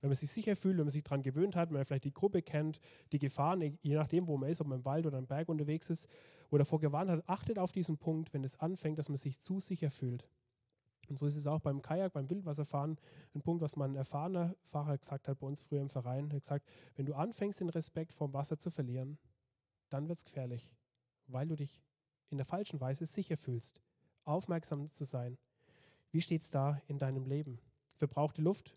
Wenn 0.00 0.10
man 0.10 0.16
sich 0.16 0.30
sicher 0.30 0.54
fühlt, 0.54 0.76
wenn 0.76 0.84
man 0.84 0.90
sich 0.90 1.02
daran 1.02 1.22
gewöhnt 1.22 1.56
hat, 1.56 1.70
wenn 1.70 1.78
man 1.78 1.84
vielleicht 1.86 2.04
die 2.04 2.12
Gruppe 2.12 2.42
kennt, 2.42 2.78
die 3.12 3.18
Gefahren, 3.18 3.78
je 3.80 3.94
nachdem, 3.94 4.26
wo 4.26 4.36
man 4.36 4.50
ist, 4.50 4.60
ob 4.60 4.66
man 4.66 4.80
im 4.80 4.84
Wald 4.84 5.06
oder 5.06 5.18
im 5.18 5.26
Berg 5.26 5.48
unterwegs 5.48 5.88
ist, 5.88 6.06
oder 6.50 6.58
davor 6.58 6.78
gewarnt 6.78 7.10
hat, 7.10 7.28
achtet 7.28 7.58
auf 7.58 7.72
diesen 7.72 7.96
Punkt, 7.98 8.32
wenn 8.32 8.44
es 8.44 8.60
anfängt, 8.60 8.98
dass 8.98 9.08
man 9.08 9.16
sich 9.16 9.40
zu 9.40 9.60
sicher 9.60 9.90
fühlt. 9.90 10.28
Und 11.08 11.18
so 11.18 11.26
ist 11.26 11.36
es 11.36 11.46
auch 11.46 11.60
beim 11.60 11.82
Kajak, 11.82 12.12
beim 12.12 12.28
Wildwasserfahren, 12.30 12.98
ein 13.34 13.42
Punkt, 13.42 13.62
was 13.62 13.76
mein 13.76 13.94
erfahrener 13.94 14.56
Fahrer 14.70 14.98
gesagt 14.98 15.28
hat 15.28 15.38
bei 15.38 15.46
uns 15.46 15.62
früher 15.62 15.80
im 15.80 15.90
Verein. 15.90 16.30
Er 16.30 16.36
hat 16.36 16.42
gesagt, 16.42 16.68
wenn 16.96 17.06
du 17.06 17.14
anfängst, 17.14 17.60
den 17.60 17.68
Respekt 17.68 18.12
vom 18.12 18.32
Wasser 18.32 18.58
zu 18.58 18.70
verlieren, 18.70 19.18
dann 19.90 20.08
wird 20.08 20.18
es 20.18 20.24
gefährlich, 20.24 20.74
weil 21.26 21.46
du 21.48 21.56
dich 21.56 21.84
in 22.30 22.38
der 22.38 22.46
falschen 22.46 22.80
Weise 22.80 23.06
sicher 23.06 23.36
fühlst, 23.36 23.80
aufmerksam 24.24 24.88
zu 24.88 25.04
sein. 25.04 25.38
Wie 26.10 26.20
steht 26.20 26.42
es 26.42 26.50
da 26.50 26.80
in 26.86 26.98
deinem 26.98 27.26
Leben? 27.26 27.60
Verbrauchte 27.96 28.42
Luft? 28.42 28.76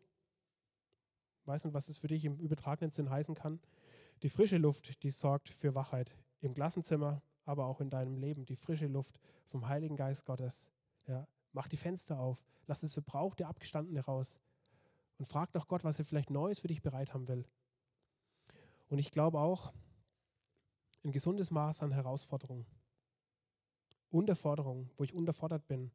Weiß 1.45 1.63
nicht, 1.63 1.73
was 1.73 1.87
es 1.87 1.97
für 1.97 2.07
dich 2.07 2.25
im 2.25 2.37
übertragenen 2.39 2.91
Sinn 2.91 3.09
heißen 3.09 3.35
kann. 3.35 3.59
Die 4.21 4.29
frische 4.29 4.57
Luft, 4.57 5.03
die 5.03 5.11
sorgt 5.11 5.49
für 5.49 5.75
Wachheit 5.75 6.15
im 6.41 6.53
Klassenzimmer, 6.53 7.21
aber 7.45 7.65
auch 7.65 7.79
in 7.79 7.89
deinem 7.89 8.17
Leben. 8.17 8.45
Die 8.45 8.55
frische 8.55 8.87
Luft 8.87 9.19
vom 9.45 9.67
Heiligen 9.67 9.95
Geist 9.95 10.25
Gottes. 10.25 10.71
Ja, 11.07 11.27
Mach 11.53 11.67
die 11.67 11.77
Fenster 11.77 12.19
auf. 12.19 12.43
Lass 12.67 12.81
das 12.81 12.93
Verbrauchte, 12.93 13.47
Abgestandene 13.47 14.01
raus. 14.01 14.39
Und 15.17 15.25
frag 15.25 15.51
doch 15.53 15.67
Gott, 15.67 15.83
was 15.83 15.99
er 15.99 16.05
vielleicht 16.05 16.29
Neues 16.29 16.59
für 16.59 16.67
dich 16.67 16.81
bereit 16.81 17.13
haben 17.13 17.27
will. 17.27 17.45
Und 18.89 18.99
ich 18.99 19.11
glaube 19.11 19.39
auch, 19.39 19.73
ein 21.03 21.11
gesundes 21.11 21.51
Maß 21.51 21.81
an 21.83 21.91
Herausforderung, 21.91 22.65
Unterforderung, 24.09 24.89
wo 24.97 25.03
ich 25.03 25.13
unterfordert 25.13 25.67
bin, 25.67 25.91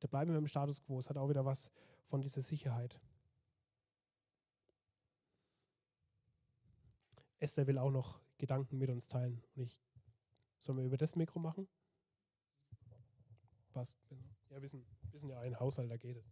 da 0.00 0.08
bleiben 0.08 0.30
wir 0.30 0.38
im 0.38 0.46
Status 0.46 0.82
quo. 0.82 0.98
Es 0.98 1.08
hat 1.08 1.16
auch 1.16 1.28
wieder 1.28 1.44
was 1.44 1.70
von 2.06 2.20
dieser 2.20 2.42
Sicherheit. 2.42 3.00
Esther 7.40 7.66
will 7.66 7.78
auch 7.78 7.90
noch 7.90 8.20
Gedanken 8.38 8.78
mit 8.78 8.90
uns 8.90 9.08
teilen. 9.08 9.42
Und 9.54 9.62
ich, 9.62 9.80
sollen 10.58 10.78
wir 10.78 10.84
über 10.84 10.96
das 10.96 11.16
Mikro 11.16 11.38
machen? 11.38 11.68
Passt. 13.78 13.96
Ja, 14.50 14.60
wir 14.60 14.68
sind 14.68 15.30
ja 15.30 15.38
ein 15.38 15.58
Haushalt, 15.60 15.88
da 15.88 15.96
geht 15.96 16.16
es. 16.16 16.24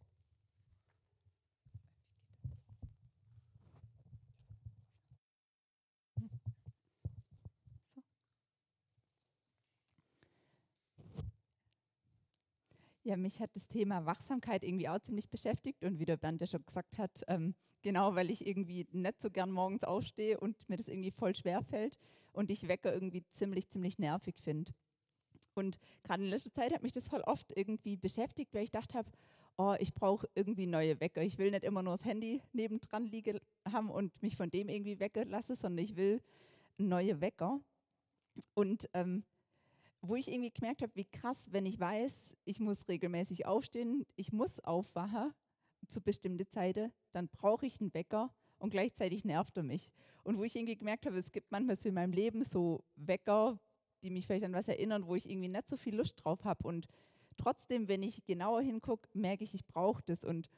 Ja, 13.04 13.16
mich 13.16 13.40
hat 13.40 13.54
das 13.54 13.68
Thema 13.68 14.04
Wachsamkeit 14.04 14.64
irgendwie 14.64 14.88
auch 14.88 14.98
ziemlich 14.98 15.28
beschäftigt 15.28 15.84
und 15.84 16.00
wie 16.00 16.04
der 16.04 16.16
Bernd 16.16 16.40
ja 16.40 16.48
schon 16.48 16.66
gesagt 16.66 16.98
hat, 16.98 17.22
ähm, 17.28 17.54
genau, 17.82 18.16
weil 18.16 18.32
ich 18.32 18.44
irgendwie 18.44 18.88
nicht 18.90 19.22
so 19.22 19.30
gern 19.30 19.52
morgens 19.52 19.84
aufstehe 19.84 20.40
und 20.40 20.68
mir 20.68 20.76
das 20.76 20.88
irgendwie 20.88 21.12
voll 21.12 21.36
schwer 21.36 21.62
fällt 21.62 22.00
und 22.32 22.50
ich 22.50 22.66
Wecker 22.66 22.92
irgendwie 22.92 23.22
ziemlich, 23.34 23.68
ziemlich 23.68 24.00
nervig 24.00 24.34
finde. 24.42 24.72
Und 25.56 25.78
gerade 26.02 26.22
in 26.22 26.30
letzter 26.30 26.52
Zeit 26.52 26.72
hat 26.72 26.82
mich 26.82 26.92
das 26.92 27.08
voll 27.08 27.22
oft 27.22 27.52
irgendwie 27.56 27.96
beschäftigt, 27.96 28.52
weil 28.54 28.64
ich 28.64 28.70
dachte 28.70 28.98
habe, 28.98 29.10
oh, 29.56 29.74
ich 29.78 29.94
brauche 29.94 30.28
irgendwie 30.34 30.66
neue 30.66 31.00
Wecker. 31.00 31.22
Ich 31.22 31.38
will 31.38 31.50
nicht 31.50 31.64
immer 31.64 31.82
nur 31.82 31.96
das 31.96 32.04
Handy 32.04 32.42
nebendran 32.52 33.06
liegen 33.06 33.40
haben 33.70 33.90
und 33.90 34.22
mich 34.22 34.36
von 34.36 34.50
dem 34.50 34.68
irgendwie 34.68 35.00
wecken 35.00 35.28
lassen, 35.30 35.54
sondern 35.54 35.82
ich 35.84 35.96
will 35.96 36.20
neue 36.76 37.20
Wecker. 37.20 37.60
Und 38.54 38.88
ähm, 38.92 39.24
wo 40.02 40.14
ich 40.14 40.28
irgendwie 40.28 40.52
gemerkt 40.52 40.82
habe, 40.82 40.94
wie 40.94 41.06
krass, 41.06 41.48
wenn 41.50 41.64
ich 41.64 41.80
weiß, 41.80 42.36
ich 42.44 42.60
muss 42.60 42.86
regelmäßig 42.88 43.46
aufstehen, 43.46 44.06
ich 44.14 44.32
muss 44.32 44.60
aufwachen 44.60 45.32
zu 45.88 46.00
bestimmten 46.00 46.46
Zeiten, 46.48 46.92
dann 47.12 47.28
brauche 47.28 47.64
ich 47.64 47.80
einen 47.80 47.94
Wecker 47.94 48.30
und 48.58 48.70
gleichzeitig 48.70 49.24
nervt 49.24 49.56
er 49.56 49.62
mich. 49.62 49.90
Und 50.22 50.38
wo 50.38 50.44
ich 50.44 50.54
irgendwie 50.54 50.76
gemerkt 50.76 51.06
habe, 51.06 51.16
es 51.16 51.32
gibt 51.32 51.50
manchmal 51.50 51.76
so 51.76 51.88
in 51.88 51.94
meinem 51.94 52.12
Leben 52.12 52.44
so 52.44 52.84
Wecker, 52.96 53.58
die 54.02 54.10
mich 54.10 54.26
vielleicht 54.26 54.44
an 54.44 54.52
was 54.52 54.68
erinnern, 54.68 55.06
wo 55.06 55.14
ich 55.14 55.28
irgendwie 55.28 55.48
nicht 55.48 55.68
so 55.68 55.76
viel 55.76 55.96
Lust 55.96 56.24
drauf 56.24 56.44
habe. 56.44 56.66
Und 56.66 56.86
trotzdem, 57.36 57.88
wenn 57.88 58.02
ich 58.02 58.24
genauer 58.24 58.62
hingucke, 58.62 59.08
merke 59.14 59.44
ich, 59.44 59.54
ich 59.54 59.66
brauche 59.66 60.02
das. 60.04 60.24
Und 60.24 60.48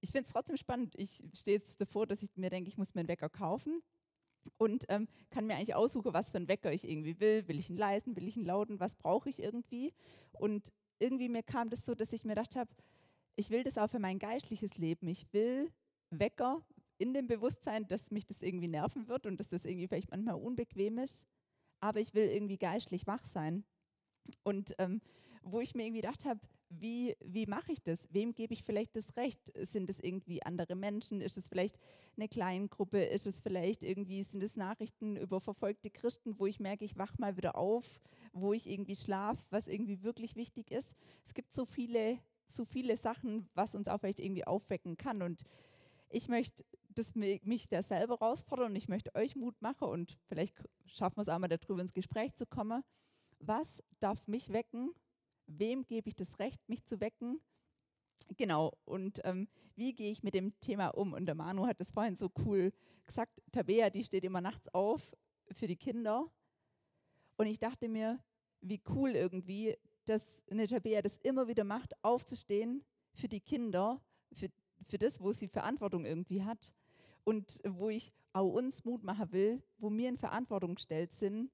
ich 0.00 0.10
finde 0.12 0.26
es 0.26 0.32
trotzdem 0.32 0.56
spannend. 0.56 0.94
Ich 0.96 1.24
stehe 1.34 1.56
jetzt 1.56 1.80
davor, 1.80 2.06
dass 2.06 2.22
ich 2.22 2.30
mir 2.36 2.50
denke, 2.50 2.68
ich 2.68 2.78
muss 2.78 2.94
mir 2.94 3.00
einen 3.00 3.08
Wecker 3.08 3.28
kaufen 3.28 3.82
und 4.56 4.84
ähm, 4.88 5.08
kann 5.30 5.46
mir 5.46 5.56
eigentlich 5.56 5.74
aussuchen, 5.74 6.12
was 6.12 6.30
für 6.30 6.38
einen 6.38 6.48
Wecker 6.48 6.72
ich 6.72 6.88
irgendwie 6.88 7.20
will. 7.20 7.46
Will 7.48 7.58
ich 7.58 7.68
einen 7.68 7.78
leisen, 7.78 8.16
will 8.16 8.28
ich 8.28 8.36
einen 8.36 8.46
lauten, 8.46 8.80
was 8.80 8.94
brauche 8.94 9.28
ich 9.28 9.42
irgendwie? 9.42 9.92
Und 10.32 10.72
irgendwie 10.98 11.28
mir 11.28 11.42
kam 11.42 11.70
das 11.70 11.84
so, 11.84 11.94
dass 11.94 12.12
ich 12.12 12.24
mir 12.24 12.34
gedacht 12.34 12.56
habe, 12.56 12.70
ich 13.36 13.50
will 13.50 13.62
das 13.62 13.78
auch 13.78 13.88
für 13.88 14.00
mein 14.00 14.18
geistliches 14.18 14.78
Leben. 14.78 15.06
Ich 15.06 15.32
will 15.32 15.70
Wecker 16.10 16.62
in 16.98 17.14
dem 17.14 17.28
Bewusstsein, 17.28 17.86
dass 17.86 18.10
mich 18.10 18.26
das 18.26 18.42
irgendwie 18.42 18.68
nerven 18.68 19.06
wird 19.06 19.26
und 19.26 19.38
dass 19.38 19.48
das 19.48 19.64
irgendwie 19.64 19.86
vielleicht 19.86 20.10
manchmal 20.10 20.34
unbequem 20.34 20.98
ist 20.98 21.28
aber 21.80 22.00
ich 22.00 22.14
will 22.14 22.28
irgendwie 22.28 22.58
geistlich 22.58 23.06
wach 23.06 23.24
sein. 23.24 23.64
Und 24.42 24.74
ähm, 24.78 25.00
wo 25.42 25.60
ich 25.60 25.74
mir 25.74 25.84
irgendwie 25.84 26.02
gedacht 26.02 26.24
habe, 26.24 26.40
wie, 26.70 27.16
wie 27.24 27.46
mache 27.46 27.72
ich 27.72 27.82
das? 27.82 28.12
Wem 28.12 28.34
gebe 28.34 28.52
ich 28.52 28.62
vielleicht 28.62 28.94
das 28.94 29.16
Recht? 29.16 29.40
Sind 29.62 29.88
es 29.88 30.00
irgendwie 30.00 30.42
andere 30.42 30.74
Menschen? 30.76 31.20
Ist 31.20 31.38
es 31.38 31.48
vielleicht 31.48 31.78
eine 32.16 32.28
Kleingruppe? 32.28 33.02
Ist 33.02 33.26
es 33.26 33.40
vielleicht 33.40 33.82
irgendwie, 33.82 34.22
sind 34.22 34.42
es 34.42 34.56
Nachrichten 34.56 35.16
über 35.16 35.40
verfolgte 35.40 35.90
Christen, 35.90 36.38
wo 36.38 36.46
ich 36.46 36.60
merke, 36.60 36.84
ich 36.84 36.98
wach 36.98 37.16
mal 37.18 37.36
wieder 37.36 37.56
auf, 37.56 38.00
wo 38.32 38.52
ich 38.52 38.68
irgendwie 38.68 38.96
schlafe, 38.96 39.42
was 39.50 39.66
irgendwie 39.66 40.02
wirklich 40.02 40.36
wichtig 40.36 40.70
ist? 40.70 40.94
Es 41.24 41.32
gibt 41.32 41.54
so 41.54 41.64
viele, 41.64 42.18
so 42.48 42.64
viele 42.64 42.96
Sachen, 42.96 43.48
was 43.54 43.74
uns 43.74 43.88
auch 43.88 43.98
vielleicht 43.98 44.20
irgendwie 44.20 44.46
aufwecken 44.46 44.98
kann. 44.98 45.22
Und 45.22 45.42
ich 46.10 46.28
möchte 46.28 46.64
das 46.88 47.14
mich 47.14 47.68
da 47.68 47.82
selber 47.82 48.18
herausfordern 48.18 48.70
und 48.70 48.76
ich 48.76 48.88
möchte 48.88 49.14
euch 49.14 49.36
Mut 49.36 49.60
machen 49.62 49.88
und 49.88 50.18
vielleicht 50.26 50.56
schaffen 50.86 51.16
wir 51.18 51.22
es 51.22 51.28
einmal 51.28 51.48
darüber 51.48 51.80
ins 51.80 51.94
Gespräch 51.94 52.34
zu 52.34 52.46
kommen. 52.46 52.82
Was 53.38 53.82
darf 54.00 54.26
mich 54.26 54.52
wecken? 54.52 54.92
Wem 55.46 55.86
gebe 55.86 56.08
ich 56.08 56.16
das 56.16 56.38
Recht, 56.40 56.60
mich 56.68 56.84
zu 56.86 57.00
wecken? 57.00 57.40
Genau, 58.36 58.72
und 58.84 59.20
ähm, 59.24 59.48
wie 59.76 59.94
gehe 59.94 60.10
ich 60.10 60.22
mit 60.22 60.34
dem 60.34 60.58
Thema 60.60 60.88
um? 60.88 61.12
Und 61.12 61.26
der 61.26 61.34
Manu 61.34 61.66
hat 61.66 61.80
das 61.80 61.92
vorhin 61.92 62.16
so 62.16 62.30
cool 62.44 62.72
gesagt. 63.06 63.40
Tabea, 63.52 63.90
die 63.90 64.04
steht 64.04 64.24
immer 64.24 64.40
nachts 64.40 64.68
auf 64.74 65.16
für 65.52 65.66
die 65.66 65.76
Kinder. 65.76 66.30
Und 67.36 67.46
ich 67.46 67.58
dachte 67.58 67.88
mir, 67.88 68.18
wie 68.60 68.82
cool 68.90 69.10
irgendwie, 69.10 69.76
dass 70.04 70.22
eine 70.50 70.66
Tabea 70.66 71.00
das 71.00 71.18
immer 71.18 71.46
wieder 71.46 71.64
macht, 71.64 71.92
aufzustehen 72.02 72.84
für 73.14 73.28
die 73.28 73.40
Kinder, 73.40 74.02
für, 74.32 74.48
für 74.88 74.98
das, 74.98 75.20
wo 75.20 75.32
sie 75.32 75.48
Verantwortung 75.48 76.04
irgendwie 76.04 76.42
hat 76.42 76.72
und 77.24 77.60
wo 77.64 77.88
ich 77.88 78.12
auch 78.32 78.52
uns 78.52 78.84
Mut 78.84 79.02
machen 79.02 79.32
will, 79.32 79.62
wo 79.78 79.90
wir 79.90 80.08
in 80.08 80.16
Verantwortung 80.16 80.74
gestellt 80.74 81.12
sind, 81.12 81.50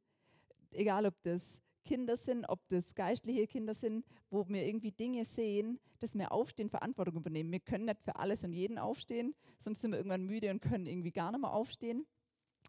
egal 0.71 1.07
ob 1.07 1.15
das 1.23 1.61
Kinder 1.85 2.17
sind, 2.17 2.47
ob 2.49 2.67
das 2.69 2.95
geistliche 2.95 3.47
Kinder 3.47 3.75
sind, 3.75 4.07
wo 4.31 4.49
wir 4.49 4.67
irgendwie 4.67 4.93
Dinge 4.93 5.25
sehen, 5.25 5.79
dass 6.01 6.15
wir 6.15 6.33
aufstehen, 6.33 6.71
Verantwortung 6.71 7.17
übernehmen. 7.17 7.53
Wir 7.53 7.61
können 7.61 7.85
nicht 7.85 8.03
für 8.03 8.17
alles 8.17 8.43
und 8.45 8.53
jeden 8.53 8.79
aufstehen, 8.79 9.35
sonst 9.59 9.81
sind 9.81 9.91
wir 9.91 9.99
irgendwann 9.99 10.25
müde 10.25 10.51
und 10.51 10.61
können 10.61 10.87
irgendwie 10.87 11.13
gar 11.13 11.31
nicht 11.31 11.41
mehr 11.41 11.53
aufstehen. 11.53 12.07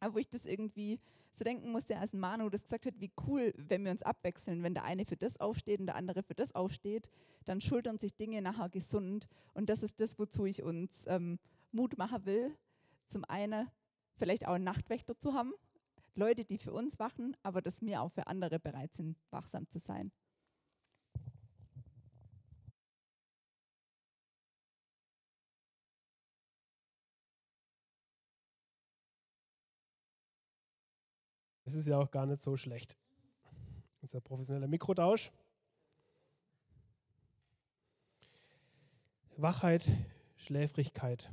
Aber 0.02 0.16
wo 0.16 0.20
ich 0.20 0.30
das 0.30 0.46
irgendwie 0.46 1.00
so 1.38 1.44
denken 1.44 1.72
musste, 1.72 1.98
als 1.98 2.14
Manu 2.14 2.50
das 2.50 2.64
gesagt 2.64 2.86
hat, 2.86 3.00
wie 3.00 3.12
cool, 3.28 3.54
wenn 3.58 3.84
wir 3.84 3.92
uns 3.92 4.04
abwechseln, 4.04 4.64
wenn 4.64 4.74
der 4.74 4.84
eine 4.84 5.06
für 5.06 5.18
das 5.18 5.40
aufsteht 5.40 5.80
und 5.80 5.88
der 5.88 5.96
andere 5.96 6.24
für 6.24 6.36
das 6.36 6.54
aufsteht, 6.56 7.10
dann 7.46 7.62
schultern 7.62 7.98
sich 7.98 8.16
Dinge 8.16 8.42
nachher 8.42 8.70
gesund. 8.70 9.28
Und 9.54 9.70
das 9.70 9.84
ist 9.84 10.00
das, 10.00 10.18
wozu 10.18 10.46
ich 10.46 10.64
uns 10.64 11.06
ähm, 11.08 11.40
Mut 11.72 11.98
machen 11.98 12.26
will, 12.26 12.56
zum 13.06 13.26
einen 13.26 13.68
vielleicht 14.18 14.48
auch 14.48 14.54
einen 14.54 14.64
Nachtwächter 14.64 15.18
zu 15.18 15.34
haben, 15.34 15.54
Leute, 16.16 16.46
die 16.46 16.58
für 16.58 16.72
uns 16.72 16.98
wachen, 16.98 17.36
aber 17.44 17.62
dass 17.62 17.82
wir 17.82 18.02
auch 18.02 18.12
für 18.12 18.28
andere 18.28 18.60
bereit 18.60 18.94
sind, 18.94 19.18
wachsam 19.32 19.70
zu 19.70 19.80
sein. 19.80 20.12
Es 31.76 31.82
ist 31.82 31.88
ja 31.88 31.98
auch 31.98 32.10
gar 32.10 32.26
nicht 32.26 32.42
so 32.42 32.56
schlecht. 32.56 32.98
Das 34.00 34.12
ist 34.12 34.16
ein 34.16 34.22
professioneller 34.22 34.70
Mikrotausch. 34.70 35.30
Wachheit, 39.36 39.86
Schläfrigkeit 40.38 41.30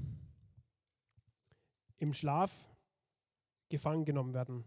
im 1.98 2.12
Schlaf 2.12 2.66
gefangen 3.68 4.04
genommen 4.04 4.34
werden. 4.34 4.64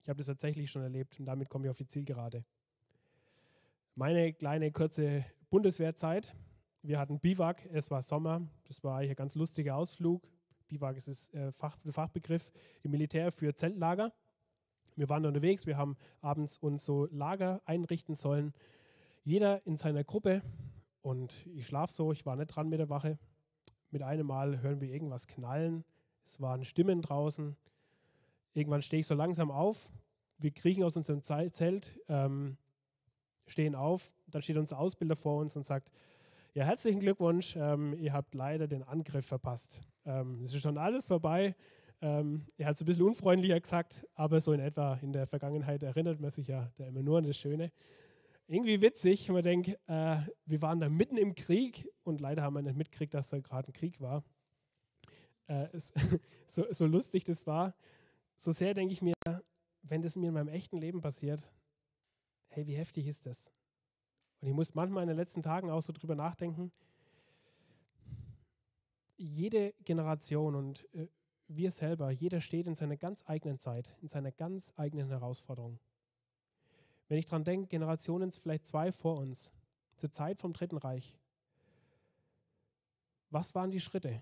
Ich 0.00 0.08
habe 0.08 0.16
das 0.16 0.28
tatsächlich 0.28 0.70
schon 0.70 0.80
erlebt 0.80 1.20
und 1.20 1.26
damit 1.26 1.50
komme 1.50 1.66
ich 1.66 1.70
auf 1.70 1.76
die 1.76 1.86
Zielgerade. 1.86 2.46
Meine 3.96 4.32
kleine 4.32 4.72
kurze 4.72 5.26
Bundeswehrzeit. 5.50 6.34
Wir 6.80 6.98
hatten 6.98 7.20
Biwak, 7.20 7.66
es 7.70 7.90
war 7.90 8.00
Sommer, 8.00 8.48
das 8.64 8.82
war 8.82 8.96
eigentlich 8.96 9.10
ein 9.10 9.16
ganz 9.16 9.34
lustiger 9.34 9.76
Ausflug. 9.76 10.26
Biwak 10.68 10.96
ist 10.96 11.08
es, 11.08 11.28
äh, 11.34 11.52
Fach, 11.52 11.76
Fachbegriff 11.90 12.50
im 12.82 12.92
Militär 12.92 13.30
für 13.30 13.54
Zeltlager. 13.54 14.10
Wir 14.98 15.08
waren 15.08 15.24
unterwegs, 15.24 15.64
wir 15.64 15.76
haben 15.76 15.96
abends 16.22 16.58
uns 16.58 16.84
so 16.84 17.06
Lager 17.12 17.62
einrichten 17.64 18.16
sollen. 18.16 18.52
Jeder 19.22 19.64
in 19.64 19.76
seiner 19.76 20.02
Gruppe 20.02 20.42
und 21.02 21.32
ich 21.54 21.68
schlafe 21.68 21.92
so, 21.92 22.10
ich 22.10 22.26
war 22.26 22.34
nicht 22.34 22.48
dran 22.48 22.68
mit 22.68 22.80
der 22.80 22.88
Wache. 22.88 23.16
Mit 23.92 24.02
einem 24.02 24.26
Mal 24.26 24.60
hören 24.60 24.80
wir 24.80 24.88
irgendwas 24.88 25.28
knallen. 25.28 25.84
Es 26.24 26.40
waren 26.40 26.64
Stimmen 26.64 27.00
draußen. 27.00 27.56
Irgendwann 28.54 28.82
stehe 28.82 28.98
ich 28.98 29.06
so 29.06 29.14
langsam 29.14 29.52
auf. 29.52 29.88
Wir 30.38 30.50
kriechen 30.50 30.82
aus 30.82 30.96
unserem 30.96 31.22
Zelt, 31.22 31.96
ähm, 32.08 32.56
stehen 33.46 33.76
auf. 33.76 34.10
Dann 34.26 34.42
steht 34.42 34.56
unser 34.56 34.80
Ausbilder 34.80 35.14
vor 35.14 35.40
uns 35.40 35.56
und 35.56 35.62
sagt, 35.62 35.92
ja, 36.54 36.64
herzlichen 36.64 36.98
Glückwunsch, 36.98 37.54
ähm, 37.54 37.94
ihr 38.00 38.12
habt 38.12 38.34
leider 38.34 38.66
den 38.66 38.82
Angriff 38.82 39.26
verpasst. 39.26 39.80
Ähm, 40.04 40.42
es 40.42 40.52
ist 40.52 40.62
schon 40.62 40.76
alles 40.76 41.06
vorbei. 41.06 41.54
Ähm, 42.00 42.46
er 42.56 42.66
hat 42.66 42.76
es 42.76 42.82
ein 42.82 42.86
bisschen 42.86 43.02
unfreundlicher 43.02 43.60
gesagt, 43.60 44.06
aber 44.14 44.40
so 44.40 44.52
in 44.52 44.60
etwa 44.60 44.94
in 45.02 45.12
der 45.12 45.26
Vergangenheit 45.26 45.82
erinnert 45.82 46.20
man 46.20 46.30
sich 46.30 46.48
ja 46.48 46.70
da 46.76 46.86
immer 46.86 47.02
nur 47.02 47.18
an 47.18 47.24
das 47.24 47.36
Schöne. 47.36 47.72
Irgendwie 48.46 48.80
witzig, 48.80 49.28
man 49.28 49.42
denkt, 49.42 49.68
äh, 49.88 50.22
wir 50.46 50.62
waren 50.62 50.80
da 50.80 50.88
mitten 50.88 51.16
im 51.16 51.34
Krieg 51.34 51.90
und 52.04 52.20
leider 52.20 52.42
haben 52.42 52.54
wir 52.54 52.62
nicht 52.62 52.76
mitgekriegt, 52.76 53.14
dass 53.14 53.30
da 53.30 53.40
gerade 53.40 53.68
ein 53.68 53.72
Krieg 53.72 54.00
war. 54.00 54.24
Äh, 55.48 55.68
es, 55.72 55.92
so, 56.46 56.64
so 56.70 56.86
lustig 56.86 57.24
das 57.24 57.46
war, 57.46 57.74
so 58.36 58.52
sehr 58.52 58.74
denke 58.74 58.92
ich 58.92 59.02
mir, 59.02 59.14
wenn 59.82 60.02
das 60.02 60.16
mir 60.16 60.28
in 60.28 60.34
meinem 60.34 60.48
echten 60.48 60.78
Leben 60.78 61.00
passiert, 61.00 61.50
hey, 62.48 62.66
wie 62.66 62.76
heftig 62.76 63.06
ist 63.06 63.26
das? 63.26 63.50
Und 64.40 64.48
ich 64.48 64.54
muss 64.54 64.74
manchmal 64.74 65.02
in 65.02 65.08
den 65.08 65.16
letzten 65.16 65.42
Tagen 65.42 65.70
auch 65.70 65.82
so 65.82 65.92
drüber 65.92 66.14
nachdenken. 66.14 66.70
Jede 69.16 69.74
Generation 69.84 70.54
und 70.54 70.86
äh, 70.94 71.08
wir 71.48 71.70
selber, 71.70 72.10
jeder 72.10 72.40
steht 72.40 72.66
in 72.66 72.74
seiner 72.74 72.96
ganz 72.96 73.24
eigenen 73.26 73.58
Zeit, 73.58 73.90
in 74.02 74.08
seiner 74.08 74.30
ganz 74.30 74.72
eigenen 74.76 75.08
Herausforderung. 75.08 75.80
Wenn 77.08 77.18
ich 77.18 77.26
daran 77.26 77.44
denke, 77.44 77.68
Generationen 77.68 78.30
vielleicht 78.30 78.66
zwei 78.66 78.92
vor 78.92 79.16
uns, 79.16 79.50
zur 79.96 80.12
Zeit 80.12 80.38
vom 80.38 80.52
Dritten 80.52 80.76
Reich, 80.76 81.16
was 83.30 83.54
waren 83.54 83.70
die 83.70 83.80
Schritte, 83.80 84.20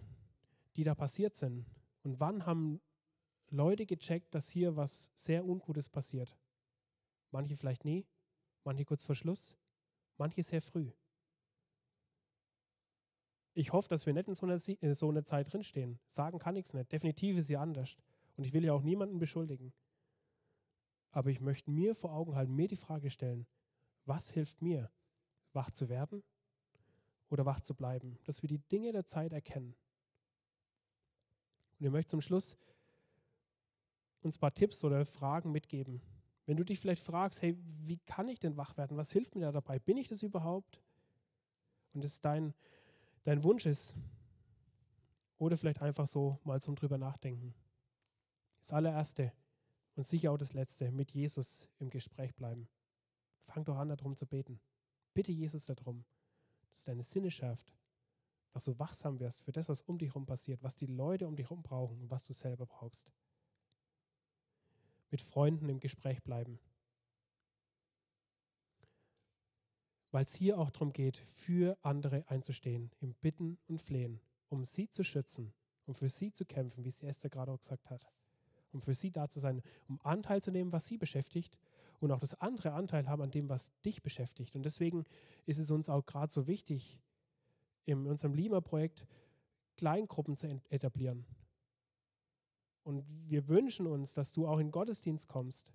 die 0.76 0.84
da 0.84 0.94
passiert 0.94 1.34
sind? 1.34 1.66
Und 2.02 2.20
wann 2.20 2.46
haben 2.46 2.80
Leute 3.50 3.86
gecheckt, 3.86 4.34
dass 4.34 4.48
hier 4.48 4.76
was 4.76 5.12
sehr 5.14 5.44
Ungutes 5.44 5.88
passiert? 5.88 6.36
Manche 7.30 7.56
vielleicht 7.56 7.84
nie, 7.84 8.06
manche 8.64 8.84
kurz 8.84 9.04
vor 9.04 9.14
Schluss, 9.14 9.56
manche 10.16 10.42
sehr 10.42 10.62
früh. 10.62 10.90
Ich 13.58 13.72
hoffe, 13.72 13.88
dass 13.88 14.04
wir 14.04 14.12
nicht 14.12 14.28
in 14.28 14.34
so 14.34 14.44
einer, 14.44 14.58
in 14.82 14.92
so 14.92 15.08
einer 15.08 15.24
Zeit 15.24 15.50
drinstehen. 15.50 15.98
Sagen 16.04 16.38
kann 16.38 16.56
ich 16.56 16.66
es 16.66 16.74
nicht. 16.74 16.92
Definitiv 16.92 17.38
ist 17.38 17.46
sie 17.46 17.56
anders. 17.56 17.96
Und 18.36 18.44
ich 18.44 18.52
will 18.52 18.62
ja 18.62 18.74
auch 18.74 18.82
niemanden 18.82 19.18
beschuldigen. 19.18 19.72
Aber 21.10 21.30
ich 21.30 21.40
möchte 21.40 21.70
mir 21.70 21.94
vor 21.94 22.12
Augen 22.12 22.34
halten, 22.34 22.54
mir 22.54 22.68
die 22.68 22.76
Frage 22.76 23.08
stellen, 23.08 23.46
was 24.04 24.28
hilft 24.28 24.60
mir, 24.60 24.90
wach 25.54 25.70
zu 25.70 25.88
werden 25.88 26.22
oder 27.30 27.46
wach 27.46 27.62
zu 27.62 27.74
bleiben? 27.74 28.18
Dass 28.24 28.42
wir 28.42 28.48
die 28.50 28.58
Dinge 28.58 28.92
der 28.92 29.06
Zeit 29.06 29.32
erkennen. 29.32 29.74
Und 31.78 31.86
ich 31.86 31.92
möchte 31.92 32.10
zum 32.10 32.20
Schluss 32.20 32.58
uns 34.20 34.36
ein 34.36 34.40
paar 34.40 34.52
Tipps 34.52 34.84
oder 34.84 35.06
Fragen 35.06 35.50
mitgeben. 35.50 36.02
Wenn 36.44 36.58
du 36.58 36.64
dich 36.64 36.78
vielleicht 36.78 37.02
fragst, 37.02 37.40
hey, 37.40 37.56
wie 37.86 38.00
kann 38.04 38.28
ich 38.28 38.38
denn 38.38 38.58
wach 38.58 38.76
werden? 38.76 38.98
Was 38.98 39.12
hilft 39.12 39.34
mir 39.34 39.46
da 39.46 39.52
dabei? 39.52 39.78
Bin 39.78 39.96
ich 39.96 40.08
das 40.08 40.22
überhaupt? 40.22 40.78
Und 41.94 42.04
es 42.04 42.20
dein, 42.20 42.52
dein 43.26 43.42
Wunsch 43.42 43.66
ist. 43.66 43.94
Oder 45.38 45.56
vielleicht 45.56 45.82
einfach 45.82 46.06
so 46.06 46.38
mal 46.44 46.62
zum 46.62 46.76
drüber 46.76 46.96
nachdenken. 46.96 47.54
Das 48.60 48.72
allererste, 48.72 49.32
und 49.96 50.06
sicher 50.06 50.30
auch 50.30 50.38
das 50.38 50.52
Letzte, 50.52 50.90
mit 50.92 51.12
Jesus 51.12 51.68
im 51.78 51.90
Gespräch 51.90 52.34
bleiben. 52.34 52.68
Fang 53.46 53.64
doch 53.64 53.76
an, 53.76 53.88
darum 53.88 54.16
zu 54.16 54.26
beten. 54.26 54.60
Bitte 55.12 55.32
Jesus 55.32 55.66
darum, 55.66 56.04
dass 56.70 56.84
deine 56.84 57.02
Sinne 57.02 57.30
schärft, 57.30 57.74
dass 58.52 58.64
du 58.64 58.78
wachsam 58.78 59.18
wirst 59.18 59.42
für 59.42 59.52
das, 59.52 59.68
was 59.68 59.82
um 59.82 59.98
dich 59.98 60.10
herum 60.10 60.26
passiert, 60.26 60.62
was 60.62 60.76
die 60.76 60.86
Leute 60.86 61.26
um 61.26 61.36
dich 61.36 61.46
herum 61.46 61.62
brauchen 61.62 62.00
und 62.00 62.10
was 62.10 62.24
du 62.24 62.32
selber 62.32 62.66
brauchst. 62.66 63.10
Mit 65.10 65.20
Freunden 65.20 65.68
im 65.68 65.80
Gespräch 65.80 66.22
bleiben. 66.22 66.58
Weil 70.10 70.24
es 70.24 70.34
hier 70.34 70.58
auch 70.58 70.70
darum 70.70 70.92
geht, 70.92 71.16
für 71.16 71.76
andere 71.82 72.24
einzustehen, 72.28 72.90
im 73.00 73.14
Bitten 73.14 73.58
und 73.66 73.82
Flehen, 73.82 74.20
um 74.48 74.64
sie 74.64 74.88
zu 74.88 75.04
schützen, 75.04 75.52
um 75.84 75.94
für 75.94 76.08
sie 76.08 76.32
zu 76.32 76.44
kämpfen, 76.44 76.84
wie 76.84 76.88
es 76.88 77.02
Esther 77.02 77.30
gerade 77.30 77.52
auch 77.52 77.58
gesagt 77.58 77.90
hat 77.90 78.10
um 78.76 78.82
für 78.82 78.94
sie 78.94 79.10
da 79.10 79.28
zu 79.28 79.40
sein, 79.40 79.62
um 79.88 79.98
Anteil 80.02 80.42
zu 80.42 80.50
nehmen, 80.50 80.72
was 80.72 80.86
sie 80.86 80.98
beschäftigt 80.98 81.58
und 81.98 82.12
auch 82.12 82.20
das 82.20 82.34
andere 82.34 82.72
Anteil 82.72 83.08
haben 83.08 83.22
an 83.22 83.30
dem, 83.30 83.48
was 83.48 83.72
dich 83.82 84.02
beschäftigt. 84.02 84.54
Und 84.54 84.64
deswegen 84.64 85.04
ist 85.46 85.58
es 85.58 85.70
uns 85.70 85.88
auch 85.88 86.04
gerade 86.04 86.32
so 86.32 86.46
wichtig, 86.46 87.00
in 87.86 88.06
unserem 88.06 88.34
Lima-Projekt 88.34 89.06
Kleingruppen 89.76 90.36
zu 90.36 90.60
etablieren. 90.68 91.24
Und 92.82 93.04
wir 93.28 93.48
wünschen 93.48 93.86
uns, 93.86 94.12
dass 94.12 94.32
du 94.32 94.46
auch 94.46 94.58
in 94.58 94.70
Gottesdienst 94.70 95.28
kommst. 95.28 95.72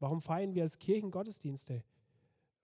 Warum 0.00 0.20
feiern 0.20 0.54
wir 0.54 0.64
als 0.64 0.78
Kirchen 0.78 1.10
Gottesdienste? 1.10 1.84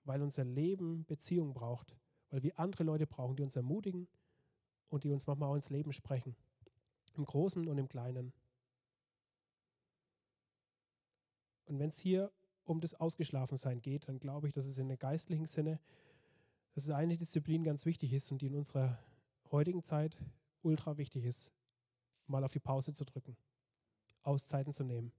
Weil 0.08 0.22
unser 0.22 0.42
Leben 0.42 1.04
Beziehung 1.04 1.52
braucht, 1.52 1.94
weil 2.30 2.42
wir 2.42 2.58
andere 2.58 2.82
Leute 2.82 3.06
brauchen, 3.06 3.36
die 3.36 3.42
uns 3.42 3.56
ermutigen 3.56 4.08
und 4.88 5.04
die 5.04 5.12
uns 5.12 5.26
manchmal 5.26 5.50
auch 5.50 5.54
ins 5.54 5.68
Leben 5.68 5.92
sprechen. 5.92 6.34
Im 7.12 7.26
Großen 7.26 7.68
und 7.68 7.76
im 7.76 7.88
Kleinen. 7.88 8.32
Und 11.66 11.78
wenn 11.78 11.90
es 11.90 11.98
hier 11.98 12.32
um 12.64 12.80
das 12.80 12.94
Ausgeschlafensein 12.94 13.82
geht, 13.82 14.08
dann 14.08 14.18
glaube 14.18 14.48
ich, 14.48 14.54
dass 14.54 14.64
es 14.64 14.78
in 14.78 14.86
einem 14.86 14.98
geistlichen 14.98 15.46
Sinne, 15.46 15.78
dass 16.72 16.84
es 16.84 16.90
eine 16.90 17.18
Disziplin 17.18 17.62
ganz 17.62 17.84
wichtig 17.84 18.14
ist 18.14 18.32
und 18.32 18.40
die 18.40 18.46
in 18.46 18.54
unserer 18.54 18.98
heutigen 19.50 19.82
Zeit 19.82 20.16
ultra 20.62 20.96
wichtig 20.96 21.26
ist, 21.26 21.52
mal 22.26 22.44
auf 22.44 22.52
die 22.52 22.60
Pause 22.60 22.94
zu 22.94 23.04
drücken, 23.04 23.36
Auszeiten 24.22 24.72
zu 24.72 24.84
nehmen. 24.84 25.12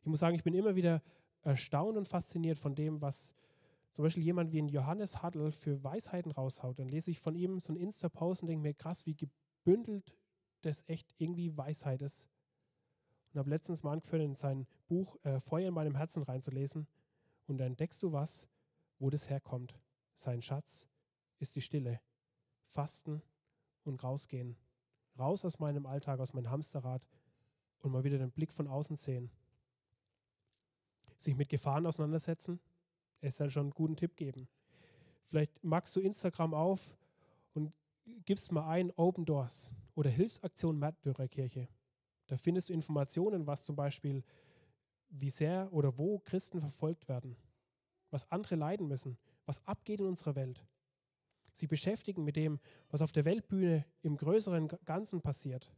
Ich 0.00 0.06
muss 0.06 0.20
sagen, 0.20 0.34
ich 0.34 0.44
bin 0.44 0.54
immer 0.54 0.76
wieder 0.76 1.02
erstaunt 1.42 1.98
und 1.98 2.08
fasziniert 2.08 2.58
von 2.58 2.74
dem, 2.74 3.02
was 3.02 3.34
zum 3.92 4.04
Beispiel 4.04 4.22
jemand 4.22 4.52
wie 4.52 4.60
ein 4.60 4.68
Johannes 4.68 5.22
Huddle 5.22 5.52
für 5.52 5.82
Weisheiten 5.84 6.32
raushaut. 6.32 6.78
Dann 6.78 6.88
lese 6.88 7.10
ich 7.10 7.20
von 7.20 7.34
ihm 7.34 7.60
so 7.60 7.72
ein 7.72 7.76
Insta-Post 7.76 8.42
und 8.42 8.48
denke 8.48 8.62
mir, 8.62 8.74
krass, 8.74 9.06
wie 9.06 9.14
gebündelt 9.14 10.16
das 10.62 10.84
echt 10.88 11.14
irgendwie 11.18 11.56
Weisheit 11.56 12.02
ist 12.02 12.28
und 13.32 13.38
habe 13.38 13.50
letztens 13.50 13.82
mal 13.82 13.92
angefangen, 13.92 14.22
in 14.24 14.34
sein 14.34 14.66
Buch 14.88 15.16
äh, 15.24 15.40
Feuer 15.40 15.68
in 15.68 15.74
meinem 15.74 15.96
Herzen 15.96 16.22
reinzulesen. 16.22 16.86
Und 17.46 17.58
da 17.58 17.64
entdeckst 17.64 18.02
du 18.02 18.12
was, 18.12 18.48
wo 18.98 19.10
das 19.10 19.28
herkommt. 19.28 19.78
Sein 20.14 20.42
Schatz 20.42 20.86
ist 21.38 21.56
die 21.56 21.62
Stille. 21.62 22.00
Fasten 22.68 23.22
und 23.84 24.02
rausgehen. 24.02 24.56
Raus 25.18 25.44
aus 25.44 25.58
meinem 25.58 25.86
Alltag, 25.86 26.20
aus 26.20 26.34
meinem 26.34 26.50
Hamsterrad 26.50 27.06
und 27.80 27.90
mal 27.90 28.04
wieder 28.04 28.18
den 28.18 28.30
Blick 28.30 28.52
von 28.52 28.68
außen 28.68 28.96
sehen. 28.96 29.30
Sich 31.18 31.34
mit 31.34 31.48
Gefahren 31.48 31.86
auseinandersetzen. 31.86 32.60
Es 33.22 33.36
dann 33.36 33.50
schon 33.50 33.62
einen 33.66 33.70
guten 33.70 33.96
Tipp 33.96 34.16
geben. 34.16 34.48
Vielleicht 35.28 35.64
magst 35.64 35.96
du 35.96 36.00
Instagram 36.00 36.52
auf 36.52 36.94
und 37.54 37.72
gibst 38.26 38.52
mal 38.52 38.68
ein 38.68 38.90
Open 38.96 39.24
Doors 39.24 39.70
oder 39.94 40.10
Hilfsaktion 40.10 40.78
Märtyrerkirche. 40.78 41.68
Da 42.26 42.36
findest 42.36 42.68
du 42.68 42.72
Informationen, 42.74 43.46
was 43.46 43.64
zum 43.64 43.76
Beispiel, 43.76 44.24
wie 45.08 45.30
sehr 45.30 45.72
oder 45.72 45.96
wo 45.96 46.18
Christen 46.18 46.60
verfolgt 46.60 47.08
werden, 47.08 47.36
was 48.10 48.30
andere 48.30 48.56
leiden 48.56 48.88
müssen, 48.88 49.16
was 49.46 49.64
abgeht 49.66 50.00
in 50.00 50.06
unserer 50.06 50.34
Welt. 50.34 50.66
Sie 51.52 51.66
beschäftigen 51.66 52.24
mit 52.24 52.36
dem, 52.36 52.58
was 52.90 53.02
auf 53.02 53.12
der 53.12 53.24
Weltbühne 53.24 53.84
im 54.02 54.16
größeren 54.16 54.68
Ganzen 54.84 55.20
passiert. 55.20 55.70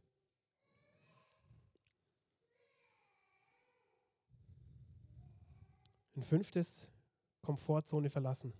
Ein 6.15 6.23
fünftes, 6.23 6.89
Komfortzone 7.45 8.09
verlassen. 8.09 8.53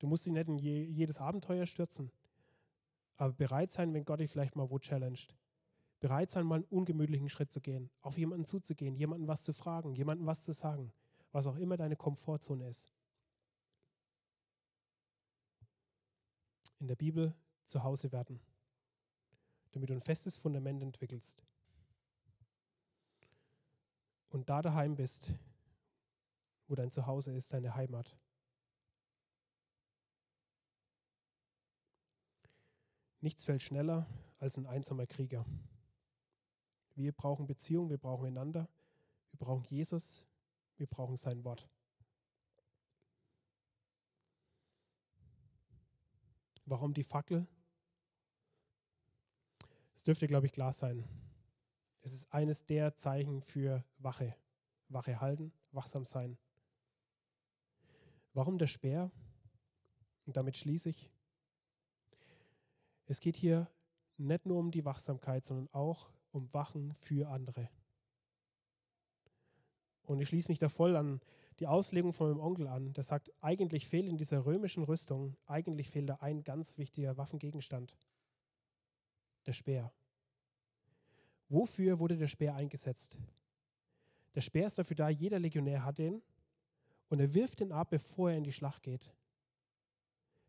Du 0.00 0.06
musst 0.06 0.26
dich 0.26 0.32
nicht 0.32 0.48
in 0.48 0.58
jedes 0.58 1.18
Abenteuer 1.18 1.66
stürzen, 1.66 2.10
aber 3.16 3.32
bereit 3.32 3.70
sein, 3.70 3.94
wenn 3.94 4.04
Gott 4.04 4.20
dich 4.20 4.32
vielleicht 4.32 4.56
mal 4.56 4.68
wo 4.68 4.78
challenged. 4.78 5.36
Bereit 6.00 6.30
sein, 6.30 6.46
mal 6.46 6.56
einen 6.56 6.64
ungemütlichen 6.64 7.28
Schritt 7.28 7.52
zu 7.52 7.60
gehen, 7.60 7.90
auf 8.00 8.16
jemanden 8.18 8.46
zuzugehen, 8.46 8.96
jemanden 8.96 9.28
was 9.28 9.42
zu 9.42 9.52
fragen, 9.52 9.94
jemanden 9.94 10.26
was 10.26 10.42
zu 10.42 10.52
sagen, 10.52 10.92
was 11.30 11.46
auch 11.46 11.56
immer 11.56 11.76
deine 11.76 11.96
Komfortzone 11.96 12.68
ist. 12.68 12.92
In 16.78 16.88
der 16.88 16.96
Bibel 16.96 17.34
zu 17.66 17.84
Hause 17.84 18.10
werden, 18.10 18.40
damit 19.72 19.90
du 19.90 19.94
ein 19.94 20.00
festes 20.00 20.38
Fundament 20.38 20.82
entwickelst. 20.82 21.44
Und 24.30 24.48
da 24.48 24.62
daheim 24.62 24.94
bist, 24.94 25.30
wo 26.70 26.76
dein 26.76 26.92
Zuhause 26.92 27.32
ist, 27.32 27.52
deine 27.52 27.74
Heimat. 27.74 28.16
Nichts 33.20 33.44
fällt 33.44 33.62
schneller, 33.62 34.06
als 34.38 34.56
ein 34.56 34.66
einsamer 34.66 35.06
Krieger. 35.06 35.44
Wir 36.94 37.12
brauchen 37.12 37.46
Beziehung, 37.46 37.90
wir 37.90 37.98
brauchen 37.98 38.26
einander, 38.26 38.68
wir 39.32 39.38
brauchen 39.38 39.64
Jesus, 39.64 40.24
wir 40.76 40.86
brauchen 40.86 41.16
sein 41.16 41.44
Wort. 41.44 41.68
Warum 46.66 46.94
die 46.94 47.02
Fackel? 47.02 47.48
Es 49.96 50.04
dürfte, 50.04 50.28
glaube 50.28 50.46
ich, 50.46 50.52
klar 50.52 50.72
sein. 50.72 51.04
Es 52.00 52.12
ist 52.12 52.32
eines 52.32 52.64
der 52.64 52.96
Zeichen 52.96 53.42
für 53.42 53.84
Wache. 53.98 54.36
Wache 54.88 55.20
halten, 55.20 55.52
wachsam 55.72 56.04
sein. 56.04 56.38
Warum 58.32 58.58
der 58.58 58.66
Speer? 58.66 59.10
Und 60.26 60.36
damit 60.36 60.56
schließe 60.56 60.90
ich. 60.90 61.10
Es 63.06 63.20
geht 63.20 63.36
hier 63.36 63.68
nicht 64.18 64.46
nur 64.46 64.58
um 64.58 64.70
die 64.70 64.84
Wachsamkeit, 64.84 65.44
sondern 65.44 65.68
auch 65.72 66.10
um 66.30 66.52
Wachen 66.52 66.94
für 66.94 67.28
andere. 67.28 67.68
Und 70.04 70.20
ich 70.20 70.28
schließe 70.28 70.48
mich 70.48 70.58
da 70.58 70.68
voll 70.68 70.96
an 70.96 71.20
die 71.58 71.66
Auslegung 71.66 72.12
von 72.12 72.28
meinem 72.28 72.40
Onkel 72.40 72.66
an, 72.68 72.92
der 72.92 73.04
sagt, 73.04 73.30
eigentlich 73.40 73.86
fehlt 73.86 74.08
in 74.08 74.16
dieser 74.16 74.44
römischen 74.46 74.82
Rüstung, 74.82 75.36
eigentlich 75.46 75.90
fehlt 75.90 76.08
da 76.08 76.16
ein 76.16 76.42
ganz 76.42 76.78
wichtiger 76.78 77.16
Waffengegenstand, 77.16 77.94
der 79.46 79.52
Speer. 79.52 79.92
Wofür 81.48 81.98
wurde 81.98 82.16
der 82.16 82.28
Speer 82.28 82.54
eingesetzt? 82.54 83.16
Der 84.34 84.40
Speer 84.40 84.68
ist 84.68 84.78
dafür 84.78 84.96
da, 84.96 85.08
jeder 85.08 85.38
Legionär 85.38 85.84
hat 85.84 85.98
den 85.98 86.22
und 87.10 87.20
er 87.20 87.34
wirft 87.34 87.60
ihn 87.60 87.72
ab, 87.72 87.90
bevor 87.90 88.30
er 88.30 88.38
in 88.38 88.44
die 88.44 88.52
Schlacht 88.52 88.82
geht. 88.82 89.12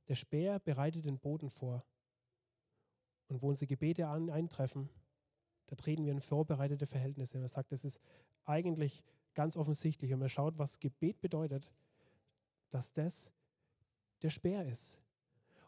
Der 0.07 0.15
Speer 0.15 0.59
bereitet 0.59 1.05
den 1.05 1.19
Boden 1.19 1.49
vor. 1.49 1.83
Und 3.27 3.41
wo 3.41 3.49
unsere 3.49 3.67
Gebete 3.67 4.07
an, 4.07 4.29
eintreffen, 4.29 4.89
da 5.67 5.75
treten 5.75 6.05
wir 6.05 6.11
in 6.11 6.21
vorbereitete 6.21 6.85
Verhältnisse. 6.85 7.37
Und 7.37 7.43
er 7.43 7.49
sagt, 7.49 7.71
das 7.71 7.83
ist 7.83 7.99
eigentlich 8.45 9.03
ganz 9.33 9.57
offensichtlich. 9.57 10.13
Und 10.13 10.19
man 10.19 10.29
schaut, 10.29 10.57
was 10.59 10.79
Gebet 10.79 11.19
bedeutet, 11.19 11.71
dass 12.69 12.93
das 12.93 13.31
der 14.21 14.29
Speer 14.29 14.65
ist. 14.67 14.99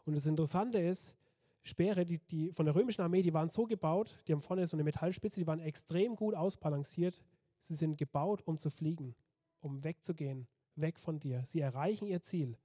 Und 0.04 0.14
das 0.14 0.26
Interessante 0.26 0.78
ist, 0.78 1.16
Speere, 1.62 2.04
die, 2.04 2.18
die 2.18 2.52
von 2.52 2.66
der 2.66 2.74
römischen 2.74 3.00
Armee, 3.00 3.22
die 3.22 3.32
waren 3.32 3.48
so 3.48 3.64
gebaut, 3.64 4.22
die 4.28 4.32
haben 4.32 4.42
vorne 4.42 4.66
so 4.66 4.76
eine 4.76 4.84
Metallspitze, 4.84 5.40
die 5.40 5.46
waren 5.46 5.60
extrem 5.60 6.14
gut 6.14 6.34
ausbalanciert. 6.34 7.20
Sie 7.58 7.74
sind 7.74 7.96
gebaut, 7.96 8.42
um 8.42 8.58
zu 8.58 8.68
fliegen, 8.68 9.16
um 9.60 9.82
wegzugehen, 9.82 10.46
weg 10.76 10.98
von 10.98 11.18
dir. 11.18 11.44
Sie 11.44 11.60
erreichen 11.60 12.06
ihr 12.06 12.22
Ziel. 12.22 12.56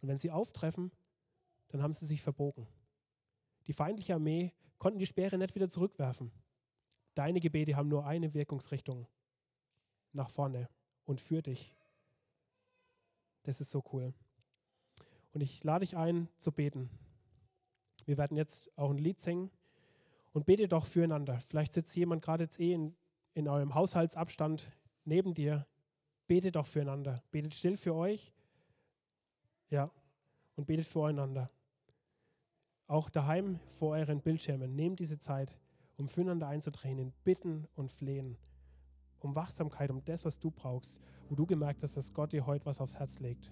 Und 0.00 0.08
wenn 0.08 0.18
sie 0.18 0.30
auftreffen, 0.30 0.92
dann 1.68 1.82
haben 1.82 1.92
sie 1.92 2.06
sich 2.06 2.22
verbogen. 2.22 2.66
Die 3.66 3.72
feindliche 3.72 4.14
Armee 4.14 4.52
konnten 4.78 4.98
die 4.98 5.06
Speere 5.06 5.38
nicht 5.38 5.54
wieder 5.54 5.70
zurückwerfen. 5.70 6.32
Deine 7.14 7.40
Gebete 7.40 7.76
haben 7.76 7.88
nur 7.88 8.06
eine 8.06 8.32
Wirkungsrichtung 8.32 9.06
nach 10.12 10.30
vorne 10.30 10.68
und 11.04 11.20
für 11.20 11.42
dich. 11.42 11.74
Das 13.42 13.60
ist 13.60 13.70
so 13.70 13.82
cool. 13.92 14.14
Und 15.32 15.42
ich 15.42 15.62
lade 15.64 15.84
dich 15.84 15.96
ein 15.96 16.28
zu 16.38 16.52
beten. 16.52 16.90
Wir 18.06 18.16
werden 18.16 18.36
jetzt 18.36 18.70
auch 18.78 18.90
ein 18.90 18.98
Lied 18.98 19.20
singen 19.20 19.50
und 20.32 20.46
bete 20.46 20.68
doch 20.68 20.86
füreinander. 20.86 21.40
Vielleicht 21.48 21.74
sitzt 21.74 21.94
jemand 21.94 22.22
gerade 22.22 22.44
jetzt 22.44 22.58
eh 22.58 22.72
in, 22.72 22.96
in 23.34 23.48
eurem 23.48 23.74
Haushaltsabstand 23.74 24.72
neben 25.04 25.34
dir. 25.34 25.66
Betet 26.28 26.54
doch 26.54 26.66
füreinander. 26.66 27.22
Betet 27.32 27.54
still 27.54 27.76
für 27.76 27.94
euch. 27.94 28.32
Ja. 29.70 29.90
Und 30.54 30.66
betet 30.66 30.86
füreinander. 30.86 31.50
Auch 32.86 33.10
daheim 33.10 33.58
vor 33.78 33.96
euren 33.96 34.20
Bildschirmen. 34.20 34.76
Nehmt 34.76 35.00
diese 35.00 35.18
Zeit, 35.18 35.58
um 35.96 36.08
füreinander 36.08 36.46
einzutreten, 36.46 37.12
Bitten 37.24 37.66
und 37.74 37.90
Flehen 37.90 38.38
um 39.20 39.34
Wachsamkeit, 39.34 39.90
um 39.90 40.04
das, 40.04 40.24
was 40.24 40.38
du 40.38 40.50
brauchst, 40.50 41.00
wo 41.28 41.34
du 41.34 41.46
gemerkt 41.46 41.82
hast, 41.82 41.96
dass 41.96 42.12
Gott 42.12 42.32
dir 42.32 42.46
heute 42.46 42.66
was 42.66 42.80
aufs 42.80 42.98
Herz 42.98 43.20
legt. 43.20 43.50